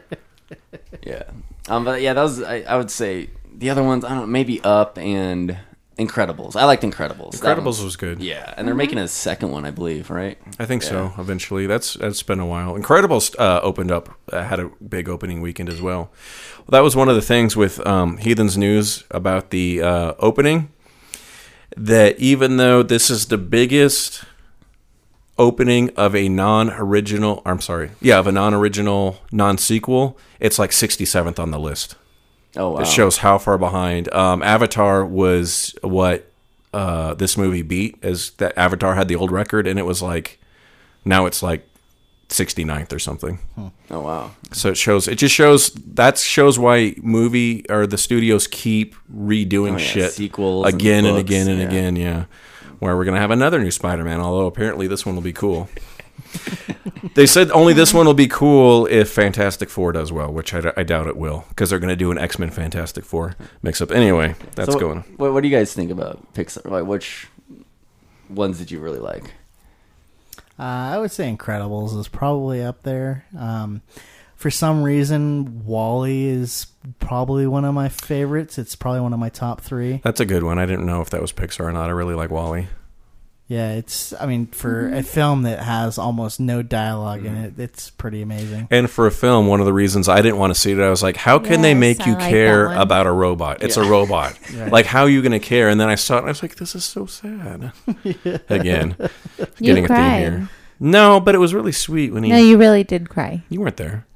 [1.06, 1.24] yeah.
[1.68, 2.42] Um, but yeah, that was.
[2.42, 4.04] I, I would say the other ones.
[4.04, 4.26] I don't know.
[4.26, 5.56] Maybe Up and
[5.98, 6.56] Incredibles.
[6.56, 7.40] I liked Incredibles.
[7.40, 8.22] That Incredibles was good.
[8.22, 10.10] Yeah, and they're making a second one, I believe.
[10.10, 10.38] Right.
[10.58, 11.66] I think so, eventually.
[11.66, 12.74] That's That's been a while.
[12.74, 16.10] Incredibles uh, opened up, uh, had a big opening weekend as well.
[16.58, 16.66] well.
[16.70, 20.70] That was one of the things with um, Heathens News about the uh, opening.
[21.76, 24.24] That even though this is the biggest
[25.42, 27.90] opening of a non-original I'm sorry.
[28.00, 31.96] Yeah, of a non-original non-sequel, it's like 67th on the list.
[32.56, 32.80] Oh wow.
[32.80, 34.12] It shows how far behind.
[34.14, 36.30] Um, Avatar was what
[36.72, 40.38] uh, this movie beat, as that Avatar had the old record, and it was like
[41.04, 41.66] now it's like
[42.28, 43.38] 69th or something.
[43.90, 44.30] Oh wow.
[44.52, 45.08] So it shows.
[45.08, 45.70] It just shows.
[45.72, 51.16] That shows why movie or the studios keep redoing Oh, yeah, shit sequels again and,
[51.16, 51.66] books, again and yeah.
[51.66, 51.96] again.
[51.96, 52.24] Yeah,
[52.82, 54.18] where we're gonna have another new Spider-Man.
[54.18, 55.68] Although apparently this one will be cool.
[57.14, 60.82] they said only this one will be cool if Fantastic Four does well, which I
[60.82, 63.92] doubt it will, because they're gonna do an X Men Fantastic Four mix up.
[63.92, 64.98] Anyway, that's So going.
[64.98, 65.04] on.
[65.16, 66.68] What, what do you guys think about Pixar?
[66.68, 67.28] Like, which
[68.28, 69.32] ones did you really like?
[70.58, 73.24] Uh, I would say Incredibles is probably up there.
[73.38, 73.80] Um,
[74.42, 76.66] for some reason, WALL-E is
[76.98, 78.58] probably one of my favorites.
[78.58, 80.00] It's probably one of my top three.
[80.02, 80.58] That's a good one.
[80.58, 81.88] I didn't know if that was Pixar or not.
[81.88, 82.66] I really like WALL-E.
[83.46, 84.12] Yeah, it's.
[84.18, 88.66] I mean, for a film that has almost no dialogue in it, it's pretty amazing.
[88.70, 90.88] And for a film, one of the reasons I didn't want to see it, I
[90.90, 92.78] was like, how can they Yes, make I you like care that one.
[92.78, 93.62] about a robot?
[93.62, 94.38] It's a robot.
[94.70, 95.68] Like, how are you going to care?
[95.68, 97.72] And then I saw it and I was like, this is so sad.
[98.48, 98.96] Again,
[99.60, 100.18] getting a theme cried.
[100.20, 100.48] here.
[100.80, 102.30] No, but it was really sweet when he.
[102.30, 103.42] No, you really did cry.
[103.50, 104.06] you weren't there.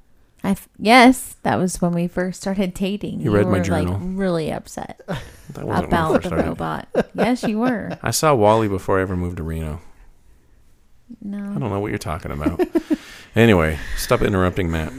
[0.46, 3.20] I f- yes, that was when we first started dating.
[3.20, 3.94] You read my were journal.
[3.94, 5.00] like really upset
[5.54, 6.46] That wasn't about first the started.
[6.48, 6.88] robot.
[7.14, 7.98] yes, you were.
[8.02, 9.80] I saw WALL-E before I ever moved to Reno.
[11.22, 12.60] No, I don't know what you're talking about.
[13.36, 14.92] anyway, stop interrupting Matt.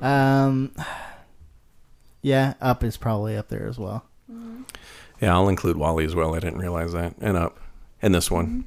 [0.00, 0.72] Um,
[2.22, 4.04] yeah, Up is probably up there as well.
[5.20, 6.34] Yeah, I'll include WALL-E as well.
[6.34, 7.14] I didn't realize that.
[7.20, 7.58] And up.
[8.00, 8.56] And this one.
[8.56, 8.64] Yep.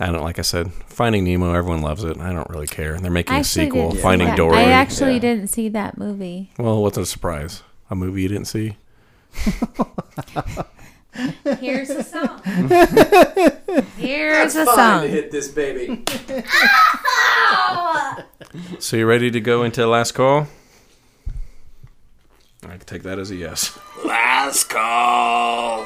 [0.00, 2.18] I don't like I said, Finding Nemo, everyone loves it.
[2.18, 2.98] I don't really care.
[2.98, 4.36] They're making I a sequel, Finding that.
[4.36, 4.56] Dory.
[4.58, 5.18] I actually Yeah.
[5.20, 6.50] didn't see that movie.
[6.58, 7.62] well, what's a surprise?
[7.90, 8.76] A movie you didn't see?
[11.60, 12.42] Here's a song.
[13.96, 15.02] Here's a song.
[15.02, 16.02] To hit this baby.
[18.78, 20.46] So you ready to go into the last call?
[22.64, 23.76] I can take that as a yes.
[24.04, 25.80] Last call.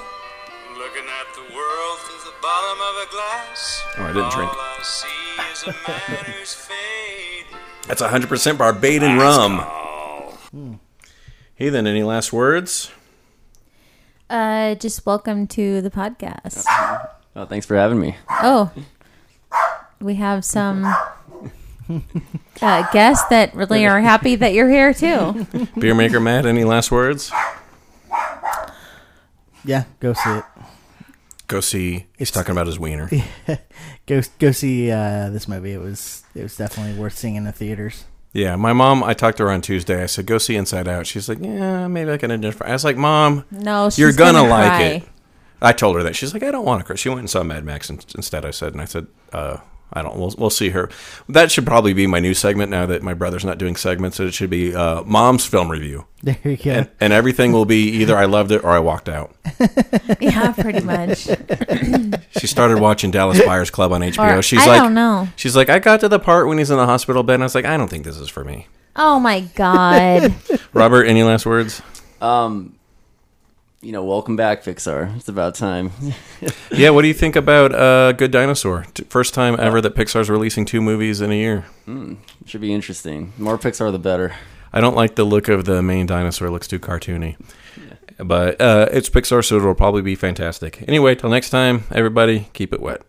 [0.77, 3.83] Looking at the world through the bottom of a glass.
[3.99, 4.53] Oh, I didn't drink.
[4.53, 7.59] All I a man who's fading.
[7.87, 10.79] That's 100% Barbadian rum.
[11.55, 12.91] Heathen, any last words?
[14.31, 16.65] Uh, just welcome to the podcast.
[17.35, 18.17] Oh, thanks for having me.
[18.31, 18.71] Oh,
[20.01, 20.85] we have some
[22.61, 25.47] uh, guests that really are happy that you're here too.
[25.79, 27.33] Beer maker Matt, any last words?
[29.65, 30.45] Yeah, go see it.
[31.49, 32.07] Go see.
[32.17, 33.11] He's talking about his wiener.
[34.07, 35.73] Go go see uh, this movie.
[35.73, 38.05] It was it was definitely worth seeing in the theaters.
[38.35, 39.03] Yeah, my mom.
[39.03, 40.03] I talked to her on Tuesday.
[40.03, 42.85] I said, "Go see Inside Out." She's like, "Yeah, maybe I can identify." I was
[42.85, 44.83] like, "Mom, No, she's you're gonna, gonna like cry.
[44.83, 45.03] it."
[45.61, 46.15] I told her that.
[46.17, 48.45] She's like, "I don't want to cry." She went and saw Mad Max instead.
[48.45, 49.57] I said, and I said, uh,
[49.93, 50.17] "I don't.
[50.17, 50.89] We'll, we'll see her."
[51.29, 54.19] That should probably be my new segment now that my brother's not doing segments.
[54.21, 56.71] It should be uh, Mom's film review, There you go.
[56.71, 59.35] and, and everything will be either I loved it or I walked out.
[60.21, 61.29] yeah, pretty much.
[62.39, 64.39] She started watching Dallas Buyers Club on HBO.
[64.39, 65.27] Or, she's I like, don't know.
[65.35, 67.47] She's like, I got to the part when he's in the hospital bed, and I
[67.47, 68.69] was like, I don't think this is for me.
[68.95, 70.35] Oh my god.
[70.73, 71.83] Robert, any last words?
[72.21, 72.78] Um,
[73.81, 75.15] you know, welcome back, Pixar.
[75.17, 75.93] It's about time.
[76.71, 78.87] Yeah, what do you think about uh, Good Dinosaur?
[79.09, 81.65] First time ever that Pixar's releasing two movies in a year.
[82.47, 83.33] Should be interesting.
[83.37, 84.35] The more Pixar, the better.
[84.73, 87.37] I don't like the look of the main dinosaur; it looks too cartoony.
[88.19, 90.85] But uh, it's Pixar, so it'll probably be fantastic.
[90.87, 93.03] Anyway, till next time, everybody, keep it wet.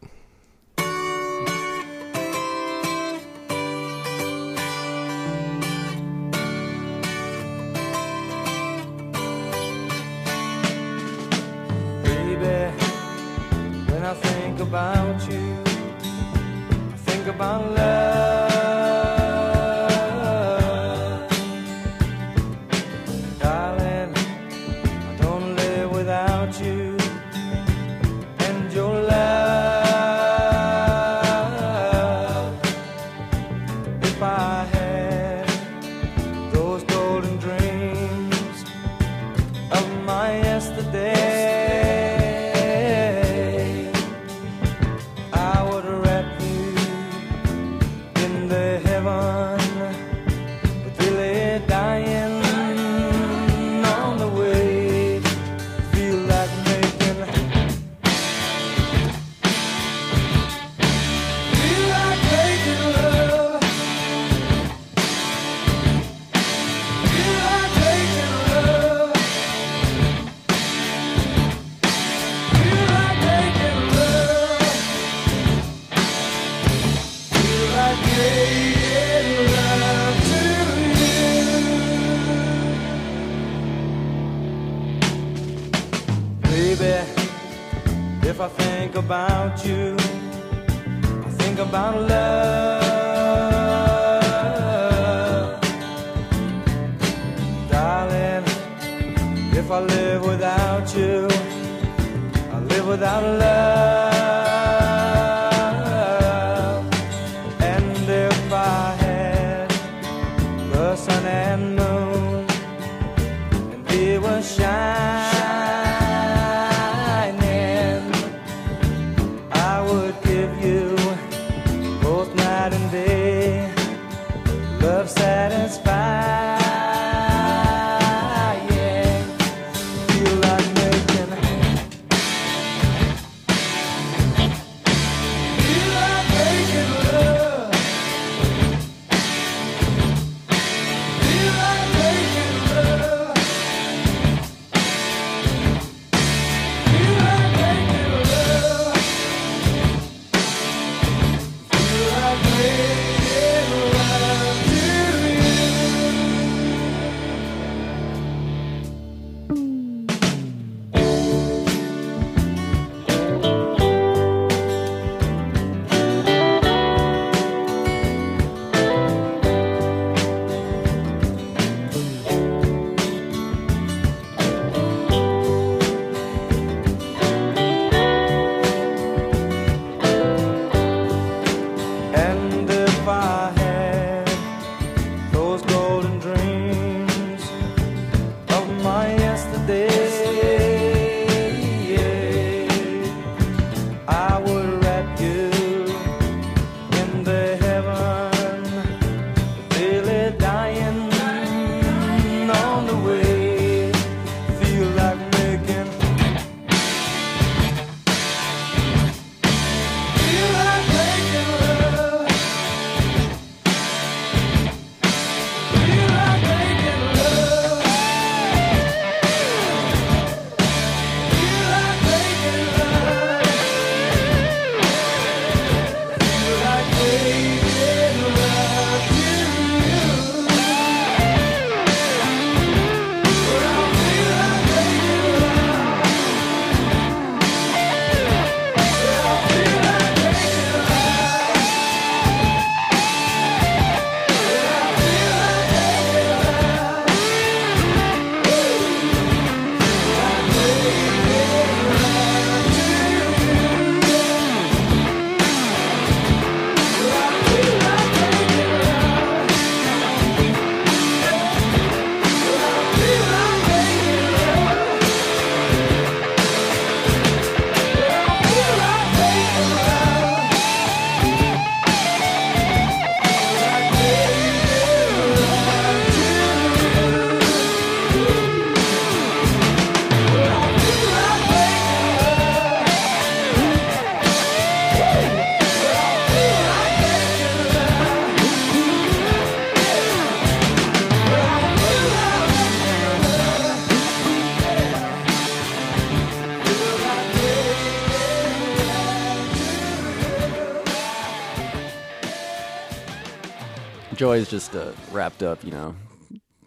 [304.29, 305.95] Joy's just uh, wrapped up, you know,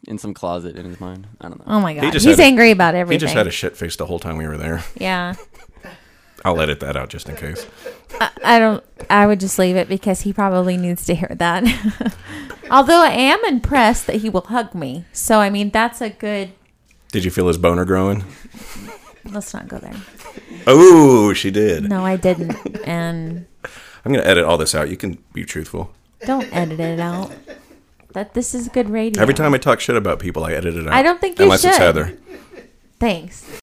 [0.09, 1.29] in some closet in his mind.
[1.41, 1.65] I don't know.
[1.69, 3.21] Oh my He god, just he's had a- angry about everything.
[3.21, 4.83] He just had a shit face the whole time we were there.
[4.97, 5.35] yeah.
[6.45, 7.65] I'll edit that out just in case.
[8.21, 8.83] I, I don't.
[9.09, 11.63] I would just leave it because he probably needs to hear that.
[12.71, 15.05] Although I am impressed that he will hug me.
[15.13, 16.51] So I mean, that's a good.
[17.13, 18.25] Did you feel his boner growing?
[19.25, 19.95] Let's not go there.
[20.67, 21.89] Oh, she did.
[21.89, 22.57] No, I didn't.
[22.85, 23.47] And
[24.05, 24.91] I'm gonna edit all this out.
[24.91, 25.93] You can be truthful.
[26.27, 27.33] Don't edit it out.
[28.13, 29.23] That this is good radio.
[29.23, 30.93] Every time I talk shit about people, I edit it out.
[30.93, 31.79] I don't think you unless it's.
[31.79, 32.19] Heather.
[32.99, 33.49] Thanks.